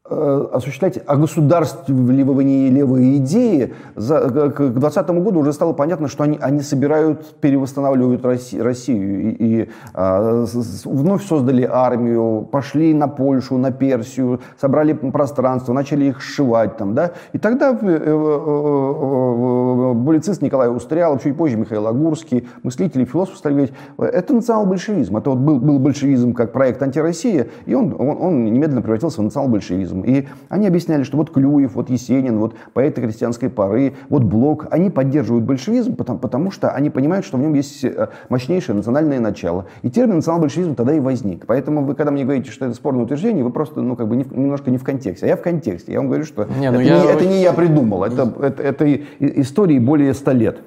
осуществлять 0.07 1.01
огосударствливание 1.07 2.69
левые 2.69 3.17
идеи, 3.17 3.73
за, 3.97 4.21
к 4.51 4.59
2020 4.59 5.09
году 5.23 5.41
уже 5.41 5.55
стало 5.55 5.73
понятно, 5.73 6.09
что 6.09 6.25
они, 6.25 6.39
они 6.43 6.61
собирают, 6.61 7.37
перевосстанавливают 7.41 8.23
Россию, 8.23 8.65
Россию. 8.65 9.31
И, 9.31 9.37
и 9.39 9.71
а, 9.95 10.45
с, 10.47 10.85
вновь 10.85 11.25
создали 11.25 11.63
армию, 11.65 12.47
пошли 12.53 12.93
на 12.93 13.09
Польшу, 13.09 13.57
на 13.57 13.71
Персию, 13.71 14.41
собрали 14.61 14.93
пространство, 14.93 15.73
начали 15.73 16.05
их 16.05 16.21
сшивать 16.21 16.77
там, 16.77 16.95
да, 16.95 17.13
и 17.33 17.39
тогда 17.39 17.71
э, 17.71 17.77
э, 17.83 17.97
э, 17.97 19.95
публицист 19.95 20.43
Николай 20.43 20.69
Устрялов, 20.69 21.23
чуть 21.23 21.35
позже 21.35 21.57
Михаил 21.57 21.87
Агурский, 21.87 22.47
мыслители, 22.63 23.07
философы 23.07 23.39
стали 23.39 23.55
говорить, 23.55 23.73
это 23.97 24.35
национал-большевизм, 24.35 25.17
это 25.17 25.31
вот 25.31 25.39
был, 25.39 25.59
был 25.61 25.79
большевизм 25.79 26.35
как 26.35 26.53
проект 26.53 26.83
антироссия, 26.83 27.47
и 27.65 27.73
он, 27.73 27.97
он, 27.99 28.19
он 28.21 28.45
немедленно 28.45 28.83
превратился 28.83 29.23
в 29.23 29.25
национал-большевизм 29.25 29.94
коммунизм. 29.95 30.03
И 30.03 30.27
они 30.49 30.67
объясняли, 30.67 31.03
что 31.05 31.17
вот 31.17 31.31
Клюев, 31.31 31.75
вот 31.75 31.91
Есенин, 31.91 32.39
вот 32.39 32.55
поэты 32.73 33.03
крестьянской 33.03 33.49
поры, 33.49 33.95
вот 34.09 34.25
Блок, 34.25 34.67
они 34.71 34.91
поддерживают 34.91 35.45
большевизм, 35.45 35.95
потому, 35.97 36.19
потому 36.19 36.51
что 36.51 36.71
они 36.71 36.91
понимают, 36.91 37.25
что 37.25 37.37
в 37.37 37.41
нем 37.41 37.55
есть 37.55 37.85
э, 37.85 38.09
мощнейшее 38.29 38.77
национальное 38.77 39.21
начало. 39.21 39.67
И 39.83 39.91
термин 39.91 40.17
национал-большевизм 40.17 40.75
тогда 40.75 40.95
и 40.95 41.01
возник. 41.01 41.47
Поэтому 41.47 41.85
вы, 41.85 41.95
когда 41.95 42.11
мне 42.11 42.25
говорите, 42.25 42.51
что 42.51 42.67
это 42.67 42.75
спорное 42.75 43.05
утверждение, 43.05 43.45
вы 43.45 43.51
просто 43.51 43.81
ну, 43.81 43.97
как 43.97 44.09
бы 44.09 44.17
не, 44.17 44.25
немножко 44.25 44.71
не 44.71 44.79
в 44.79 44.85
контексте. 44.85 45.27
А 45.27 45.29
я 45.29 45.37
в 45.37 45.43
контексте. 45.43 45.93
Я 45.93 45.99
вам 45.99 46.09
говорю, 46.09 46.25
что 46.25 46.45
не, 46.59 46.71
ну 46.71 46.81
это, 46.81 46.89
я... 46.89 47.03
не, 47.03 47.09
это 47.09 47.27
не 47.27 47.43
я 47.43 47.53
придумал, 47.53 48.05
это, 48.05 48.33
это, 48.41 48.63
это 48.63 49.01
истории 49.21 49.79
более 49.79 50.15
ста 50.15 50.33
лет. 50.33 50.59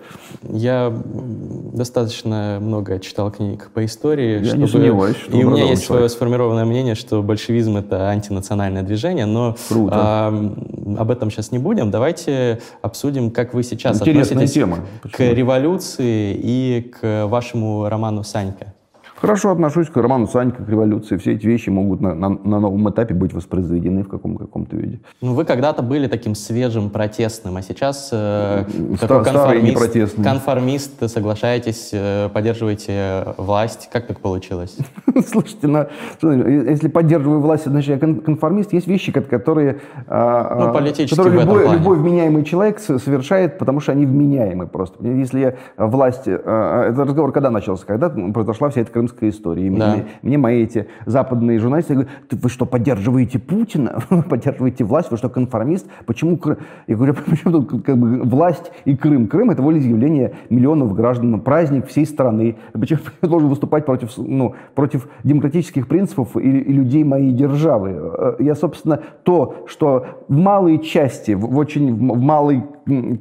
Я 0.44 0.94
достаточно 1.74 2.60
много 2.62 3.00
читал 3.00 3.32
книг 3.32 3.70
по 3.74 3.84
истории. 3.86 4.40
Я 4.40 4.46
чтобы... 4.46 4.62
не 4.62 4.68
сомневаюсь. 4.68 5.18
Что 5.18 5.38
и 5.38 5.44
у 5.44 5.52
меня 5.52 5.66
есть 5.66 5.86
свое 5.86 6.10
сформированное 6.10 6.66
мнение, 6.66 6.96
что 6.96 7.22
большевизм— 7.24 7.78
это 7.78 8.10
антинациональное 8.10 8.84
движение, 8.84 9.17
движения, 9.18 9.26
но 9.26 9.56
А, 9.92 10.28
об 10.98 11.12
этом 11.12 11.32
сейчас 11.32 11.52
не 11.52 11.60
будем. 11.60 11.92
Давайте 11.92 12.62
обсудим, 12.82 13.32
как 13.32 13.54
вы 13.54 13.64
сейчас 13.64 13.98
Интересная 14.00 14.38
относитесь 14.38 14.54
тема. 14.54 14.80
к 15.12 15.20
революции 15.20 16.40
и 16.42 16.82
к 17.00 17.26
вашему 17.28 17.90
роману 17.90 18.24
«Санька». 18.24 18.74
Хорошо 19.20 19.52
отношусь 19.52 19.90
к 19.90 19.98
роману 19.98 20.28
Санька, 20.28 20.64
к 20.64 20.70
революции. 20.70 21.18
Все 21.18 21.34
эти 21.34 21.46
вещи 21.48 21.70
могут 21.70 22.02
на, 22.02 22.14
на, 22.14 22.30
на 22.30 22.60
новом 22.60 22.90
этапе 22.90 23.16
быть 23.16 23.34
воспроизведены 23.34 24.04
в 24.04 24.10
каком- 24.10 24.38
каком-то 24.38 24.76
виде. 24.76 25.00
Ну, 25.22 25.34
вы 25.34 25.44
когда-то 25.44 25.82
были 25.82 26.08
таким 26.08 26.36
свежим, 26.36 26.92
протестным, 26.92 27.58
а 27.58 27.62
сейчас 27.64 28.10
э, 28.12 28.66
такой 29.00 29.24
конформист, 29.24 30.24
конформист, 30.24 31.10
соглашаетесь, 31.10 31.90
э, 31.94 32.30
поддерживаете 32.32 33.34
власть. 33.38 33.90
Как 33.92 34.06
так 34.06 34.20
получилось? 34.20 34.78
Слушайте, 35.28 35.68
ну, 35.68 36.48
если 36.48 36.88
поддерживаю 36.88 37.42
власть, 37.42 37.66
значит, 37.66 38.02
я 38.02 38.16
конформист. 38.22 38.74
Есть 38.74 38.88
вещи, 38.88 39.12
которые, 39.12 39.80
а, 40.08 40.56
ну, 40.60 40.66
а, 40.68 41.08
которые 41.10 41.42
любой, 41.42 41.72
любой 41.72 41.98
вменяемый 41.98 42.44
человек 42.44 42.80
совершает, 42.80 43.58
потому 43.58 43.80
что 43.80 43.94
они 43.94 44.06
вменяемы 44.06 44.68
просто. 44.68 45.04
Если 45.08 45.40
я 45.40 45.56
власть... 45.78 46.24
А, 46.28 46.90
это 46.90 47.04
разговор 47.04 47.32
когда 47.32 47.50
начался? 47.50 47.86
Когда 47.86 48.10
произошла 48.10 48.70
вся 48.70 48.82
эта 48.82 48.92
крымской 49.08 49.30
истории. 49.30 49.70
Да. 49.70 49.94
Мне, 49.94 50.06
мне 50.22 50.38
мои 50.38 50.64
эти 50.64 50.88
западные 51.06 51.60
журналисты 51.60 51.94
говорят, 51.94 52.12
вы 52.32 52.50
что, 52.50 52.66
поддерживаете 52.66 53.40
Путина? 53.40 54.02
поддерживаете 54.30 54.84
власть? 54.84 55.12
Вы 55.12 55.18
что, 55.18 55.30
конформист? 55.30 55.88
Почему 56.06 56.38
Крым? 56.38 56.58
Я 56.88 56.96
говорю, 56.96 57.16
почему 57.26 57.62
тут 57.62 57.84
как 57.84 57.98
бы, 57.98 58.24
власть 58.24 58.72
и 58.86 58.96
Крым? 58.96 59.28
Крым— 59.28 59.50
это 59.52 59.62
волеизъявление 59.62 60.34
миллионов 60.50 60.94
граждан, 60.94 61.40
праздник 61.42 61.88
всей 61.88 62.06
страны. 62.06 62.58
Почему 62.74 63.00
я 63.22 63.30
должен 63.30 63.50
выступать 63.50 63.86
против, 63.86 64.12
ну, 64.18 64.56
против 64.76 65.08
демократических 65.24 65.88
принципов 65.88 66.36
и, 66.38 66.40
и 66.40 66.74
людей 66.74 67.04
моей 67.04 67.32
державы? 67.32 67.96
Э, 67.98 68.36
я, 68.40 68.56
собственно, 68.56 69.02
то, 69.24 69.66
что 69.68 70.06
в 70.28 70.38
малой 70.38 70.80
части, 70.80 71.32
в 71.32 71.58
очень 71.58 71.94
в 71.96 72.20
малой 72.22 72.64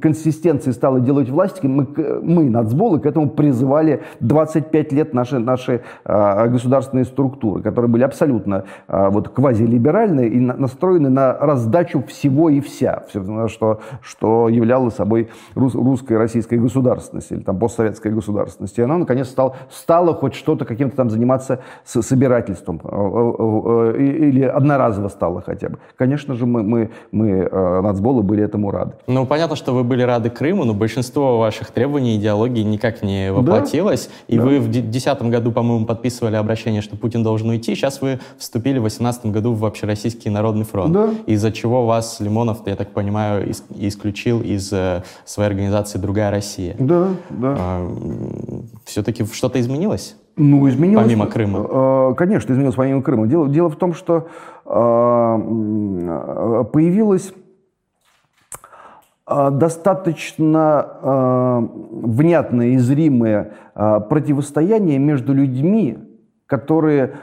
консистенции 0.01 0.71
стала 0.71 0.99
делать 0.99 1.29
власть, 1.29 1.63
мы, 1.63 1.87
мы 2.21 2.49
нацболы, 2.49 2.99
к 2.99 3.05
этому 3.05 3.29
призывали 3.29 4.03
25 4.19 4.91
лет 4.93 5.13
наши, 5.13 5.39
наши 5.39 5.81
а, 6.05 6.47
государственные 6.47 7.05
структуры, 7.05 7.61
которые 7.61 7.89
были 7.89 8.03
абсолютно 8.03 8.65
а, 8.87 9.09
вот, 9.09 9.29
квазилиберальные 9.29 10.29
и 10.29 10.39
на, 10.39 10.55
настроены 10.55 11.09
на 11.09 11.33
раздачу 11.33 12.03
всего 12.07 12.49
и 12.49 12.59
вся, 12.61 13.03
все, 13.09 13.47
что, 13.47 13.81
что 14.01 14.49
являло 14.49 14.89
собой 14.89 15.29
рус, 15.55 15.75
русская 15.75 16.17
российская 16.17 16.57
государственность 16.57 17.31
или 17.31 17.41
там 17.41 17.59
постсоветская 17.59 18.11
государственность. 18.11 18.77
И 18.77 18.81
она, 18.81 18.97
наконец, 18.97 19.27
стала, 19.27 19.55
стала 19.69 20.13
хоть 20.13 20.33
что-то 20.33 20.65
каким-то 20.65 20.95
там 20.95 21.09
заниматься 21.09 21.59
с, 21.83 22.01
собирательством 22.01 22.79
а, 22.83 22.87
а, 22.87 23.91
а, 23.91 23.97
или 23.97 24.43
одноразово 24.43 25.09
стала 25.09 25.41
хотя 25.41 25.69
бы. 25.69 25.79
Конечно 25.97 26.35
же, 26.35 26.45
мы, 26.45 26.63
мы, 26.63 26.91
мы 27.11 27.49
нацболы 27.81 28.23
были 28.23 28.43
этому 28.43 28.71
рады. 28.71 28.93
Ну, 29.07 29.25
понятно, 29.25 29.55
что 29.57 29.73
вы 29.73 29.83
были 29.83 30.01
рады 30.03 30.29
Крыму, 30.29 30.63
но 30.63 30.73
большинство 30.73 31.37
ваших 31.39 31.71
требований 31.71 32.15
и 32.15 32.17
идеологии 32.17 32.63
никак 32.63 33.03
не 33.03 33.31
воплотилось. 33.33 34.07
Да? 34.07 34.35
И 34.35 34.37
да. 34.37 34.43
вы 34.45 34.59
в 34.59 34.71
2010 34.71 35.21
году, 35.23 35.51
по-моему, 35.51 35.85
подписывали 35.85 36.35
обращение, 36.35 36.81
что 36.81 36.95
Путин 36.95 37.23
должен 37.23 37.49
уйти. 37.49 37.75
Сейчас 37.75 38.01
вы 38.01 38.19
вступили 38.37 38.77
в 38.77 38.83
2018 38.83 39.25
году 39.27 39.53
в 39.53 39.65
Общероссийский 39.65 40.31
народный 40.31 40.65
фронт. 40.65 40.93
Да. 40.93 41.09
Из-за 41.25 41.51
чего 41.51 41.85
вас 41.85 42.19
Лимонов, 42.19 42.59
я 42.65 42.75
так 42.75 42.91
понимаю, 42.91 43.51
исключил 43.75 44.41
из 44.41 44.71
э, 44.71 45.03
своей 45.25 45.49
организации 45.49 45.97
«Другая 45.97 46.31
Россия». 46.31 46.75
Да, 46.79 47.09
да. 47.29 47.55
А, 47.59 47.91
все-таки 48.85 49.25
что-то 49.25 49.59
изменилось? 49.59 50.15
Ну, 50.37 50.69
изменилось. 50.69 51.03
Помимо 51.03 51.25
Крыма. 51.25 51.67
Э, 51.69 52.13
конечно, 52.15 52.53
изменилось 52.53 52.75
помимо 52.75 53.01
Крыма. 53.01 53.27
Дело, 53.27 53.49
дело 53.49 53.69
в 53.69 53.75
том, 53.75 53.93
что 53.93 54.27
э, 54.65 54.69
появилась 56.71 57.29
э, 57.29 57.46
достаточно 59.27 60.87
внятное 61.91 62.67
и 62.69 62.77
зримое 62.77 63.51
противостояние 63.73 64.99
между 64.99 65.33
людьми, 65.33 65.97
которые 66.45 67.15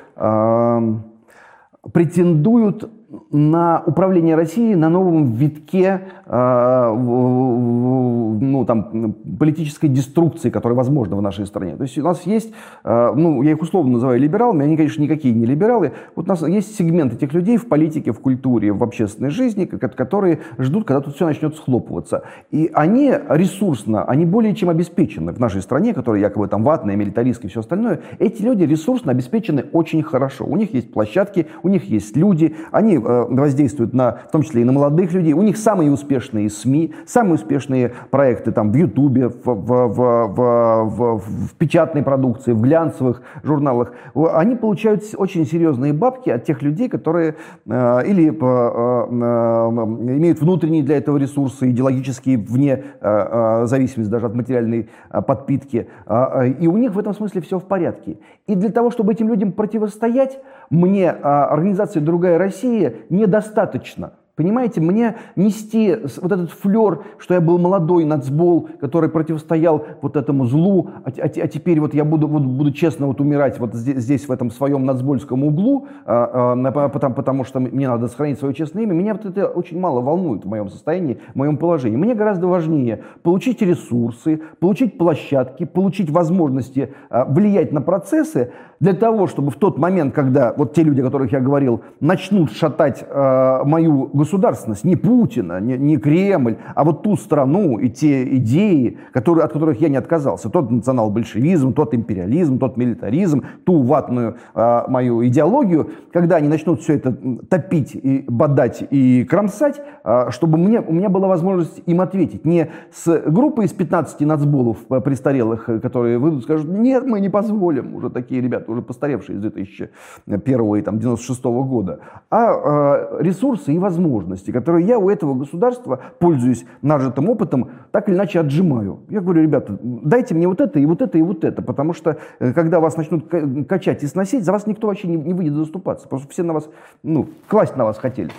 претендуют 1.93 2.91
на 3.31 3.83
управление 3.87 4.37
Россией 4.37 4.75
на 4.75 4.89
новом 4.89 5.33
витке 5.33 6.01
э, 6.27 6.95
ну, 6.97 8.65
там, 8.67 9.15
политической 9.39 9.89
деструкции, 9.89 10.51
которая 10.51 10.77
возможна 10.77 11.17
в 11.17 11.23
нашей 11.23 11.47
стране. 11.47 11.77
То 11.77 11.83
есть 11.83 11.99
у 11.99 12.03
нас 12.03 12.23
есть, 12.27 12.53
э, 12.85 13.13
ну, 13.15 13.43
я 13.43 13.53
их 13.53 13.63
условно 13.63 13.93
называю 13.93 14.21
либералами, 14.21 14.65
они, 14.65 14.77
конечно, 14.77 15.03
никакие 15.03 15.35
не 15.35 15.47
либералы. 15.47 15.93
Вот 16.17 16.27
у 16.27 16.29
нас 16.29 16.43
есть 16.47 16.77
сегмент 16.77 17.13
этих 17.13 17.33
людей 17.33 17.57
в 17.57 17.69
политике, 17.69 18.13
в 18.13 18.21
культуре, 18.21 18.73
в 18.73 18.83
общественной 18.83 19.31
жизни, 19.31 19.65
которые 19.65 20.41
ждут, 20.59 20.87
когда 20.87 21.01
тут 21.01 21.15
все 21.15 21.27
начнет 21.27 21.57
схлопываться. 21.57 22.23
И 22.51 22.71
они 22.73 23.13
ресурсно, 23.29 24.05
они 24.05 24.25
более 24.25 24.55
чем 24.55 24.69
обеспечены 24.69 25.33
в 25.33 25.41
нашей 25.41 25.63
стране, 25.63 25.95
которая 25.95 26.21
якобы 26.21 26.49
там 26.49 26.63
ватная, 26.63 26.97
милитаристская 26.97 27.49
и 27.49 27.51
все 27.51 27.61
остальное. 27.61 28.01
Эти 28.19 28.43
люди 28.43 28.65
ресурсно 28.65 29.13
обеспечены 29.13 29.65
очень 29.73 30.03
хорошо. 30.03 30.45
У 30.47 30.57
них 30.57 30.75
есть 30.75 30.93
площадки, 30.93 31.47
у 31.63 31.69
них 31.69 31.85
есть 31.85 32.17
люди, 32.17 32.55
они 32.71 32.99
Э, 33.05 33.27
воздействуют 33.29 33.93
на, 33.93 34.19
в 34.29 34.31
том 34.31 34.43
числе 34.43 34.63
и 34.63 34.65
на 34.65 34.73
молодых 34.73 35.13
людей. 35.13 35.33
У 35.33 35.43
них 35.43 35.57
самые 35.57 35.91
успешные 35.91 36.49
СМИ, 36.49 36.95
самые 37.07 37.35
успешные 37.35 37.93
проекты 38.11 38.53
там 38.53 38.73
в 38.73 38.75
Ютубе, 38.75 39.29
в, 39.29 39.45
в, 39.45 39.89
в, 39.89 40.85
в, 40.85 41.19
в 41.19 41.55
печатной 41.59 42.03
продукции, 42.03 42.53
в 42.53 42.61
глянцевых 42.61 43.23
журналах. 43.43 43.93
Они 44.15 44.57
получают 44.57 45.03
очень 45.17 45.47
серьезные 45.47 45.93
бабки 45.93 46.31
от 46.31 46.45
тех 46.45 46.63
людей, 46.63 46.89
которые 46.89 47.37
э, 47.67 48.07
или 48.07 48.31
э, 48.31 48.33
э, 48.33 50.17
имеют 50.17 50.41
внутренние 50.41 50.83
для 50.83 50.97
этого 50.97 51.19
ресурсы, 51.19 51.71
идеологические, 51.71 52.39
вне 52.39 52.85
э, 53.01 53.63
э 53.63 53.67
зависимости 53.67 54.11
даже 54.11 54.27
от 54.27 54.35
материальной 54.35 54.89
э, 55.11 55.23
подпитки. 55.23 55.89
Э, 56.07 56.49
и 56.49 56.67
у 56.67 56.77
них 56.77 56.95
в 56.95 56.99
этом 56.99 57.15
смысле 57.15 57.41
все 57.41 57.59
в 57.59 57.65
порядке. 57.65 58.19
И 58.47 58.55
для 58.55 58.71
того, 58.71 58.91
чтобы 58.91 59.13
этим 59.13 59.29
людям 59.29 59.53
противостоять, 59.53 60.39
мне 60.71 61.11
а, 61.11 61.47
организация 61.47 62.01
«Другая 62.03 62.39
Россия» 62.39 62.95
недостаточно. 63.11 64.15
Понимаете, 64.37 64.81
мне 64.81 65.15
нести 65.37 65.97
вот 66.21 66.33
этот 66.33 66.51
флер, 66.51 67.05
что 67.19 67.35
я 67.35 67.41
был 67.41 67.57
молодой 67.57 68.05
нацбол, 68.05 68.69
который 68.81 69.09
противостоял 69.09 69.87
вот 70.03 70.17
этому 70.17 70.47
злу, 70.47 70.91
а, 71.05 71.11
а, 71.11 71.27
а 71.27 71.29
теперь 71.29 71.79
вот 71.79 71.95
я 71.95 72.05
буду, 72.05 72.27
буду, 72.27 72.49
буду 72.49 72.73
честно 72.73 73.07
вот 73.07 73.21
умирать 73.21 73.61
вот 73.61 73.75
здесь, 73.75 74.03
здесь 74.03 74.27
в 74.27 74.33
этом 74.33 74.51
своем 74.51 74.85
нацбольском 74.87 75.45
углу, 75.45 75.87
а, 76.05 76.57
а, 76.57 76.89
потому, 76.89 77.15
потому 77.15 77.45
что 77.45 77.61
мне 77.61 77.89
надо 77.89 78.09
сохранить 78.09 78.41
свое 78.41 78.55
честное 78.55 78.83
имя, 78.83 78.93
меня 78.93 79.15
вот 79.15 79.25
это 79.25 79.47
очень 79.47 79.79
мало 79.79 80.01
волнует 80.01 80.45
в 80.45 80.49
моем 80.49 80.69
состоянии, 80.69 81.21
в 81.33 81.37
моем 81.37 81.57
положении. 81.57 81.97
Мне 81.97 82.17
гораздо 82.17 82.49
важнее 82.49 83.05
получить 83.23 83.63
ресурсы, 83.63 84.41
получить 84.59 84.99
площадки, 84.99 85.65
получить 85.65 86.11
возможности 86.11 86.93
а, 87.09 87.25
влиять 87.25 87.71
на 87.71 87.81
процессы, 87.81 88.51
для 88.81 88.93
того, 88.93 89.27
чтобы 89.27 89.51
в 89.51 89.57
тот 89.57 89.79
момент, 89.79 90.15
когда 90.15 90.53
вот 90.57 90.75
те 90.75 90.83
люди, 90.83 91.01
о 91.01 91.05
которых 91.05 91.33
я 91.33 91.41
говорил, 91.41 91.83
начнут 92.01 92.53
шатать 92.53 93.03
э, 93.09 93.61
мою 93.65 94.11
государственность, 94.25 94.85
не 94.85 94.97
Путина, 94.97 95.61
не, 95.61 95.77
не 95.77 95.99
Кремль, 95.99 96.57
а 96.75 96.85
вот 96.85 97.03
ту 97.03 97.17
страну 97.17 97.79
и 97.79 97.91
те 97.91 98.37
идеи, 98.37 98.99
которые, 99.13 99.45
от 99.45 99.53
которых 99.53 99.81
я 99.81 99.89
не 99.89 99.99
отказался, 99.99 100.49
тот 100.49 100.71
национал-большевизм, 100.71 101.75
тот 101.75 101.95
империализм, 101.95 102.59
тот 102.59 102.77
милитаризм, 102.77 103.45
ту 103.65 103.83
ватную 103.83 104.37
э, 104.55 104.83
мою 104.89 105.27
идеологию, 105.27 105.91
когда 106.13 106.37
они 106.37 106.49
начнут 106.49 106.81
все 106.81 106.95
это 106.95 107.13
топить 107.51 107.95
и 107.95 108.25
бодать 108.27 108.83
и 108.91 109.25
кромсать, 109.25 109.81
э, 110.05 110.31
чтобы 110.31 110.57
мне, 110.57 110.81
у 110.81 110.93
меня 110.93 111.11
была 111.11 111.29
возможность 111.29 111.83
им 111.85 112.01
ответить. 112.01 112.47
Не 112.47 112.71
с 112.93 113.23
группой 113.27 113.67
из 113.67 113.73
15 113.73 114.21
нацболов 114.21 114.79
престарелых, 115.05 115.67
которые 115.83 116.19
выйдут 116.19 116.41
и 116.41 116.45
скажут, 116.45 116.69
нет, 116.69 117.05
мы 117.07 117.21
не 117.21 117.29
позволим, 117.29 117.95
уже 117.95 118.09
такие 118.09 118.41
ребята 118.41 118.73
уже 118.73 118.81
постаревшие 118.81 119.37
из 119.37 119.43
2001 119.43 120.77
и 120.77 120.83
там, 120.83 120.99
96 120.99 121.45
года, 121.45 122.01
а 122.31 123.19
э, 123.19 123.23
ресурсы 123.23 123.75
и 123.75 123.79
возможности, 123.79 124.14
которые 124.53 124.87
я 124.87 124.99
у 124.99 125.11
этого 125.11 125.35
государства, 125.35 126.01
пользуясь 126.19 126.65
нажитым 126.83 127.29
опытом, 127.29 127.71
так 127.91 128.09
или 128.09 128.17
иначе 128.17 128.41
отжимаю. 128.41 129.01
Я 129.09 129.21
говорю, 129.21 129.43
ребята, 129.43 129.79
дайте 129.83 130.35
мне 130.35 130.49
вот 130.49 130.61
это 130.61 130.79
и 130.79 130.87
вот 130.87 131.03
это 131.03 131.19
и 131.19 131.23
вот 131.23 131.45
это, 131.45 131.63
потому 131.63 131.93
что 131.93 132.19
э, 132.39 132.53
когда 132.53 132.81
вас 132.81 132.97
начнут 132.97 133.29
качать 133.69 134.03
и 134.03 134.07
сносить, 134.07 134.45
за 134.45 134.53
вас 134.53 134.67
никто 134.67 134.87
вообще 134.87 135.09
не, 135.09 135.17
не 135.17 135.35
выйдет 135.35 135.55
заступаться, 135.55 136.05
потому 136.05 136.23
что 136.23 136.31
все 136.31 136.43
на 136.43 136.53
вас, 136.53 136.69
ну, 137.03 137.29
класть 137.49 137.77
на 137.77 137.85
вас 137.85 137.99
хотели. 137.99 138.31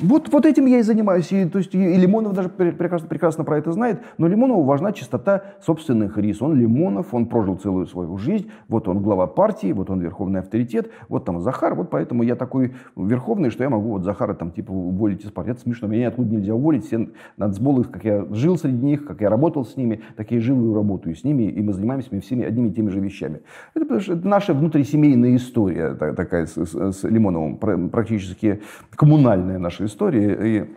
Вот, 0.00 0.32
вот 0.32 0.46
этим 0.46 0.66
я 0.66 0.78
и 0.78 0.82
занимаюсь. 0.82 1.32
И, 1.32 1.44
то 1.46 1.58
есть, 1.58 1.74
и, 1.74 1.78
Лимонов 1.78 2.32
даже 2.32 2.48
прекрасно, 2.48 3.08
прекрасно 3.08 3.44
про 3.44 3.58
это 3.58 3.72
знает. 3.72 4.00
Но 4.16 4.28
Лимонову 4.28 4.62
важна 4.62 4.92
чистота 4.92 5.42
собственных 5.60 6.16
рис. 6.18 6.40
Он 6.40 6.54
Лимонов, 6.54 7.12
он 7.12 7.26
прожил 7.26 7.56
целую 7.56 7.86
свою 7.86 8.16
жизнь. 8.16 8.50
Вот 8.68 8.86
он 8.86 9.02
глава 9.02 9.26
партии, 9.26 9.72
вот 9.72 9.90
он 9.90 10.00
верховный 10.00 10.40
авторитет. 10.40 10.90
Вот 11.08 11.24
там 11.24 11.40
Захар. 11.40 11.74
Вот 11.74 11.90
поэтому 11.90 12.22
я 12.22 12.36
такой 12.36 12.74
верховный, 12.94 13.50
что 13.50 13.64
я 13.64 13.70
могу 13.70 13.88
вот 13.88 14.04
Захара 14.04 14.34
там 14.34 14.52
типа 14.52 14.70
уволить 14.70 15.24
из 15.24 15.32
партии. 15.32 15.50
Это 15.50 15.60
смешно. 15.60 15.88
Меня 15.88 16.08
откуда 16.08 16.32
нельзя 16.32 16.54
уволить. 16.54 16.86
Все 16.86 17.08
нацболы, 17.36 17.82
как 17.82 18.04
я 18.04 18.24
жил 18.30 18.56
среди 18.56 18.84
них, 18.84 19.04
как 19.04 19.20
я 19.20 19.28
работал 19.30 19.64
с 19.64 19.76
ними, 19.76 20.02
так 20.16 20.30
я 20.30 20.36
и 20.36 20.40
живу 20.40 20.70
и 20.70 20.74
работаю 20.74 21.16
с 21.16 21.24
ними. 21.24 21.44
И 21.44 21.60
мы 21.60 21.72
занимаемся 21.72 22.08
всеми 22.20 22.44
одними 22.44 22.68
и 22.68 22.72
теми 22.72 22.90
же 22.90 23.00
вещами. 23.00 23.40
Это, 23.74 23.84
потому 23.84 24.00
что 24.00 24.12
это 24.12 24.28
наша 24.28 24.54
внутрисемейная 24.54 25.34
история 25.34 25.94
такая 25.94 26.46
с, 26.46 26.56
с, 26.56 26.92
с 26.92 27.02
Лимоновым. 27.02 27.58
Практически 27.90 28.60
коммунальная 28.94 29.58
наша 29.58 29.87
истории, 29.88 30.36
и 30.48 30.76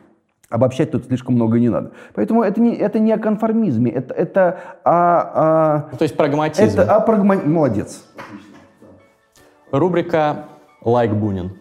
обобщать 0.49 0.91
тут 0.91 1.05
слишком 1.05 1.35
много 1.35 1.59
не 1.59 1.69
надо. 1.69 1.91
Поэтому 2.13 2.43
это 2.43 2.59
не, 2.59 2.75
это 2.75 2.99
не 2.99 3.13
о 3.13 3.17
конформизме, 3.17 3.91
это, 3.91 4.13
это 4.13 4.59
о, 4.83 5.91
о... 5.91 5.95
То 5.97 6.03
есть 6.03 6.17
прагматизм. 6.17 6.79
Это 6.79 6.95
о 6.95 6.99
прагма... 6.99 7.35
Молодец. 7.35 8.05
Рубрика 9.71 10.45
«Like 10.81 11.13
Бунин». 11.13 11.60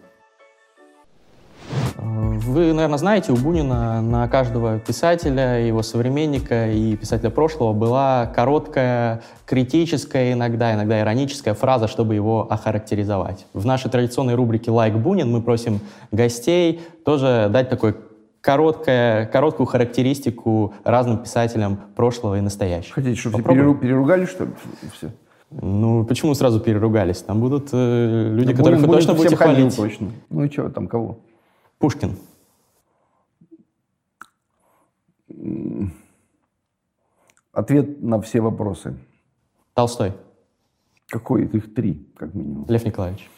Вы, 2.43 2.73
наверное, 2.73 2.97
знаете, 2.97 3.31
у 3.31 3.35
Бунина 3.35 4.01
на 4.01 4.27
каждого 4.27 4.79
писателя, 4.79 5.59
его 5.59 5.83
современника 5.83 6.71
и 6.71 6.95
писателя 6.95 7.29
прошлого 7.29 7.71
была 7.71 8.25
короткая, 8.25 9.21
критическая 9.45 10.33
иногда, 10.33 10.73
иногда 10.73 10.99
ироническая 11.01 11.53
фраза, 11.53 11.87
чтобы 11.87 12.15
его 12.15 12.47
охарактеризовать. 12.49 13.45
В 13.53 13.65
нашей 13.65 13.91
традиционной 13.91 14.33
рубрике 14.33 14.71
«Like 14.71 14.95
Бунин» 14.95 15.31
мы 15.31 15.41
просим 15.41 15.81
гостей 16.11 16.81
тоже 17.05 17.47
дать 17.53 17.69
такой 17.69 17.95
короткая, 18.41 19.27
короткую 19.27 19.67
характеристику 19.67 20.73
разным 20.83 21.19
писателям 21.19 21.79
прошлого 21.95 22.39
и 22.39 22.41
настоящего. 22.41 22.95
Хотите, 22.95 23.19
чтобы 23.19 23.43
переру, 23.43 23.75
переругали, 23.75 24.25
что 24.25 24.45
ли, 24.45 24.51
все? 24.97 25.11
Ну, 25.51 26.05
почему 26.05 26.33
сразу 26.33 26.59
переругались? 26.59 27.21
Там 27.21 27.39
будут 27.39 27.69
э, 27.71 28.29
люди, 28.33 28.53
да, 28.53 28.57
которых 28.57 28.79
Бунин, 28.79 28.89
вы 28.89 28.97
точно 28.97 29.13
будете 29.13 29.35
хвалить. 29.35 29.75
Точно. 29.75 30.07
Ну 30.31 30.43
и 30.43 30.49
что, 30.49 30.69
там 30.69 30.87
кого? 30.87 31.19
Пушкин. 31.77 32.17
Ответ 37.51 38.01
на 38.01 38.21
все 38.21 38.41
вопросы. 38.41 38.97
Толстой. 39.73 40.13
Какой? 41.07 41.45
Их 41.45 41.73
три, 41.73 42.07
как 42.15 42.33
минимум. 42.33 42.65
Лев 42.67 42.85
Николаевич. 42.85 43.29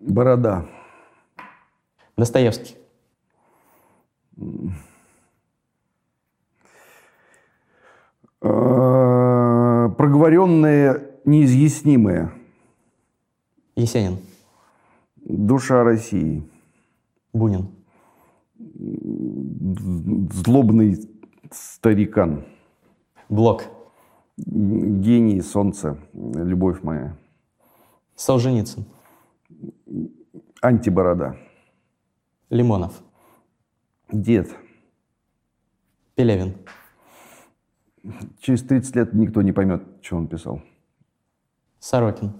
Борода. 0.00 0.66
Достоевский. 2.16 2.76
Э, 8.42 9.88
проговоренные, 9.96 11.10
неизъяснимые. 11.24 12.32
Есенин. 13.76 14.18
Душа 15.16 15.84
России. 15.84 16.42
Бунин. 17.32 17.79
Злобный 20.32 20.96
старикан. 21.50 22.44
Блок. 23.28 23.64
Гений, 24.36 25.40
солнце, 25.42 25.98
любовь 26.12 26.82
моя. 26.82 27.16
Солженицын. 28.16 28.84
Антиборода. 30.62 31.36
Лимонов. 32.50 33.02
Дед. 34.12 34.54
Пелевин. 36.14 36.54
Через 38.40 38.62
30 38.62 38.96
лет 38.96 39.14
никто 39.14 39.42
не 39.42 39.52
поймет, 39.52 39.82
что 40.02 40.16
он 40.16 40.26
писал. 40.26 40.62
Сорокин. 41.78 42.32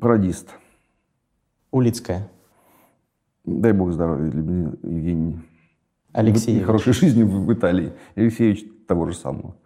Пародист. 0.00 0.54
Улицкая. 1.70 2.30
Дай 3.48 3.72
бог 3.72 3.92
здоровья, 3.92 4.26
Евгений. 4.26 5.40
Алексеевич. 6.12 6.66
Хорошей 6.66 6.92
жизни 6.92 7.22
в, 7.22 7.46
в 7.46 7.52
Италии. 7.52 7.94
Алексеевич 8.14 8.64
того 8.86 9.06
же 9.06 9.14
самого. 9.14 9.56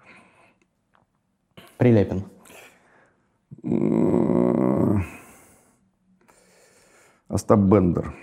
Прилепин. 1.78 2.22
Остап 7.28 7.59
Бендер. 7.59 8.14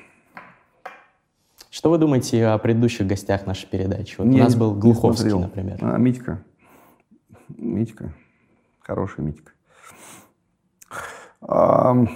Что 1.70 1.90
вы 1.90 1.98
думаете 1.98 2.48
о 2.48 2.58
предыдущих 2.58 3.06
гостях 3.06 3.46
нашей 3.46 3.68
передачи? 3.68 4.16
Вот 4.18 4.28
не, 4.28 4.40
у 4.40 4.44
нас 4.44 4.56
был 4.56 4.74
Глуховский, 4.74 5.38
например. 5.38 5.78
А, 5.82 5.98
Митька. 5.98 6.42
Митька. 7.50 8.14
Хороший 8.80 9.26
Митька. 9.26 9.52
А, 11.42 11.92
а, 11.92 12.08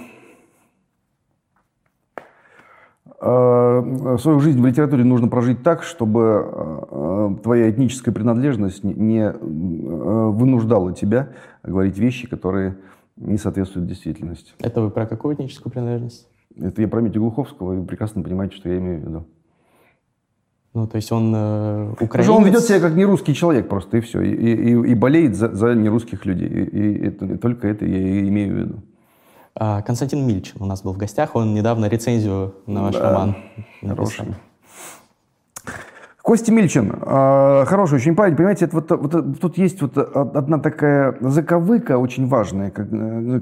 свою 3.20 4.40
жизнь 4.40 4.60
в 4.60 4.66
литературе 4.66 5.04
нужно 5.04 5.28
прожить 5.28 5.62
так, 5.62 5.82
чтобы 5.82 6.20
а, 6.20 7.36
твоя 7.42 7.70
этническая 7.70 8.12
принадлежность 8.12 8.84
не 8.84 9.30
вынуждала 9.32 10.92
тебя 10.92 11.30
говорить 11.62 11.98
вещи, 11.98 12.28
которые 12.28 12.76
не 13.16 13.38
соответствуют 13.38 13.88
действительности. 13.88 14.52
Это 14.60 14.80
вы 14.80 14.90
про 14.90 15.06
какую 15.06 15.34
этническую 15.36 15.72
принадлежность? 15.72 16.28
Это 16.60 16.82
я 16.82 16.88
про 16.88 17.00
Митю 17.00 17.20
Глуховского, 17.20 17.72
и 17.74 17.76
вы 17.78 17.86
прекрасно 17.86 18.22
понимаете, 18.22 18.56
что 18.56 18.68
я 18.68 18.78
имею 18.78 19.00
в 19.00 19.08
виду. 19.08 19.26
Ну, 20.74 20.88
то 20.88 20.96
есть 20.96 21.12
он 21.12 21.32
э, 21.34 21.92
украинец... 21.92 22.10
Потому 22.10 22.24
что 22.24 22.36
он 22.36 22.44
ведет 22.44 22.62
себя 22.62 22.80
как 22.80 22.94
нерусский 22.94 23.32
человек 23.32 23.68
просто, 23.68 23.98
и 23.98 24.00
все. 24.00 24.22
И, 24.22 24.34
и, 24.34 24.90
и 24.90 24.94
болеет 24.94 25.36
за, 25.36 25.54
за 25.54 25.74
нерусских 25.74 26.26
людей. 26.26 26.48
И, 26.48 26.64
и, 26.64 27.06
это, 27.06 27.26
и 27.26 27.36
только 27.36 27.68
это 27.68 27.86
я 27.86 27.96
и 27.96 28.28
имею 28.28 28.54
в 28.54 28.58
виду. 28.58 28.82
А, 29.56 29.82
Константин 29.82 30.26
Мильчин 30.26 30.60
у 30.60 30.66
нас 30.66 30.82
был 30.82 30.92
в 30.92 30.96
гостях. 30.96 31.36
Он 31.36 31.54
недавно 31.54 31.86
рецензию 31.86 32.54
на 32.66 32.82
ваш 32.82 32.94
да, 32.94 33.10
роман 33.10 33.36
написал. 33.82 34.26
Хороший. 34.26 34.34
Костя 36.24 36.52
Мильчин, 36.52 36.90
э, 36.90 37.64
хороший 37.66 37.96
очень 37.96 38.16
парень, 38.16 38.34
понимаете, 38.34 38.64
это 38.64 38.76
вот, 38.76 38.90
вот, 38.90 39.40
тут 39.40 39.58
есть 39.58 39.82
вот 39.82 39.98
одна 39.98 40.58
такая 40.58 41.18
заковыка 41.20 41.98
очень 41.98 42.26
важная, 42.26 42.70
как, 42.70 42.88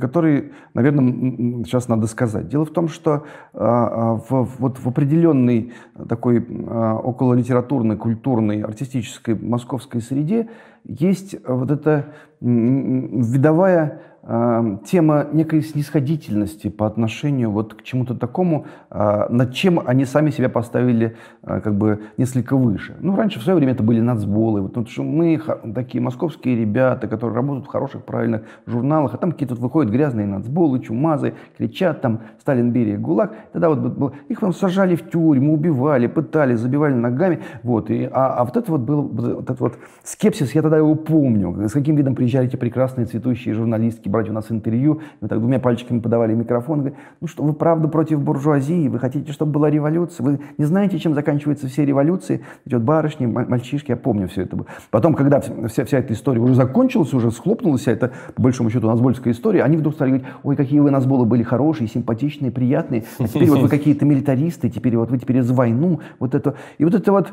которой, 0.00 0.50
наверное, 0.74 1.62
сейчас 1.64 1.86
надо 1.86 2.08
сказать. 2.08 2.48
Дело 2.48 2.64
в 2.64 2.70
том, 2.70 2.88
что 2.88 3.22
э, 3.54 3.58
в, 3.60 4.48
вот 4.58 4.80
в 4.80 4.88
определенной 4.88 5.72
такой 6.08 6.38
э, 6.40 6.92
окололитературной, 7.04 7.96
культурной, 7.96 8.62
артистической 8.62 9.36
московской 9.36 10.00
среде 10.00 10.48
есть 10.82 11.36
вот 11.46 11.70
эта 11.70 12.06
видовая 12.40 14.00
тема 14.24 15.26
некой 15.32 15.62
снисходительности 15.62 16.68
по 16.68 16.86
отношению 16.86 17.50
вот 17.50 17.74
к 17.74 17.82
чему-то 17.82 18.14
такому, 18.14 18.66
э, 18.88 19.26
над 19.28 19.52
чем 19.52 19.80
они 19.84 20.04
сами 20.04 20.30
себя 20.30 20.48
поставили 20.48 21.16
э, 21.42 21.60
как 21.60 21.74
бы 21.74 22.02
несколько 22.16 22.56
выше. 22.56 22.94
Ну, 23.00 23.16
раньше 23.16 23.40
в 23.40 23.42
свое 23.42 23.56
время 23.56 23.72
это 23.72 23.82
были 23.82 24.00
нацболы. 24.00 24.60
Вот, 24.60 24.88
что 24.88 25.02
мы 25.02 25.40
такие 25.74 26.00
московские 26.00 26.54
ребята, 26.56 27.08
которые 27.08 27.34
работают 27.34 27.66
в 27.66 27.68
хороших, 27.68 28.04
правильных 28.04 28.42
журналах, 28.64 29.14
а 29.14 29.16
там 29.16 29.32
какие-то 29.32 29.56
выходят 29.56 29.90
грязные 29.90 30.26
нацболы, 30.26 30.78
чумазы, 30.78 31.34
кричат 31.58 32.00
там 32.00 32.20
«Сталин, 32.40 32.70
Берия, 32.70 32.98
ГУЛАГ». 32.98 33.34
Тогда 33.52 33.70
вот 33.70 33.78
был, 33.78 34.12
их 34.28 34.38
там 34.38 34.52
сажали 34.52 34.94
в 34.94 35.10
тюрьму, 35.10 35.54
убивали, 35.54 36.06
пытали, 36.06 36.54
забивали 36.54 36.94
ногами. 36.94 37.40
Вот, 37.64 37.90
и, 37.90 38.08
а, 38.12 38.34
а 38.34 38.44
вот 38.44 38.56
это 38.56 38.70
вот 38.70 38.82
был 38.82 39.02
вот 39.02 39.44
этот 39.44 39.58
вот 39.58 39.78
скепсис, 40.04 40.54
я 40.54 40.62
тогда 40.62 40.76
его 40.76 40.94
помню, 40.94 41.68
с 41.68 41.72
каким 41.72 41.96
видом 41.96 42.14
приезжали 42.14 42.46
эти 42.46 42.56
прекрасные 42.56 43.06
цветущие 43.06 43.54
журналистки 43.54 44.11
брать 44.12 44.30
у 44.30 44.32
нас 44.32 44.50
интервью, 44.50 45.00
мы 45.20 45.28
так 45.28 45.40
двумя 45.40 45.58
пальчиками 45.58 45.98
подавали 45.98 46.34
микрофон, 46.34 46.80
говорит, 46.80 46.98
ну 47.20 47.26
что, 47.26 47.42
вы 47.42 47.52
правда 47.52 47.88
против 47.88 48.20
буржуазии, 48.20 48.88
вы 48.88 48.98
хотите, 48.98 49.32
чтобы 49.32 49.52
была 49.52 49.70
революция, 49.70 50.24
вы 50.24 50.40
не 50.58 50.64
знаете, 50.64 50.98
чем 50.98 51.14
заканчиваются 51.14 51.66
все 51.66 51.84
революции, 51.84 52.42
эти 52.64 52.74
вот 52.74 52.84
барышни, 52.84 53.26
мальчишки, 53.26 53.90
я 53.90 53.96
помню 53.96 54.28
все 54.28 54.42
это. 54.42 54.56
Потом, 54.90 55.14
когда 55.14 55.40
вся, 55.40 55.84
вся 55.84 55.98
эта 55.98 56.12
история 56.12 56.40
уже 56.40 56.54
закончилась, 56.54 57.12
уже 57.12 57.30
схлопнулась 57.32 57.80
вся 57.80 57.92
эта, 57.92 58.12
по 58.34 58.42
большому 58.42 58.70
счету, 58.70 58.86
назбольская 58.86 59.32
история, 59.32 59.64
они 59.64 59.76
вдруг 59.76 59.94
стали 59.94 60.10
говорить, 60.10 60.28
ой, 60.42 60.56
какие 60.56 60.80
вы 60.80 60.90
назболы 60.90 61.24
были 61.24 61.42
хорошие, 61.42 61.88
симпатичные, 61.88 62.52
приятные, 62.52 63.04
а 63.18 63.26
теперь 63.26 63.50
вот 63.50 63.60
вы 63.60 63.68
какие-то 63.70 64.04
милитаристы, 64.04 64.68
теперь 64.68 64.96
вот 64.96 65.10
вы 65.10 65.18
теперь 65.18 65.42
за 65.42 65.54
войну, 65.54 66.00
вот 66.18 66.34
это. 66.34 66.54
И 66.78 66.84
вот 66.84 66.94
это 66.94 67.10
вот 67.12 67.32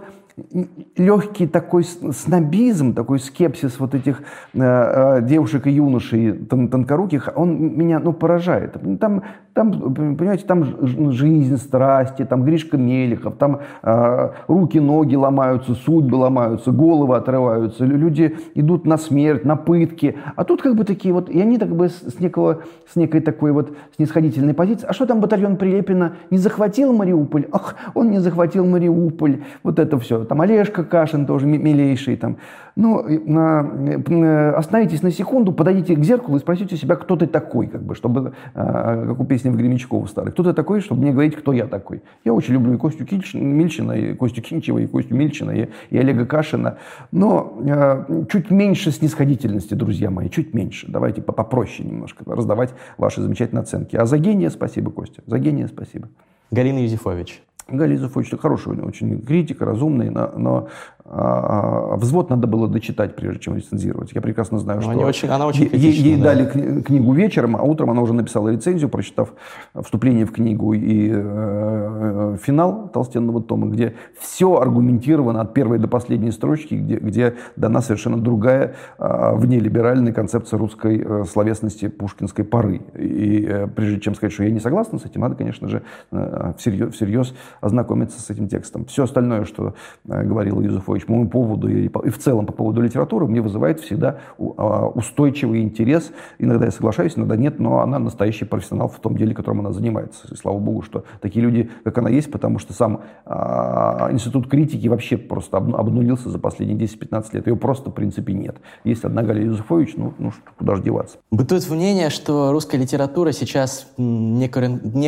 легкий 0.95 1.47
такой 1.47 1.83
снобизм, 1.83 2.93
такой 2.93 3.19
скепсис 3.19 3.79
вот 3.79 3.95
этих 3.95 4.21
э, 4.53 4.59
э, 4.61 5.21
девушек 5.21 5.67
и 5.67 5.71
юношей 5.71 6.33
тон, 6.33 6.69
тонкоруких, 6.69 7.29
он 7.35 7.77
меня 7.77 7.99
ну, 7.99 8.13
поражает. 8.13 8.77
Там, 8.99 9.23
там, 9.53 9.93
понимаете, 9.93 10.45
там 10.45 11.11
жизнь, 11.11 11.57
страсти, 11.57 12.23
там 12.23 12.43
Гришка 12.43 12.77
Мелехов, 12.77 13.35
там 13.35 13.59
э, 13.83 14.29
руки, 14.47 14.79
ноги 14.79 15.15
ломаются, 15.15 15.73
судьбы 15.73 16.15
ломаются, 16.15 16.71
головы 16.71 17.15
отрываются, 17.17 17.83
люди 17.85 18.37
идут 18.55 18.85
на 18.85 18.97
смерть, 18.97 19.45
на 19.45 19.55
пытки. 19.55 20.17
А 20.35 20.43
тут 20.43 20.61
как 20.61 20.75
бы 20.75 20.85
такие 20.85 21.13
вот, 21.13 21.29
и 21.29 21.41
они 21.41 21.57
так 21.57 21.75
бы 21.75 21.89
с, 21.89 22.19
некого, 22.19 22.61
с 22.87 22.95
некой 22.95 23.21
такой 23.21 23.51
вот 23.51 23.75
снисходительной 23.97 24.53
позиции. 24.53 24.87
А 24.87 24.93
что 24.93 25.05
там 25.05 25.19
батальон 25.19 25.57
Прилепина 25.57 26.13
не 26.29 26.37
захватил 26.37 26.93
Мариуполь? 26.93 27.47
Ах, 27.51 27.75
он 27.93 28.11
не 28.11 28.19
захватил 28.19 28.65
Мариуполь. 28.65 29.43
Вот 29.63 29.79
это 29.79 29.99
все 29.99 30.23
там 30.29 30.41
Олежка 30.41 30.83
Кашин 30.83 31.25
тоже 31.25 31.47
милейший, 31.47 32.15
там. 32.15 32.37
Ну, 32.75 33.05
э, 33.05 34.51
остановитесь 34.51 35.03
на 35.03 35.11
секунду, 35.11 35.51
подойдите 35.51 35.95
к 35.95 36.03
зеркалу 36.03 36.37
и 36.37 36.39
спросите 36.39 36.77
себя, 36.77 36.95
кто 36.95 37.17
ты 37.17 37.27
такой, 37.27 37.67
как 37.67 37.81
бы, 37.81 37.93
чтобы, 37.93 38.33
э, 38.53 39.05
как 39.07 39.19
у 39.19 39.25
песни 39.39 39.49
в 39.49 39.55
Гремячкова 39.55 40.05
старой, 40.05 40.31
кто 40.31 40.43
ты 40.43 40.53
такой, 40.53 40.81
чтобы 40.81 41.01
мне 41.01 41.11
говорить, 41.11 41.35
кто 41.35 41.53
я 41.53 41.65
такой. 41.65 42.01
Я 42.25 42.33
очень 42.33 42.53
люблю 42.53 42.73
и 42.73 42.77
Костю 42.77 43.05
Мильчина, 43.33 43.93
и 43.93 44.13
Костю 44.13 44.41
Кинчева, 44.41 44.79
и 44.79 44.87
Костю 44.87 45.15
Мильчина, 45.15 45.51
и, 45.51 45.69
и 45.89 45.97
Олега 45.97 46.25
Кашина, 46.25 46.77
но 47.11 47.57
э, 47.65 48.25
чуть 48.29 48.51
меньше 48.51 48.91
снисходительности, 48.91 49.75
друзья 49.75 50.09
мои, 50.09 50.29
чуть 50.29 50.53
меньше. 50.53 50.87
Давайте 50.89 51.21
попроще 51.21 51.87
немножко 51.87 52.25
раздавать 52.25 52.73
ваши 52.97 53.21
замечательные 53.21 53.61
оценки. 53.61 53.95
А 53.95 54.05
за 54.05 54.17
гения 54.17 54.49
спасибо, 54.49 54.91
Костя, 54.91 55.23
за 55.25 55.39
гения 55.39 55.67
спасибо. 55.67 56.09
Галина 56.51 56.79
Юзефович. 56.79 57.41
Гализов 57.71 58.17
очень 58.17 58.37
хороший, 58.37 58.73
очень 58.81 59.21
критик, 59.21 59.61
разумный, 59.61 60.09
но, 60.09 60.31
но 60.35 60.67
взвод 61.11 62.29
надо 62.29 62.45
было 62.47 62.67
дочитать, 62.67 63.15
прежде 63.15 63.39
чем 63.39 63.55
рецензировать. 63.55 64.11
Я 64.13 64.21
прекрасно 64.21 64.59
знаю, 64.59 64.81
но 64.81 64.91
что 64.91 64.99
очень, 65.01 65.29
она 65.29 65.47
очень 65.47 65.69
ей, 65.71 65.91
ей 65.91 66.17
да. 66.17 66.35
дали 66.35 66.81
книгу 66.81 67.13
вечером, 67.13 67.55
а 67.55 67.63
утром 67.63 67.89
она 67.89 68.01
уже 68.01 68.13
написала 68.13 68.49
рецензию, 68.49 68.89
прочитав 68.89 69.33
вступление 69.73 70.25
в 70.25 70.31
книгу 70.31 70.73
и 70.73 71.11
э, 71.11 72.37
финал 72.41 72.89
толстенного 72.93 73.41
тома, 73.41 73.67
где 73.67 73.95
все 74.19 74.57
аргументировано 74.57 75.41
от 75.41 75.53
первой 75.53 75.79
до 75.79 75.87
последней 75.87 76.31
строчки, 76.31 76.75
где, 76.75 76.97
где 76.97 77.35
дана 77.55 77.81
совершенно 77.81 78.17
другая 78.17 78.75
э, 78.97 79.35
внелиберальная 79.35 80.13
концепция 80.13 80.57
русской 80.57 81.03
э, 81.03 81.23
словесности 81.25 81.87
пушкинской 81.87 82.45
поры. 82.45 82.81
И 82.97 83.45
э, 83.47 83.67
прежде 83.67 83.99
чем 83.99 84.15
сказать, 84.15 84.33
что 84.33 84.43
я 84.43 84.51
не 84.51 84.59
согласен 84.59 84.99
с 84.99 85.05
этим, 85.05 85.21
надо, 85.21 85.35
конечно 85.35 85.67
же, 85.67 85.81
э, 86.11 86.53
всерьез, 86.57 86.93
всерьез 86.93 87.33
ознакомиться 87.61 88.21
с 88.21 88.29
этим 88.29 88.47
текстом. 88.47 88.85
Все 88.85 89.03
остальное, 89.03 89.45
что 89.45 89.73
э, 90.07 90.23
говорил 90.23 90.61
Юзефович 90.61 90.98
по 91.05 91.11
моему 91.13 91.29
поводу 91.29 91.67
и, 91.67 91.85
и 91.85 92.09
в 92.09 92.17
целом 92.17 92.45
по 92.45 92.53
поводу 92.53 92.81
литературы, 92.81 93.27
мне 93.27 93.41
вызывает 93.41 93.79
всегда 93.79 94.19
а, 94.37 94.87
устойчивый 94.87 95.61
интерес. 95.61 96.11
Иногда 96.37 96.65
я 96.65 96.71
соглашаюсь, 96.71 97.17
иногда 97.17 97.35
нет, 97.35 97.59
но 97.59 97.81
она 97.81 97.99
настоящий 97.99 98.45
профессионал 98.45 98.87
в 98.87 98.99
том 98.99 99.17
деле, 99.17 99.33
которым 99.33 99.59
она 99.59 99.73
занимается. 99.73 100.27
И 100.31 100.35
слава 100.35 100.57
богу, 100.59 100.81
что 100.81 101.03
такие 101.21 101.43
люди, 101.43 101.69
как 101.83 101.97
она 101.97 102.09
есть, 102.09 102.31
потому 102.31 102.59
что 102.59 102.73
сам 102.73 103.01
а, 103.25 104.09
институт 104.11 104.47
критики 104.49 104.87
вообще 104.87 105.17
просто 105.17 105.57
об, 105.57 105.75
обнулился 105.75 106.29
за 106.29 106.39
последние 106.39 106.77
10-15 106.79 107.25
лет. 107.33 107.47
Его 107.47 107.57
просто 107.57 107.89
в 107.89 107.93
принципе 107.93 108.33
нет. 108.33 108.57
Есть 108.83 109.03
одна 109.03 109.23
Галя 109.23 109.43
Юзефович, 109.43 109.95
ну, 109.97 110.13
ну 110.17 110.31
куда 110.57 110.75
же 110.75 110.83
деваться. 110.83 111.17
Бытует 111.31 111.69
мнение, 111.69 112.09
что 112.09 112.51
русская 112.51 112.77
литература 112.77 113.31
сейчас 113.31 113.91
не 113.97 114.47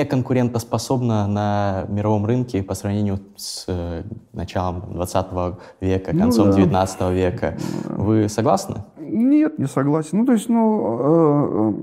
конкурентоспособна 0.06 1.28
на 1.28 1.86
мировом 1.90 2.26
рынке 2.26 2.42
рынке 2.42 2.64
по 2.64 2.74
сравнению 2.74 3.20
с 3.36 3.66
э, 3.68 4.04
началом 4.34 4.94
20 4.94 5.26
века, 5.82 6.16
концом 6.16 6.48
ну, 6.48 6.54
да. 6.54 6.60
19 6.60 7.12
века. 7.12 7.58
Вы 7.86 8.30
согласны? 8.30 8.84
Нет, 9.00 9.60
не 9.60 9.66
согласен. 9.66 10.20
Ну, 10.20 10.26
то 10.26 10.32
есть, 10.34 10.48
ну, 10.48 11.74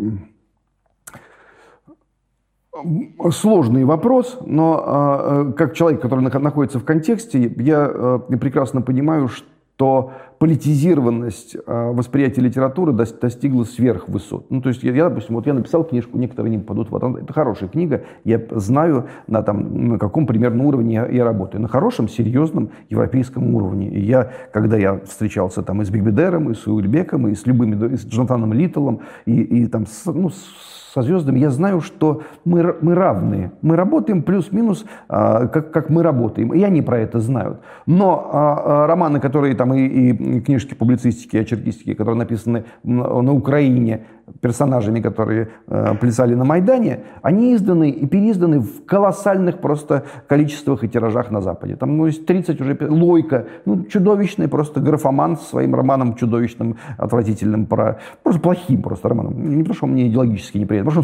э, 2.74 3.26
э, 3.26 3.30
сложный 3.30 3.84
вопрос, 3.84 4.38
но 4.46 5.52
как 5.56 5.74
человек, 5.74 6.00
который 6.00 6.20
находится 6.20 6.78
в 6.78 6.84
контексте, 6.84 7.52
я 7.58 8.20
прекрасно 8.40 8.82
понимаю, 8.82 9.28
то 9.76 10.12
политизированность 10.38 11.56
э, 11.56 11.90
восприятия 11.92 12.40
литературы 12.40 12.92
достигла 12.92 13.64
сверхвысот. 13.64 14.50
Ну, 14.50 14.62
то 14.62 14.68
есть 14.68 14.82
я, 14.82 14.92
я, 14.92 15.08
допустим, 15.08 15.34
вот 15.34 15.46
я 15.46 15.54
написал 15.54 15.84
книжку, 15.84 16.16
некоторые 16.16 16.50
не 16.50 16.58
попадут 16.58 16.90
в 16.90 17.16
Это 17.16 17.32
хорошая 17.32 17.68
книга, 17.68 18.04
я 18.24 18.40
знаю, 18.50 19.08
на, 19.26 19.42
там, 19.42 19.88
на 19.88 19.98
каком 19.98 20.26
примерно 20.26 20.64
уровне 20.64 20.94
я, 20.94 21.06
я 21.08 21.24
работаю. 21.24 21.60
На 21.60 21.68
хорошем, 21.68 22.08
серьезном 22.08 22.70
европейском 22.88 23.54
уровне. 23.54 23.88
И 23.88 24.00
я, 24.00 24.30
когда 24.52 24.76
я 24.76 25.00
встречался 25.00 25.62
там 25.62 25.82
и 25.82 25.84
с 25.84 25.90
Бигбедером, 25.90 26.50
и 26.50 26.54
с 26.54 26.66
Уильбеком, 26.66 27.28
и 27.28 27.34
с 27.34 27.44
любыми, 27.46 27.92
и 27.92 27.96
с 27.96 28.06
Джонатаном 28.06 28.52
Литтелом, 28.52 29.00
и, 29.26 29.40
и 29.40 29.66
там, 29.66 29.86
с, 29.86 30.04
ну, 30.06 30.30
с 30.30 30.77
со 30.98 31.02
звездами, 31.02 31.38
я 31.38 31.50
знаю, 31.50 31.80
что 31.80 32.22
мы, 32.44 32.76
мы 32.80 32.94
равные. 32.94 33.52
Мы 33.62 33.76
работаем 33.76 34.22
плюс-минус, 34.22 34.84
а, 35.08 35.46
как, 35.46 35.70
как 35.70 35.90
мы 35.90 36.02
работаем. 36.02 36.52
И 36.52 36.62
они 36.62 36.82
про 36.82 36.98
это 36.98 37.20
знают. 37.20 37.60
Но 37.86 38.30
а, 38.32 38.86
романы, 38.86 39.20
которые 39.20 39.54
там 39.54 39.74
и, 39.74 39.86
и 39.86 40.40
книжки 40.40 40.74
публицистики, 40.74 41.36
очеркистики, 41.36 41.94
которые 41.94 42.16
написаны 42.16 42.64
на, 42.82 43.22
на 43.22 43.32
Украине, 43.32 44.06
персонажами, 44.40 45.00
которые 45.00 45.48
э, 45.66 45.94
плясали 46.00 46.34
на 46.34 46.44
Майдане, 46.44 47.00
они 47.22 47.54
изданы 47.54 47.90
и 47.90 48.06
переизданы 48.06 48.60
в 48.60 48.84
колоссальных 48.84 49.58
просто 49.58 50.04
количествах 50.26 50.84
и 50.84 50.88
тиражах 50.88 51.30
на 51.30 51.40
Западе. 51.40 51.76
Там 51.76 51.96
ну, 51.96 52.06
есть 52.06 52.26
30 52.26 52.60
уже... 52.60 52.76
Лойка, 52.80 53.46
ну, 53.64 53.84
чудовищный 53.84 54.48
просто 54.48 54.80
графоман 54.80 55.36
с 55.36 55.48
своим 55.48 55.74
романом 55.74 56.14
чудовищным, 56.14 56.76
отвратительным, 56.96 57.66
про, 57.66 57.98
просто 58.22 58.40
плохим 58.40 58.82
просто 58.82 59.08
романом. 59.08 59.56
Не 59.56 59.62
потому, 59.62 59.74
что 59.74 59.86
он 59.86 59.92
мне 59.92 60.08
идеологически 60.08 60.58
неприятен, 60.58 60.87
что 60.90 61.02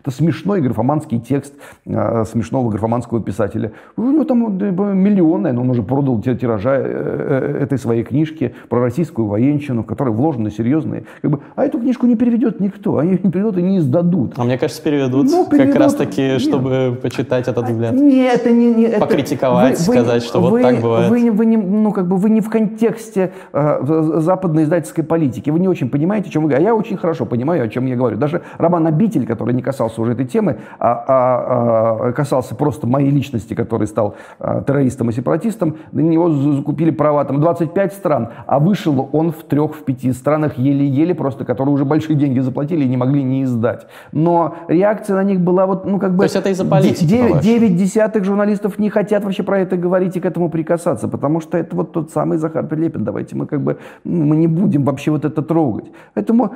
это 0.00 0.10
смешной 0.10 0.60
графоманский 0.60 1.20
текст 1.20 1.54
э, 1.86 2.24
смешного 2.24 2.70
графоманского 2.70 3.22
писателя. 3.22 3.72
У 3.96 4.02
него 4.02 4.24
там 4.24 4.56
миллионы, 4.56 5.52
но 5.52 5.62
он 5.62 5.70
уже 5.70 5.82
продал 5.82 6.20
тиража 6.20 6.76
э, 6.76 6.82
э, 6.84 7.62
этой 7.64 7.78
своей 7.78 8.04
книжки 8.04 8.54
про 8.68 8.80
российскую 8.80 9.26
военщину, 9.26 9.82
в 9.82 9.86
которой 9.86 10.10
вложены 10.10 10.50
серьезные. 10.50 11.04
Как 11.20 11.30
бы, 11.30 11.40
а 11.56 11.64
эту 11.64 11.78
книжку 11.78 12.06
не 12.06 12.16
переведет 12.16 12.60
никто. 12.60 12.98
Они 12.98 13.12
не 13.12 13.30
переведут 13.30 13.58
и 13.58 13.62
не 13.62 13.78
издадут. 13.78 14.34
А 14.36 14.44
мне 14.44 14.58
кажется, 14.58 14.82
переведут. 14.82 15.26
Ну, 15.30 15.46
переведут. 15.46 15.72
Как 15.72 15.82
раз 15.82 15.94
таки, 15.94 16.22
нет. 16.22 16.40
чтобы 16.40 16.98
почитать 17.00 17.48
этот 17.48 17.68
взгляд. 17.68 17.92
Нет, 17.92 18.40
это 18.40 18.50
не... 18.50 18.74
не 18.74 18.88
Покритиковать, 18.88 19.78
вы, 19.78 19.94
сказать, 19.94 20.22
что 20.22 20.40
вы, 20.40 20.50
вот 20.50 20.62
так 20.62 20.80
бывает. 20.80 21.10
Вы, 21.10 21.30
вы, 21.30 21.46
не, 21.46 21.56
ну, 21.56 21.92
как 21.92 22.06
бы 22.06 22.16
вы 22.16 22.30
не 22.30 22.40
в 22.40 22.50
контексте 22.50 23.32
э, 23.52 24.20
западной 24.20 24.64
издательской 24.64 25.04
политики. 25.04 25.50
Вы 25.50 25.60
не 25.60 25.68
очень 25.68 25.88
понимаете, 25.88 26.28
о 26.28 26.32
чем 26.32 26.42
вы 26.42 26.48
говорите. 26.48 26.68
А 26.68 26.70
я 26.70 26.76
очень 26.76 26.96
хорошо 26.96 27.26
понимаю, 27.26 27.64
о 27.64 27.68
чем 27.68 27.86
я 27.86 27.96
говорю. 27.96 28.16
Даже 28.16 28.42
роман 28.58 28.86
«Обитель», 29.02 29.26
который 29.26 29.52
не 29.54 29.62
касался 29.62 30.00
уже 30.00 30.12
этой 30.12 30.26
темы, 30.26 30.58
а, 30.78 31.04
а, 31.08 32.08
а 32.08 32.12
касался 32.12 32.54
просто 32.54 32.86
моей 32.86 33.10
личности, 33.10 33.54
который 33.54 33.86
стал 33.86 34.14
а, 34.38 34.62
террористом 34.62 35.10
и 35.10 35.12
сепаратистом, 35.12 35.76
на 35.90 36.00
него 36.00 36.30
закупили 36.30 36.90
права 36.90 37.24
там 37.24 37.40
25 37.40 37.92
стран, 37.92 38.28
а 38.46 38.60
вышел 38.60 39.08
он 39.12 39.32
в 39.32 39.42
трех, 39.42 39.74
в 39.74 39.84
пяти 39.84 40.12
странах 40.12 40.56
еле-еле 40.56 41.14
просто, 41.14 41.44
которые 41.44 41.74
уже 41.74 41.84
большие 41.84 42.16
деньги 42.16 42.38
заплатили 42.38 42.84
и 42.84 42.88
не 42.88 42.96
могли 42.96 43.24
не 43.24 43.42
издать. 43.42 43.86
Но 44.12 44.54
реакция 44.68 45.16
на 45.16 45.24
них 45.24 45.40
была 45.40 45.66
вот, 45.66 45.84
ну, 45.84 45.98
как 45.98 46.12
бы... 46.12 46.18
То 46.18 46.24
есть 46.24 46.36
это 46.36 46.50
из-за 46.50 46.64
политики, 46.64 47.04
9, 47.04 47.40
9 47.40 47.76
десятых 47.76 48.24
журналистов 48.24 48.78
не 48.78 48.88
хотят 48.88 49.24
вообще 49.24 49.42
про 49.42 49.58
это 49.58 49.76
говорить 49.76 50.16
и 50.16 50.20
к 50.20 50.26
этому 50.26 50.48
прикасаться, 50.48 51.08
потому 51.08 51.40
что 51.40 51.58
это 51.58 51.74
вот 51.74 51.92
тот 51.92 52.10
самый 52.12 52.38
Захар 52.38 52.66
Прилепин. 52.66 53.04
Давайте 53.04 53.34
мы 53.34 53.46
как 53.46 53.60
бы, 53.62 53.78
ну, 54.04 54.24
мы 54.26 54.36
не 54.36 54.46
будем 54.46 54.84
вообще 54.84 55.10
вот 55.10 55.24
это 55.24 55.42
трогать. 55.42 55.90
Поэтому 56.14 56.52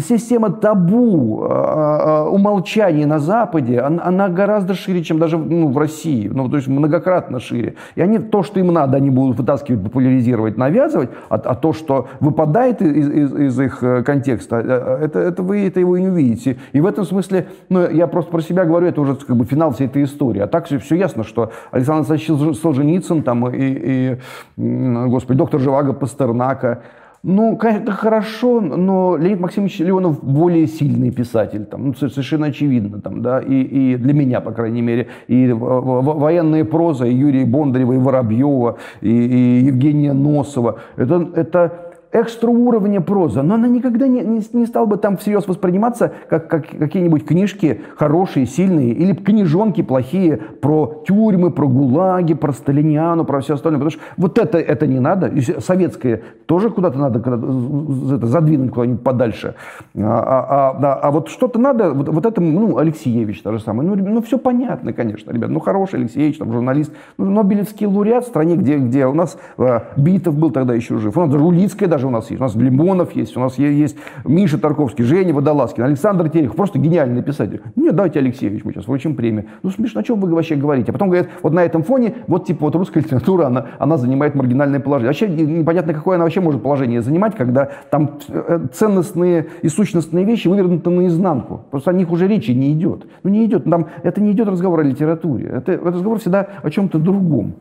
система 0.00 0.50
табу, 0.50 1.44
а, 1.84 2.28
умолчаний 2.28 3.04
на 3.04 3.18
Западе, 3.18 3.80
она 3.80 4.28
гораздо 4.28 4.74
шире, 4.74 5.02
чем 5.02 5.18
даже 5.18 5.38
ну, 5.38 5.68
в 5.68 5.78
России. 5.78 6.28
Ну, 6.28 6.48
то 6.48 6.56
есть 6.56 6.68
многократно 6.68 7.40
шире. 7.40 7.74
И 7.94 8.00
они 8.00 8.18
то, 8.18 8.42
что 8.42 8.60
им 8.60 8.72
надо, 8.72 8.96
они 8.96 9.10
будут 9.10 9.38
вытаскивать, 9.38 9.82
популяризировать, 9.82 10.56
навязывать, 10.56 11.10
а, 11.28 11.36
а 11.36 11.54
то, 11.54 11.72
что 11.72 12.08
выпадает 12.20 12.82
из, 12.82 13.08
из, 13.08 13.34
из 13.34 13.60
их 13.60 13.82
э, 13.82 14.02
контекста, 14.02 14.60
э, 14.64 15.04
это, 15.04 15.18
это 15.18 15.42
вы 15.42 15.66
это 15.66 15.80
его 15.80 15.96
и 15.96 16.02
не 16.02 16.08
увидите. 16.08 16.56
И 16.72 16.80
в 16.80 16.86
этом 16.86 17.04
смысле, 17.04 17.46
ну, 17.68 17.88
я 17.88 18.06
просто 18.06 18.30
про 18.30 18.40
себя 18.40 18.64
говорю, 18.64 18.86
это 18.86 19.00
уже 19.00 19.14
как 19.14 19.36
бы 19.36 19.44
финал 19.44 19.72
всей 19.72 19.86
этой 19.86 20.04
истории. 20.04 20.40
А 20.40 20.46
так 20.46 20.66
все, 20.66 20.78
все 20.78 20.96
ясно, 20.96 21.24
что 21.24 21.52
Александр 21.70 22.10
Александрович 22.10 22.60
Солженицын, 22.60 23.22
там, 23.22 23.48
и, 23.48 23.56
и, 23.56 24.18
господи, 24.56 25.38
доктор 25.38 25.60
Живаго 25.60 25.92
Пастернака, 25.92 26.82
ну, 27.26 27.58
это 27.58 27.90
хорошо, 27.90 28.60
но 28.60 29.16
Леонид 29.16 29.40
Максимович 29.40 29.78
Леонов 29.78 30.22
более 30.22 30.66
сильный 30.66 31.10
писатель, 31.10 31.64
там, 31.64 31.86
ну, 31.86 31.94
совершенно 31.94 32.48
очевидно, 32.48 33.00
там, 33.00 33.22
да, 33.22 33.40
и, 33.40 33.62
и 33.62 33.96
для 33.96 34.12
меня, 34.12 34.42
по 34.42 34.52
крайней 34.52 34.82
мере, 34.82 35.08
и 35.26 35.50
военная 35.50 36.66
проза, 36.66 37.06
и 37.06 37.14
Юрия 37.14 37.46
Бондарева, 37.46 37.94
и 37.94 37.98
Воробьева, 37.98 38.76
и, 39.00 39.08
и 39.08 39.64
Евгения 39.64 40.12
Носова, 40.12 40.80
это, 40.96 41.30
это 41.34 41.83
экстра 42.14 42.48
уровня 42.48 43.00
проза, 43.00 43.42
но 43.42 43.56
она 43.56 43.66
никогда 43.66 44.06
не, 44.06 44.20
не, 44.20 44.40
не 44.52 44.66
стала 44.66 44.86
бы 44.86 44.96
там 44.96 45.16
всерьез 45.16 45.48
восприниматься, 45.48 46.12
как, 46.28 46.48
как 46.48 46.66
какие-нибудь 46.68 47.26
книжки 47.26 47.80
хорошие, 47.96 48.46
сильные, 48.46 48.92
или 48.92 49.12
книжонки 49.12 49.82
плохие 49.82 50.36
про 50.36 51.02
тюрьмы, 51.06 51.50
про 51.50 51.66
гулаги, 51.66 52.34
про 52.34 52.52
Сталиниану, 52.52 53.24
про 53.24 53.40
все 53.40 53.54
остальное. 53.54 53.80
Потому 53.80 53.90
что 53.90 54.00
вот 54.16 54.38
это, 54.38 54.58
это 54.58 54.86
не 54.86 55.00
надо. 55.00 55.26
И 55.26 55.40
советское 55.60 56.22
тоже 56.46 56.70
куда-то 56.70 56.98
надо 56.98 57.18
куда 57.18 57.36
это, 57.36 58.26
задвинуть 58.26 58.70
куда-нибудь 58.70 59.02
подальше. 59.02 59.56
А, 59.96 60.00
а, 60.00 60.78
а, 60.80 60.94
а 60.94 61.10
вот 61.10 61.28
что-то 61.28 61.58
надо, 61.58 61.92
вот, 61.92 62.08
вот 62.08 62.26
это, 62.26 62.40
ну, 62.40 62.78
Алексеевич 62.78 63.42
то 63.42 63.52
же 63.52 63.58
самое. 63.58 63.88
Ну, 63.88 63.96
ну, 63.96 64.22
все 64.22 64.38
понятно, 64.38 64.92
конечно, 64.92 65.32
ребят. 65.32 65.50
Ну, 65.50 65.58
хороший 65.58 65.98
Алексеевич, 65.98 66.38
там, 66.38 66.52
журналист. 66.52 66.92
Ну, 67.18 67.30
Нобелевский 67.30 67.86
лауреат 67.86 68.24
в 68.24 68.28
стране, 68.28 68.54
где, 68.54 68.76
где 68.76 69.06
у 69.06 69.14
нас 69.14 69.36
э, 69.58 69.80
Битов 69.96 70.36
был 70.36 70.52
тогда 70.52 70.74
еще 70.74 70.98
жив. 70.98 71.16
У 71.16 71.20
нас 71.20 71.34
Рулицкая 71.34 71.88
даже 71.88 72.03
у 72.06 72.10
нас 72.10 72.30
есть. 72.30 72.40
У 72.40 72.44
нас 72.44 72.54
Лимонов 72.54 73.12
есть, 73.12 73.36
у 73.36 73.40
нас 73.40 73.58
есть 73.58 73.96
Миша 74.24 74.58
Тарковский, 74.58 75.04
Женя 75.04 75.34
Водолазкин, 75.34 75.82
Александр 75.82 76.28
Терехов. 76.28 76.56
Просто 76.56 76.78
гениальный 76.78 77.22
писатель. 77.22 77.62
Нет, 77.76 77.94
давайте 77.94 78.18
Алексеевич, 78.18 78.64
мы 78.64 78.72
сейчас 78.72 78.86
вручим 78.86 79.16
премию. 79.16 79.46
Ну, 79.62 79.70
смешно, 79.70 80.00
о 80.00 80.04
чем 80.04 80.20
вы 80.20 80.32
вообще 80.34 80.54
говорите? 80.54 80.90
А 80.90 80.92
потом 80.92 81.08
говорят, 81.08 81.28
вот 81.42 81.52
на 81.52 81.64
этом 81.64 81.82
фоне, 81.82 82.16
вот 82.26 82.46
типа 82.46 82.66
вот 82.66 82.74
русская 82.76 83.00
литература, 83.00 83.46
она, 83.46 83.66
она 83.78 83.96
занимает 83.96 84.34
маргинальное 84.34 84.80
положение. 84.80 85.08
Вообще 85.08 85.28
непонятно, 85.28 85.94
какое 85.94 86.16
она 86.16 86.24
вообще 86.24 86.40
может 86.40 86.62
положение 86.62 87.02
занимать, 87.02 87.34
когда 87.36 87.70
там 87.90 88.18
э, 88.28 88.66
ценностные 88.72 89.48
и 89.62 89.68
сущностные 89.68 90.24
вещи 90.24 90.48
вывернуты 90.48 90.90
наизнанку. 90.90 91.62
Просто 91.70 91.90
о 91.90 91.94
них 91.94 92.10
уже 92.10 92.28
речи 92.28 92.50
не 92.52 92.72
идет. 92.72 93.06
Ну, 93.22 93.30
не 93.30 93.44
идет. 93.44 93.64
Там, 93.64 93.88
это 94.02 94.20
не 94.20 94.32
идет 94.32 94.48
разговор 94.48 94.80
о 94.80 94.82
литературе. 94.82 95.48
Это, 95.48 95.72
это 95.72 95.84
разговор 95.84 96.18
всегда 96.18 96.48
о 96.62 96.70
чем-то 96.70 96.98
другом. 96.98 97.54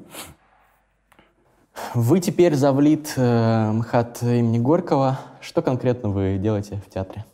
Вы 1.95 2.19
теперь 2.19 2.55
завлит 2.55 3.13
э, 3.17 3.71
МХАТ 3.71 4.23
имени 4.23 4.59
Горького. 4.59 5.19
Что 5.41 5.61
конкретно 5.61 6.09
вы 6.09 6.37
делаете 6.37 6.81
в 6.85 6.91
театре? 6.91 7.25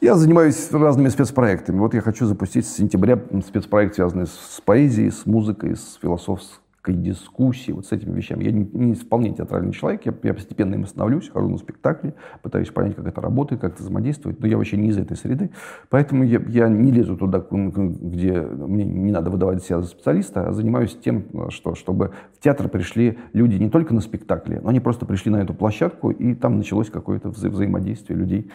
Я 0.00 0.16
занимаюсь 0.16 0.70
разными 0.72 1.08
спецпроектами. 1.08 1.78
Вот 1.78 1.94
я 1.94 2.00
хочу 2.00 2.26
запустить 2.26 2.66
с 2.66 2.76
сентября 2.76 3.18
спецпроект, 3.46 3.94
связанный 3.94 4.26
с 4.26 4.60
поэзией, 4.64 5.10
с 5.10 5.26
музыкой, 5.26 5.76
с 5.76 5.98
философской 6.82 6.94
дискуссии, 6.94 7.72
вот 7.72 7.86
с 7.86 7.92
этими 7.92 8.14
вещами. 8.14 8.44
Я 8.44 8.52
не, 8.52 8.68
не 8.72 8.94
вполне 8.94 9.32
театральный 9.32 9.72
человек, 9.72 10.04
я, 10.04 10.14
я 10.22 10.34
постепенно 10.34 10.74
им 10.74 10.86
становлюсь, 10.86 11.28
хожу 11.28 11.48
на 11.48 11.58
спектакли, 11.58 12.14
пытаюсь 12.42 12.70
понять, 12.70 12.96
как 12.96 13.06
это 13.06 13.20
работает, 13.20 13.60
как 13.60 13.74
это 13.74 13.82
взаимодействует, 13.82 14.40
но 14.40 14.46
я 14.46 14.56
вообще 14.56 14.76
не 14.76 14.88
из 14.88 14.98
этой 14.98 15.16
среды, 15.16 15.50
поэтому 15.88 16.24
я, 16.24 16.40
я 16.48 16.68
не 16.68 16.90
лезу 16.90 17.16
туда, 17.16 17.44
где 17.50 18.40
мне 18.40 18.84
не 18.84 19.12
надо 19.12 19.30
выдавать 19.30 19.62
себя 19.62 19.80
за 19.80 19.88
специалиста, 19.88 20.48
а 20.48 20.52
занимаюсь 20.52 20.96
тем, 21.02 21.50
что, 21.50 21.74
чтобы 21.74 22.12
в 22.36 22.40
театр 22.40 22.68
пришли 22.68 23.18
люди 23.32 23.56
не 23.56 23.70
только 23.70 23.94
на 23.94 24.00
спектакли, 24.00 24.60
но 24.62 24.70
они 24.70 24.80
просто 24.80 25.06
пришли 25.06 25.30
на 25.30 25.42
эту 25.42 25.54
площадку, 25.54 26.10
и 26.10 26.34
там 26.34 26.56
началось 26.56 26.90
какое-то 26.90 27.30
вза 27.30 27.48
взаимодействие 27.48 28.18
людей 28.18 28.50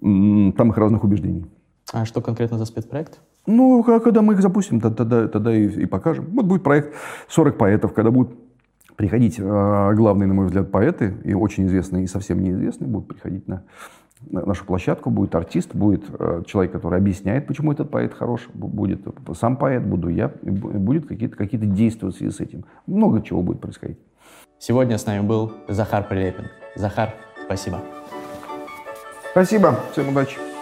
самых 0.00 0.76
разных 0.76 1.04
убеждений. 1.04 1.46
А 1.92 2.04
что 2.04 2.20
конкретно 2.20 2.58
за 2.58 2.64
спецпроект? 2.64 3.20
Ну, 3.46 3.82
когда 3.82 4.22
мы 4.22 4.34
их 4.34 4.40
запустим, 4.40 4.80
тогда, 4.80 5.28
тогда 5.28 5.54
и, 5.54 5.66
и 5.68 5.86
покажем. 5.86 6.26
Вот 6.32 6.46
будет 6.46 6.62
проект 6.62 6.94
«40 7.28 7.52
поэтов», 7.52 7.92
когда 7.92 8.10
будут 8.10 8.34
приходить 8.96 9.38
э, 9.38 9.92
главные, 9.94 10.26
на 10.26 10.34
мой 10.34 10.46
взгляд, 10.46 10.70
поэты, 10.70 11.14
и 11.24 11.34
очень 11.34 11.66
известные, 11.66 12.04
и 12.04 12.06
совсем 12.06 12.42
неизвестные, 12.42 12.88
будут 12.88 13.08
приходить 13.08 13.46
на, 13.48 13.64
на 14.30 14.46
нашу 14.46 14.64
площадку, 14.64 15.10
будет 15.10 15.34
артист, 15.34 15.74
будет 15.74 16.04
э, 16.18 16.42
человек, 16.46 16.72
который 16.72 16.98
объясняет, 16.98 17.46
почему 17.46 17.72
этот 17.72 17.90
поэт 17.90 18.14
хорош, 18.14 18.48
будет 18.54 19.00
сам 19.34 19.56
поэт, 19.56 19.84
буду 19.84 20.08
я, 20.08 20.32
и 20.42 20.50
будет 20.50 21.06
какие-то 21.06 21.36
какие 21.36 21.60
действия 21.60 22.08
в 22.08 22.12
связи 22.12 22.30
с 22.30 22.40
этим. 22.40 22.64
Много 22.86 23.20
чего 23.22 23.42
будет 23.42 23.60
происходить. 23.60 23.98
Сегодня 24.58 24.96
с 24.96 25.06
нами 25.06 25.26
был 25.26 25.52
Захар 25.68 26.06
Прилепин. 26.08 26.46
Захар, 26.76 27.14
спасибо. 27.44 27.80
Спасибо, 29.32 29.80
всем 29.92 30.08
удачи. 30.08 30.53